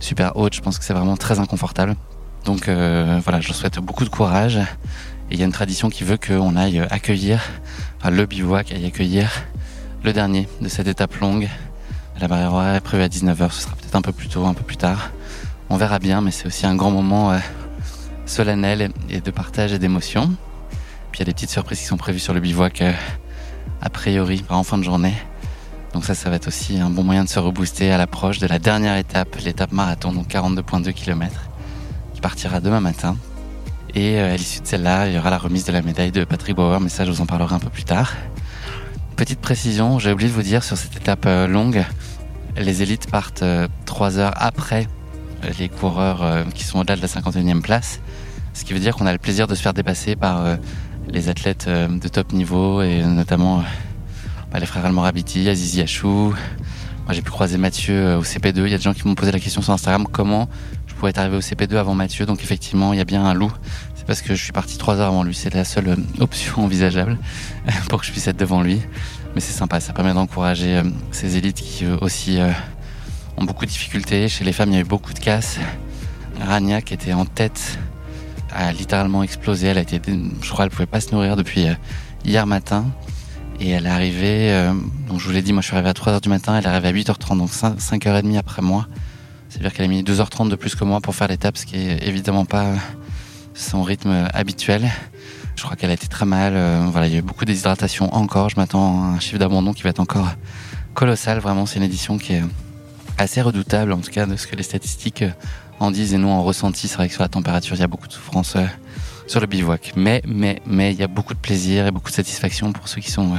super 0.00 0.36
haute. 0.36 0.54
Je 0.54 0.60
pense 0.60 0.78
que 0.78 0.84
c'est 0.84 0.94
vraiment 0.94 1.16
très 1.16 1.38
inconfortable. 1.38 1.96
Donc 2.44 2.68
voilà, 2.68 3.40
je 3.40 3.46
leur 3.46 3.54
souhaite 3.54 3.78
beaucoup 3.78 4.02
de 4.04 4.08
courage. 4.08 4.56
Et 4.56 5.34
il 5.34 5.38
y 5.38 5.42
a 5.42 5.46
une 5.46 5.52
tradition 5.52 5.90
qui 5.90 6.02
veut 6.02 6.16
qu'on 6.16 6.56
aille 6.56 6.80
accueillir, 6.90 7.40
le 8.04 8.26
bivouac 8.26 8.72
aille 8.72 8.84
accueillir 8.84 9.30
le 10.02 10.12
dernier 10.12 10.48
de 10.60 10.68
cette 10.68 10.88
étape 10.88 11.14
longue. 11.20 11.48
La 12.22 12.28
barrière 12.28 12.52
horaire 12.52 12.76
est 12.76 12.80
prévue 12.80 13.02
à 13.02 13.08
19h, 13.08 13.50
ce 13.50 13.62
sera 13.62 13.74
peut-être 13.74 13.96
un 13.96 14.00
peu 14.00 14.12
plus 14.12 14.28
tôt, 14.28 14.46
un 14.46 14.54
peu 14.54 14.62
plus 14.62 14.76
tard. 14.76 15.10
On 15.70 15.76
verra 15.76 15.98
bien, 15.98 16.20
mais 16.20 16.30
c'est 16.30 16.46
aussi 16.46 16.66
un 16.66 16.76
grand 16.76 16.92
moment 16.92 17.36
solennel 18.26 18.92
et 19.10 19.20
de 19.20 19.30
partage 19.32 19.72
et 19.72 19.80
d'émotion. 19.80 20.32
Puis 21.10 21.18
il 21.18 21.18
y 21.18 21.22
a 21.22 21.24
des 21.24 21.32
petites 21.32 21.50
surprises 21.50 21.80
qui 21.80 21.84
sont 21.84 21.96
prévues 21.96 22.20
sur 22.20 22.32
le 22.32 22.38
bivouac 22.38 22.80
euh, 22.80 22.92
a 23.80 23.90
priori 23.90 24.44
en 24.50 24.62
fin 24.62 24.78
de 24.78 24.84
journée. 24.84 25.14
Donc 25.94 26.04
ça, 26.04 26.14
ça 26.14 26.30
va 26.30 26.36
être 26.36 26.46
aussi 26.46 26.78
un 26.78 26.90
bon 26.90 27.02
moyen 27.02 27.24
de 27.24 27.28
se 27.28 27.40
rebooster 27.40 27.90
à 27.90 27.98
l'approche 27.98 28.38
de 28.38 28.46
la 28.46 28.60
dernière 28.60 28.96
étape, 28.96 29.34
l'étape 29.44 29.72
marathon, 29.72 30.12
donc 30.12 30.28
42,2 30.28 30.92
km, 30.92 31.50
qui 32.14 32.20
partira 32.20 32.60
demain 32.60 32.78
matin. 32.78 33.16
Et 33.96 34.20
euh, 34.20 34.32
à 34.32 34.36
l'issue 34.36 34.60
de 34.60 34.66
celle-là, 34.68 35.08
il 35.08 35.14
y 35.14 35.18
aura 35.18 35.30
la 35.30 35.38
remise 35.38 35.64
de 35.64 35.72
la 35.72 35.82
médaille 35.82 36.12
de 36.12 36.22
Patrick 36.22 36.54
Bauer, 36.54 36.78
mais 36.78 36.88
ça, 36.88 37.04
je 37.04 37.10
vous 37.10 37.20
en 37.20 37.26
parlerai 37.26 37.56
un 37.56 37.58
peu 37.58 37.68
plus 37.68 37.82
tard. 37.82 38.12
Petite 39.16 39.40
précision, 39.40 39.98
j'ai 39.98 40.12
oublié 40.12 40.30
de 40.30 40.34
vous 40.34 40.42
dire 40.42 40.62
sur 40.62 40.78
cette 40.78 40.96
étape 40.96 41.24
euh, 41.26 41.48
longue, 41.48 41.84
les 42.56 42.82
élites 42.82 43.10
partent 43.10 43.42
euh, 43.42 43.68
trois 43.86 44.18
heures 44.18 44.34
après 44.36 44.86
les 45.58 45.68
coureurs 45.68 46.22
euh, 46.22 46.44
qui 46.54 46.64
sont 46.64 46.80
au-delà 46.80 46.96
de 46.96 47.02
la 47.02 47.08
51e 47.08 47.60
place. 47.60 48.00
Ce 48.54 48.64
qui 48.64 48.72
veut 48.72 48.80
dire 48.80 48.96
qu'on 48.96 49.06
a 49.06 49.12
le 49.12 49.18
plaisir 49.18 49.46
de 49.46 49.54
se 49.54 49.62
faire 49.62 49.74
dépasser 49.74 50.14
par 50.16 50.44
euh, 50.44 50.56
les 51.08 51.28
athlètes 51.28 51.68
de 51.68 52.08
top 52.08 52.32
niveau 52.32 52.82
et 52.82 53.02
notamment 53.02 53.64
bah, 54.52 54.60
les 54.60 54.66
frères 54.66 54.84
Almorabiti, 54.84 55.48
Azizi 55.48 55.80
Achou. 55.80 56.34
Moi, 57.04 57.12
j'ai 57.12 57.22
pu 57.22 57.30
croiser 57.30 57.58
Mathieu 57.58 58.16
au 58.16 58.22
CP2. 58.22 58.58
Il 58.58 58.68
y 58.68 58.74
a 58.74 58.76
des 58.76 58.82
gens 58.82 58.94
qui 58.94 59.08
m'ont 59.08 59.16
posé 59.16 59.32
la 59.32 59.40
question 59.40 59.62
sur 59.62 59.72
Instagram 59.72 60.06
comment 60.10 60.48
je 60.86 60.94
pouvais 60.94 61.10
être 61.10 61.18
arrivé 61.18 61.36
au 61.36 61.40
CP2 61.40 61.74
avant 61.76 61.94
Mathieu? 61.94 62.26
Donc 62.26 62.44
effectivement, 62.44 62.92
il 62.92 62.98
y 62.98 63.00
a 63.00 63.04
bien 63.04 63.24
un 63.24 63.34
loup. 63.34 63.52
C'est 63.96 64.06
parce 64.06 64.22
que 64.22 64.36
je 64.36 64.42
suis 64.42 64.52
parti 64.52 64.78
trois 64.78 65.00
heures 65.00 65.08
avant 65.08 65.24
lui. 65.24 65.34
C'est 65.34 65.52
la 65.52 65.64
seule 65.64 65.96
option 66.20 66.62
envisageable 66.64 67.18
pour 67.88 68.00
que 68.00 68.06
je 68.06 68.12
puisse 68.12 68.28
être 68.28 68.36
devant 68.36 68.62
lui. 68.62 68.80
Mais 69.34 69.40
c'est 69.40 69.52
sympa. 69.52 69.80
Ça 69.80 69.92
permet 69.92 70.14
d'encourager 70.14 70.76
euh, 70.76 70.84
ces 71.10 71.36
élites 71.36 71.56
qui 71.56 71.84
eux 71.84 71.98
aussi 72.00 72.40
euh, 72.40 72.50
ont 73.36 73.44
beaucoup 73.44 73.64
de 73.64 73.70
difficultés. 73.70 74.28
Chez 74.28 74.44
les 74.44 74.52
femmes, 74.52 74.70
il 74.70 74.74
y 74.74 74.78
a 74.78 74.80
eu 74.80 74.84
beaucoup 74.84 75.12
de 75.12 75.18
casses. 75.18 75.58
Rania, 76.40 76.82
qui 76.82 76.94
était 76.94 77.12
en 77.12 77.24
tête, 77.24 77.78
a 78.50 78.72
littéralement 78.72 79.22
explosé. 79.22 79.68
Elle 79.68 79.78
a 79.78 79.82
été, 79.82 80.00
je 80.42 80.50
crois, 80.50 80.64
elle 80.64 80.70
pouvait 80.70 80.86
pas 80.86 81.00
se 81.00 81.12
nourrir 81.12 81.36
depuis 81.36 81.68
euh, 81.68 81.74
hier 82.24 82.46
matin. 82.46 82.86
Et 83.60 83.70
elle 83.70 83.86
est 83.86 83.90
arrivée, 83.90 84.52
euh, 84.52 84.72
donc 85.08 85.20
je 85.20 85.26
vous 85.26 85.32
l'ai 85.32 85.42
dit, 85.42 85.52
moi 85.52 85.62
je 85.62 85.66
suis 85.68 85.76
arrivé 85.76 85.90
à 85.90 85.92
3h 85.92 86.20
du 86.20 86.28
matin, 86.28 86.58
elle 86.58 86.64
est 86.64 86.68
arrivée 86.68 86.88
à 86.88 86.92
8h30, 86.92 87.38
donc 87.38 87.50
5, 87.50 87.78
5h30 87.78 88.36
après 88.36 88.60
moi. 88.60 88.88
C'est-à-dire 89.48 89.72
qu'elle 89.72 89.84
a 89.84 89.88
mis 89.88 90.02
2h30 90.02 90.48
de 90.48 90.56
plus 90.56 90.74
que 90.74 90.84
moi 90.84 91.00
pour 91.00 91.14
faire 91.14 91.28
l'étape, 91.28 91.56
ce 91.56 91.66
qui 91.66 91.76
est 91.76 92.06
évidemment 92.06 92.44
pas 92.44 92.64
euh, 92.64 92.76
son 93.54 93.84
rythme 93.84 94.10
euh, 94.10 94.26
habituel. 94.34 94.90
Je 95.62 95.66
crois 95.68 95.76
qu'elle 95.76 95.90
a 95.90 95.94
été 95.94 96.08
très 96.08 96.26
mal, 96.26 96.54
euh, 96.56 96.88
voilà, 96.90 97.06
il 97.06 97.12
y 97.12 97.14
a 97.14 97.20
eu 97.20 97.22
beaucoup 97.22 97.44
de 97.44 97.54
encore. 98.12 98.48
Je 98.48 98.56
m'attends 98.56 99.00
à 99.00 99.06
un 99.06 99.20
chiffre 99.20 99.38
d'abandon 99.38 99.72
qui 99.72 99.84
va 99.84 99.90
être 99.90 100.00
encore 100.00 100.26
colossal. 100.92 101.38
Vraiment, 101.38 101.66
c'est 101.66 101.76
une 101.76 101.84
édition 101.84 102.18
qui 102.18 102.32
est 102.32 102.42
assez 103.16 103.40
redoutable, 103.40 103.92
en 103.92 103.98
tout 103.98 104.10
cas 104.10 104.26
de 104.26 104.34
ce 104.34 104.48
que 104.48 104.56
les 104.56 104.64
statistiques 104.64 105.22
en 105.78 105.92
disent 105.92 106.14
et 106.14 106.18
nous 106.18 106.30
en 106.30 106.42
ressenti. 106.42 106.88
C'est 106.88 106.96
vrai 106.96 107.06
que 107.06 107.14
sur 107.14 107.22
la 107.22 107.28
température, 107.28 107.76
il 107.76 107.78
y 107.78 107.84
a 107.84 107.86
beaucoup 107.86 108.08
de 108.08 108.12
souffrance 108.12 108.56
euh, 108.56 108.66
sur 109.28 109.38
le 109.38 109.46
bivouac. 109.46 109.92
Mais, 109.94 110.20
mais, 110.26 110.60
mais, 110.66 110.90
il 110.90 110.98
y 110.98 111.04
a 111.04 111.06
beaucoup 111.06 111.32
de 111.32 111.38
plaisir 111.38 111.86
et 111.86 111.92
beaucoup 111.92 112.10
de 112.10 112.16
satisfaction 112.16 112.72
pour 112.72 112.88
ceux 112.88 113.00
qui 113.00 113.12
sont 113.12 113.32
euh, 113.32 113.38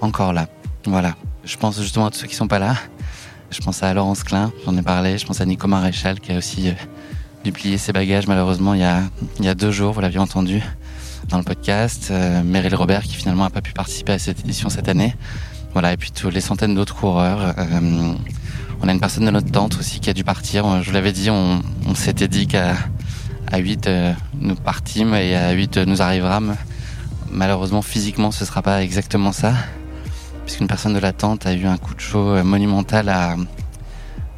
encore 0.00 0.32
là. 0.32 0.46
Voilà. 0.86 1.16
Je 1.44 1.56
pense 1.56 1.80
justement 1.80 2.06
à 2.06 2.10
tous 2.12 2.18
ceux 2.18 2.28
qui 2.28 2.36
sont 2.36 2.46
pas 2.46 2.60
là. 2.60 2.76
Je 3.50 3.60
pense 3.62 3.82
à 3.82 3.92
Laurence 3.92 4.22
Klein, 4.22 4.52
j'en 4.64 4.76
ai 4.76 4.82
parlé. 4.82 5.18
Je 5.18 5.26
pense 5.26 5.40
à 5.40 5.44
Nico 5.44 5.66
Maréchal 5.66 6.20
qui 6.20 6.30
a 6.30 6.38
aussi 6.38 6.68
euh, 6.68 6.74
duplié 7.42 7.78
ses 7.78 7.92
bagages 7.92 8.28
malheureusement 8.28 8.72
il 8.74 8.80
y 8.80 8.84
a, 8.84 9.02
il 9.40 9.44
y 9.44 9.48
a 9.48 9.56
deux 9.56 9.72
jours, 9.72 9.92
vous 9.92 10.00
l'aviez 10.00 10.20
entendu 10.20 10.62
dans 11.28 11.38
le 11.38 11.44
podcast. 11.44 12.08
Euh, 12.10 12.42
Meryl 12.42 12.74
Robert 12.74 13.02
qui 13.02 13.14
finalement 13.14 13.44
n'a 13.44 13.50
pas 13.50 13.60
pu 13.60 13.72
participer 13.72 14.12
à 14.12 14.18
cette 14.18 14.40
édition 14.40 14.68
cette 14.68 14.88
année. 14.88 15.14
Voilà, 15.72 15.92
et 15.92 15.96
puis 15.96 16.10
tous 16.10 16.30
les 16.30 16.40
centaines 16.40 16.74
d'autres 16.74 16.94
coureurs. 16.94 17.54
Euh, 17.58 18.14
on 18.80 18.88
a 18.88 18.92
une 18.92 19.00
personne 19.00 19.24
de 19.24 19.30
notre 19.30 19.50
tente 19.50 19.78
aussi 19.78 20.00
qui 20.00 20.10
a 20.10 20.12
dû 20.12 20.24
partir. 20.24 20.82
Je 20.82 20.88
vous 20.88 20.94
l'avais 20.94 21.12
dit, 21.12 21.30
on, 21.30 21.62
s'était 21.94 22.28
dit 22.28 22.46
qu'à 22.46 22.74
à 23.50 23.58
8 23.58 23.86
euh, 23.86 24.12
nous 24.40 24.54
partîmes 24.54 25.14
et 25.14 25.36
à 25.36 25.52
8 25.52 25.78
nous 25.78 26.02
arriverâmes. 26.02 26.56
Malheureusement, 27.30 27.82
physiquement, 27.82 28.30
ce 28.30 28.44
sera 28.44 28.62
pas 28.62 28.82
exactement 28.82 29.32
ça. 29.32 29.54
Puisqu'une 30.44 30.66
personne 30.66 30.94
de 30.94 30.98
la 30.98 31.12
tente 31.12 31.46
a 31.46 31.54
eu 31.54 31.66
un 31.66 31.76
coup 31.78 31.94
de 31.94 32.00
chaud 32.00 32.42
monumental 32.42 33.08
à, 33.08 33.36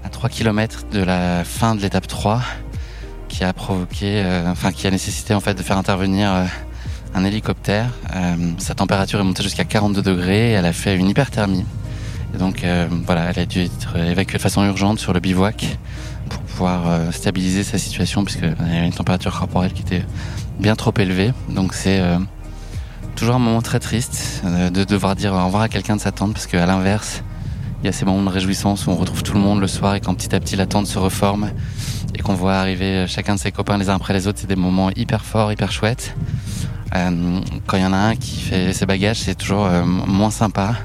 à 0.04 0.08
3 0.10 0.28
km 0.28 0.84
de 0.92 1.02
la 1.02 1.44
fin 1.44 1.74
de 1.74 1.80
l'étape 1.80 2.06
3 2.06 2.42
qui 3.28 3.42
a 3.42 3.52
provoqué, 3.52 4.22
enfin 4.46 4.70
qui 4.70 4.86
a 4.86 4.90
nécessité 4.90 5.34
en 5.34 5.40
fait 5.40 5.54
de 5.54 5.62
faire 5.62 5.78
intervenir 5.78 6.46
un 7.14 7.24
hélicoptère. 7.24 7.90
Euh, 8.14 8.52
sa 8.58 8.74
température 8.74 9.20
est 9.20 9.24
montée 9.24 9.42
jusqu'à 9.42 9.64
42 9.64 10.02
degrés 10.02 10.50
et 10.50 10.52
elle 10.52 10.66
a 10.66 10.72
fait 10.72 10.96
une 10.96 11.08
hyperthermie. 11.08 11.64
Et 12.34 12.38
donc 12.38 12.66
voilà, 13.06 13.30
elle 13.30 13.38
a 13.38 13.46
dû 13.46 13.60
être 13.60 13.96
évacuée 13.96 14.38
de 14.38 14.42
façon 14.42 14.64
urgente 14.64 14.98
sur 14.98 15.12
le 15.12 15.20
bivouac 15.20 15.78
pour 16.28 16.42
pouvoir 16.42 17.12
stabiliser 17.12 17.62
sa 17.62 17.78
situation 17.78 18.24
puisqu'elle 18.24 18.56
avait 18.58 18.84
une 18.84 18.92
température 18.92 19.38
corporelle 19.38 19.72
qui 19.72 19.82
était 19.82 20.02
bien 20.58 20.74
trop 20.74 20.92
élevée. 20.98 21.32
Donc 21.48 21.74
c'est 21.74 22.02
toujours 23.14 23.36
un 23.36 23.38
moment 23.38 23.62
très 23.62 23.78
triste 23.78 24.42
de 24.44 24.82
devoir 24.82 25.14
dire 25.14 25.32
au 25.32 25.44
revoir 25.44 25.62
à 25.62 25.68
quelqu'un 25.68 25.94
de 25.94 26.00
sa 26.00 26.10
tente 26.10 26.32
parce 26.32 26.48
qu'à 26.48 26.66
l'inverse, 26.66 27.22
il 27.84 27.86
y 27.86 27.88
a 27.88 27.92
ces 27.92 28.04
moments 28.04 28.24
de 28.24 28.34
réjouissance 28.34 28.88
où 28.88 28.90
on 28.90 28.96
retrouve 28.96 29.22
tout 29.22 29.34
le 29.34 29.40
monde 29.40 29.60
le 29.60 29.68
soir 29.68 29.94
et 29.94 30.00
quand 30.00 30.14
petit 30.14 30.34
à 30.34 30.40
petit 30.40 30.56
la 30.56 30.66
tente 30.66 30.88
se 30.88 30.98
reforme 30.98 31.50
et 32.16 32.22
qu'on 32.22 32.34
voit 32.34 32.54
arriver 32.54 33.06
chacun 33.06 33.34
de 33.34 33.40
ses 33.40 33.52
copains 33.52 33.78
les 33.78 33.90
uns 33.90 33.94
après 33.94 34.12
les 34.12 34.26
autres, 34.26 34.38
c'est 34.40 34.48
des 34.48 34.56
moments 34.56 34.90
hyper 34.96 35.24
forts, 35.24 35.52
hyper 35.52 35.70
chouettes. 35.70 36.16
Euh, 36.94 37.40
quand 37.66 37.76
il 37.76 37.82
y 37.82 37.86
en 37.86 37.92
a 37.92 37.96
un 37.96 38.16
qui 38.16 38.40
fait 38.40 38.72
ses 38.72 38.86
bagages, 38.86 39.20
c'est 39.20 39.34
toujours 39.34 39.66
euh, 39.66 39.84
moins 39.84 40.30
sympa. 40.30 40.76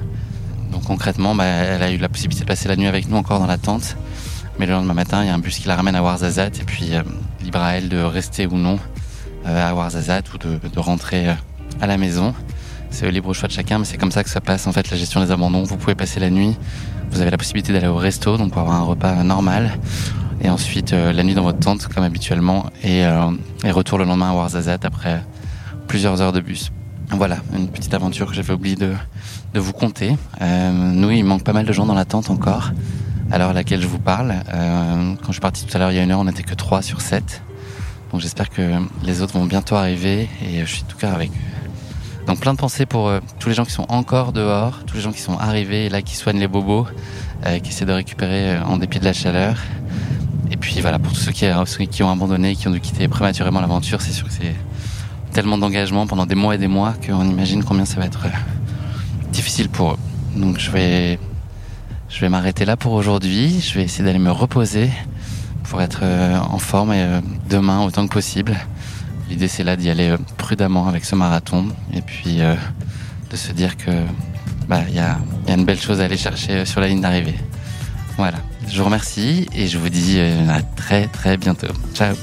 Donc 0.72 0.84
concrètement, 0.84 1.34
bah, 1.34 1.44
elle 1.44 1.82
a 1.82 1.90
eu 1.92 1.98
la 1.98 2.08
possibilité 2.08 2.44
de 2.44 2.48
passer 2.48 2.68
la 2.68 2.76
nuit 2.76 2.88
avec 2.88 3.08
nous 3.08 3.16
encore 3.16 3.38
dans 3.38 3.46
la 3.46 3.58
tente. 3.58 3.96
Mais 4.58 4.66
le 4.66 4.72
lendemain 4.72 4.94
matin, 4.94 5.22
il 5.22 5.28
y 5.28 5.30
a 5.30 5.34
un 5.34 5.38
bus 5.38 5.58
qui 5.58 5.68
la 5.68 5.76
ramène 5.76 5.94
à 5.94 6.02
Warzazat 6.02 6.48
et 6.48 6.64
puis 6.66 6.94
euh, 6.94 7.02
libre 7.42 7.60
à 7.60 7.74
elle 7.74 7.88
de 7.88 7.98
rester 7.98 8.46
ou 8.46 8.56
non 8.56 8.78
à 9.44 9.74
Warzazat 9.74 10.22
ou 10.34 10.38
de, 10.38 10.78
rentrer 10.78 11.28
à 11.80 11.86
la 11.86 11.96
maison. 11.96 12.34
C'est 12.90 13.10
libre 13.10 13.32
choix 13.32 13.48
de 13.48 13.54
chacun, 13.54 13.78
mais 13.78 13.86
c'est 13.86 13.96
comme 13.96 14.10
ça 14.10 14.22
que 14.22 14.28
ça 14.28 14.42
passe 14.42 14.66
en 14.66 14.72
fait 14.72 14.90
la 14.90 14.98
gestion 14.98 15.24
des 15.24 15.30
abandons. 15.30 15.62
Vous 15.62 15.78
pouvez 15.78 15.94
passer 15.94 16.20
la 16.20 16.28
nuit, 16.28 16.54
vous 17.10 17.22
avez 17.22 17.30
la 17.30 17.38
possibilité 17.38 17.72
d'aller 17.72 17.86
au 17.86 17.96
resto, 17.96 18.36
donc 18.36 18.52
pour 18.52 18.60
avoir 18.60 18.76
un 18.76 18.82
repas 18.82 19.14
normal 19.24 19.78
et 20.42 20.50
ensuite 20.50 20.92
la 20.92 21.22
nuit 21.22 21.32
dans 21.32 21.42
votre 21.42 21.58
tente 21.58 21.86
comme 21.86 22.04
habituellement 22.04 22.66
et, 22.82 23.00
et 23.64 23.70
retour 23.70 23.96
le 23.96 24.04
lendemain 24.04 24.28
à 24.28 24.34
Warzazat 24.34 24.80
après 24.82 25.22
plusieurs 25.90 26.22
heures 26.22 26.30
de 26.30 26.40
bus. 26.40 26.70
Voilà, 27.10 27.38
une 27.52 27.66
petite 27.66 27.92
aventure 27.94 28.28
que 28.28 28.34
j'avais 28.34 28.52
oublié 28.52 28.76
de, 28.76 28.94
vous 29.54 29.72
conter. 29.72 30.16
Euh, 30.40 30.70
nous, 30.70 31.10
il 31.10 31.24
manque 31.24 31.42
pas 31.42 31.52
mal 31.52 31.66
de 31.66 31.72
gens 31.72 31.84
dans 31.84 31.94
la 31.94 32.04
tente 32.04 32.30
encore, 32.30 32.70
à 33.32 33.38
l'heure 33.38 33.50
à 33.50 33.52
laquelle 33.52 33.82
je 33.82 33.88
vous 33.88 33.98
parle. 33.98 34.36
Euh, 34.54 35.14
quand 35.16 35.26
je 35.26 35.32
suis 35.32 35.40
parti 35.40 35.66
tout 35.66 35.76
à 35.76 35.80
l'heure, 35.80 35.90
il 35.90 35.96
y 35.96 35.98
a 35.98 36.04
une 36.04 36.12
heure, 36.12 36.20
on 36.20 36.26
n'était 36.26 36.44
que 36.44 36.54
3 36.54 36.82
sur 36.82 37.00
7. 37.00 37.42
Donc 38.12 38.20
j'espère 38.20 38.50
que 38.50 38.62
les 39.02 39.20
autres 39.20 39.32
vont 39.36 39.46
bientôt 39.46 39.74
arriver 39.74 40.28
et 40.46 40.60
je 40.60 40.72
suis 40.72 40.84
tout 40.84 40.96
cœur 40.96 41.12
avec 41.12 41.30
eux. 41.30 42.24
Donc 42.28 42.38
plein 42.38 42.54
de 42.54 42.58
pensées 42.58 42.86
pour 42.86 43.08
euh, 43.08 43.18
tous 43.40 43.48
les 43.48 43.56
gens 43.56 43.64
qui 43.64 43.72
sont 43.72 43.86
encore 43.88 44.32
dehors, 44.32 44.84
tous 44.86 44.94
les 44.94 45.02
gens 45.02 45.10
qui 45.10 45.22
sont 45.22 45.38
arrivés 45.38 45.86
et 45.86 45.88
là 45.88 46.02
qui 46.02 46.14
soignent 46.14 46.38
les 46.38 46.46
bobos, 46.46 46.86
qui 47.64 47.70
essaient 47.70 47.84
de 47.84 47.92
récupérer 47.92 48.58
en 48.60 48.76
dépit 48.76 49.00
de 49.00 49.04
la 49.06 49.12
chaleur. 49.12 49.56
Et 50.52 50.56
puis 50.56 50.80
voilà, 50.82 51.00
pour 51.00 51.12
tous 51.12 51.18
ceux 51.18 51.32
qui 51.32 52.02
ont 52.04 52.12
abandonné, 52.12 52.54
qui 52.54 52.68
ont 52.68 52.70
dû 52.70 52.80
quitter 52.80 53.08
prématurément 53.08 53.60
l'aventure, 53.60 54.00
c'est 54.00 54.12
sûr 54.12 54.28
que 54.28 54.32
c'est 54.32 54.54
tellement 55.32 55.58
d'engagement 55.58 56.06
pendant 56.06 56.26
des 56.26 56.34
mois 56.34 56.54
et 56.54 56.58
des 56.58 56.68
mois 56.68 56.94
qu'on 57.06 57.28
imagine 57.28 57.64
combien 57.64 57.84
ça 57.84 58.00
va 58.00 58.06
être 58.06 58.26
euh, 58.26 59.32
difficile 59.32 59.68
pour 59.68 59.92
eux. 59.92 59.98
Donc 60.36 60.58
je 60.58 60.70
vais, 60.70 61.18
je 62.08 62.20
vais 62.20 62.28
m'arrêter 62.28 62.64
là 62.64 62.76
pour 62.76 62.92
aujourd'hui. 62.92 63.60
Je 63.60 63.74
vais 63.74 63.84
essayer 63.84 64.04
d'aller 64.04 64.18
me 64.18 64.30
reposer 64.30 64.90
pour 65.64 65.80
être 65.82 66.00
euh, 66.02 66.38
en 66.38 66.58
forme 66.58 66.92
et 66.92 67.02
euh, 67.02 67.20
demain 67.48 67.80
autant 67.82 68.06
que 68.06 68.12
possible. 68.12 68.56
L'idée 69.28 69.48
c'est 69.48 69.64
là 69.64 69.76
d'y 69.76 69.88
aller 69.88 70.16
prudemment 70.36 70.88
avec 70.88 71.04
ce 71.04 71.14
marathon 71.14 71.68
et 71.94 72.02
puis 72.02 72.38
de 72.38 73.36
se 73.36 73.52
dire 73.52 73.76
que 73.76 73.92
bah 74.66 74.80
il 74.88 74.96
y 74.96 74.98
a, 74.98 75.18
y 75.46 75.52
a 75.52 75.54
une 75.54 75.64
belle 75.64 75.80
chose 75.80 76.00
à 76.00 76.06
aller 76.06 76.16
chercher 76.16 76.64
sur 76.64 76.80
la 76.80 76.88
ligne 76.88 77.00
d'arrivée. 77.00 77.36
Voilà. 78.16 78.38
Je 78.66 78.76
vous 78.78 78.84
remercie 78.84 79.48
et 79.54 79.68
je 79.68 79.78
vous 79.78 79.88
dis 79.88 80.18
à 80.18 80.62
très 80.62 81.06
très 81.06 81.36
bientôt. 81.36 81.72
Ciao. 81.94 82.16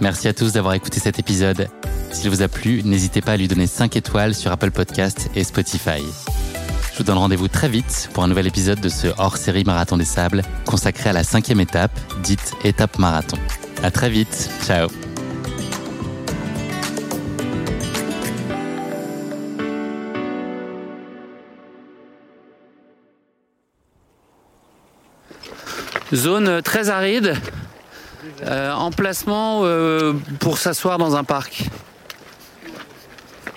Merci 0.00 0.28
à 0.28 0.32
tous 0.32 0.52
d'avoir 0.52 0.74
écouté 0.74 1.00
cet 1.00 1.18
épisode. 1.18 1.68
S'il 2.12 2.30
vous 2.30 2.42
a 2.42 2.48
plu, 2.48 2.82
n'hésitez 2.84 3.20
pas 3.20 3.32
à 3.32 3.36
lui 3.36 3.48
donner 3.48 3.66
5 3.66 3.96
étoiles 3.96 4.34
sur 4.34 4.52
Apple 4.52 4.70
Podcast 4.70 5.28
et 5.34 5.42
Spotify. 5.42 6.02
Je 6.92 6.98
vous 6.98 7.04
donne 7.04 7.18
rendez-vous 7.18 7.48
très 7.48 7.68
vite 7.68 8.08
pour 8.12 8.22
un 8.22 8.28
nouvel 8.28 8.46
épisode 8.46 8.80
de 8.80 8.88
ce 8.88 9.08
hors-série 9.18 9.64
Marathon 9.64 9.96
des 9.96 10.04
Sables 10.04 10.42
consacré 10.66 11.10
à 11.10 11.12
la 11.12 11.24
cinquième 11.24 11.60
étape, 11.60 11.92
dite 12.22 12.52
étape 12.64 12.98
marathon. 12.98 13.38
À 13.82 13.90
très 13.90 14.08
vite. 14.08 14.50
Ciao. 14.64 14.88
Zone 26.14 26.62
très 26.62 26.88
aride, 26.88 27.34
euh, 28.44 28.72
emplacement 28.72 29.60
euh, 29.64 30.14
pour 30.40 30.58
s'asseoir 30.58 30.98
dans 30.98 31.16
un 31.16 31.24
parc. 31.24 31.64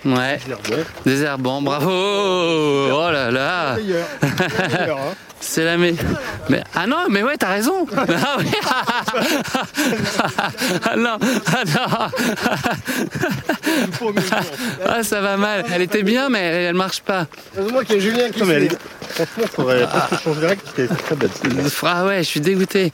Ouais. 0.04 0.40
Désherbant, 1.06 1.62
bravo. 1.62 1.90
Oh 1.92 3.10
là 3.12 3.30
là. 3.30 3.78
C'est 5.42 5.66
la 5.66 5.76
mais... 5.76 5.96
mais 6.50 6.64
ah 6.76 6.86
non 6.86 7.08
mais 7.10 7.24
ouais 7.24 7.36
t'as 7.36 7.50
raison. 7.50 7.88
Ah, 7.98 8.38
oui. 8.38 8.46
ah 10.84 10.96
non 10.96 11.18
ah 11.48 11.64
non. 11.66 11.88
Ah 14.88 15.04
ça 15.04 15.20
va 15.22 15.38
mal. 15.38 15.66
Elle 15.74 15.82
était 15.82 16.04
bien 16.04 16.30
mais 16.30 16.42
elle, 16.42 16.66
elle 16.66 16.76
marche 16.76 17.02
pas. 17.02 17.26
Heureusement 17.58 17.80
qu'il 17.80 17.96
y 17.96 17.98
a 17.98 18.02
Julien 18.02 18.30
qui. 18.30 18.40
Franchement, 18.40 19.46
faudrait 19.52 19.88
pas 19.88 20.08
que 20.10 20.16
je 20.16 20.22
change 20.22 20.40
direct, 20.40 20.66
c'était 20.68 20.94
très 20.94 21.16
bête. 21.16 21.32
ah 21.84 22.06
ouais 22.06 22.20
je 22.20 22.28
suis 22.28 22.40
dégoûté 22.40 22.94